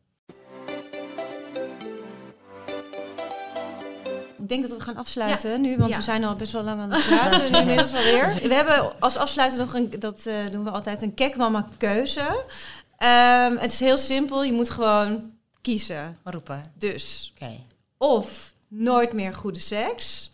Ik 4.38 4.50
denk 4.50 4.68
dat 4.70 4.78
we 4.78 4.84
gaan 4.84 4.98
afsluiten 4.98 5.62
nu, 5.62 5.78
want 5.78 5.90
Ja. 5.90 5.96
we 5.98 6.02
zijn 6.04 6.24
al 6.24 6.36
best 6.36 6.52
wel 6.52 6.64
lang 6.64 6.82
aan 6.82 6.92
het 6.92 7.06
praten. 7.06 7.52
nu 7.52 7.58
inmiddels 7.58 7.94
alweer. 7.96 8.34
We 8.48 8.54
hebben 8.54 9.00
als 9.00 9.18
afsluiter 9.18 9.58
nog 9.60 9.74
een, 9.74 10.00
dat 10.00 10.26
eh, 10.26 10.36
doen 10.52 10.64
we 10.64 10.70
altijd, 10.70 11.02
een 11.02 11.14
kekmama 11.14 11.66
keuze. 11.78 12.44
Ehm, 13.00 13.58
het 13.58 13.72
is 13.72 13.80
heel 13.80 13.98
simpel, 13.98 14.44
je 14.44 14.52
moet 14.54 14.70
gewoon 14.70 15.32
kiezen. 15.62 16.18
Roepen. 16.24 16.62
Dus 16.78 17.34
Oké. 17.36 17.52
of 17.98 18.54
nooit 18.68 19.14
meer 19.14 19.34
goede 19.34 19.60
seks, 19.60 20.32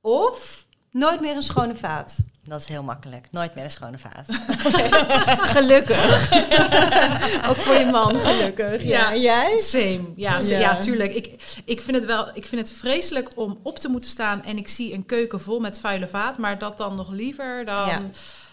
of 0.00 0.66
nooit 0.90 1.20
meer 1.20 1.36
een 1.36 1.42
schone 1.42 1.74
vaat. 1.74 2.16
Dat 2.42 2.60
is 2.60 2.66
heel 2.66 2.82
makkelijk. 2.82 3.28
Nooit 3.30 3.54
meer 3.54 3.64
een 3.64 3.70
schone 3.70 3.98
vaat. 3.98 4.26
Gelukkig. 5.56 6.32
Ook 7.48 7.56
voor 7.56 7.74
je 7.74 7.88
man, 7.90 8.20
gelukkig. 8.20 8.82
Ja, 8.82 8.88
Ja. 8.98 9.12
en 9.12 9.20
jij? 9.20 9.58
Same. 9.58 10.00
Ja, 10.14 10.38
Ja. 10.40 10.58
ja. 10.58 10.78
tuurlijk. 10.78 11.14
Ik, 11.14 11.42
ik 11.64 11.80
vind 11.80 11.96
het 11.96 12.04
wel. 12.06 12.30
Ik 12.34 12.46
vind 12.46 12.68
het 12.68 12.78
vreselijk 12.78 13.30
om 13.34 13.58
op 13.62 13.78
te 13.78 13.88
moeten 13.88 14.10
staan 14.10 14.44
en 14.44 14.56
ik 14.58 14.68
zie 14.68 14.92
een 14.94 15.06
keuken 15.06 15.40
vol 15.40 15.60
met 15.60 15.78
vuile 15.78 16.08
vaat, 16.08 16.38
maar 16.38 16.58
dat 16.58 16.78
dan 16.78 16.94
nog 16.96 17.10
liever 17.10 17.64
dan, 17.64 17.88
Ja. 17.88 18.00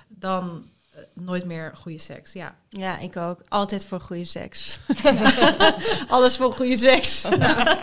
dan 0.08 0.64
nooit 1.14 1.46
meer 1.46 1.72
goede 1.76 1.98
seks. 2.00 2.34
Ja. 2.34 2.56
Ja, 2.70 2.98
ik 2.98 3.18
ook. 3.18 3.40
Altijd 3.50 3.86
voor 3.86 4.00
goede 4.00 4.26
seks. 4.26 4.80
Alles 6.08 6.36
voor 6.36 6.54
goede 6.54 6.78
seks. 6.78 7.24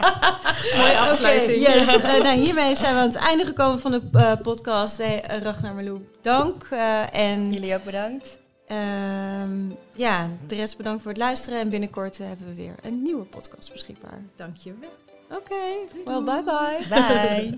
Mooie 0.76 0.98
afsluiting. 0.98 1.60
Oké, 1.60 1.70
yes. 1.72 1.88
Eh, 1.88 2.22
nou, 2.22 2.38
hiermee 2.38 2.76
zijn 2.76 2.94
we 2.94 3.00
aan 3.00 3.06
het 3.08 3.16
einde 3.16 3.44
gekomen 3.44 3.80
van 3.80 3.90
de 3.90 4.00
eh, 4.12 4.32
podcast. 4.42 4.96
Hey, 4.98 5.24
uh, 5.32 5.42
Ragnar 5.42 5.74
Marloe, 5.74 6.00
dank. 6.22 6.68
Uh, 6.72 7.14
en 7.14 7.52
Jullie 7.52 7.74
ook 7.74 7.84
bedankt. 7.84 8.38
ehm, 8.66 9.68
ja, 9.94 10.30
de 10.46 10.54
rest 10.54 10.76
bedankt 10.76 11.02
voor 11.02 11.10
het 11.10 11.20
luisteren. 11.20 11.60
En 11.60 11.68
binnenkort 11.68 12.18
hebben 12.18 12.46
we 12.46 12.54
weer 12.54 12.74
een 12.82 13.02
nieuwe 13.02 13.24
podcast 13.24 13.72
beschikbaar. 13.72 14.22
Dank 14.36 14.56
je 14.56 14.74
wel. 14.80 15.38
Oké, 15.38 15.54
well, 16.04 16.22
bye 16.22 16.42
bye. 16.44 16.86
Bye. 16.88 17.56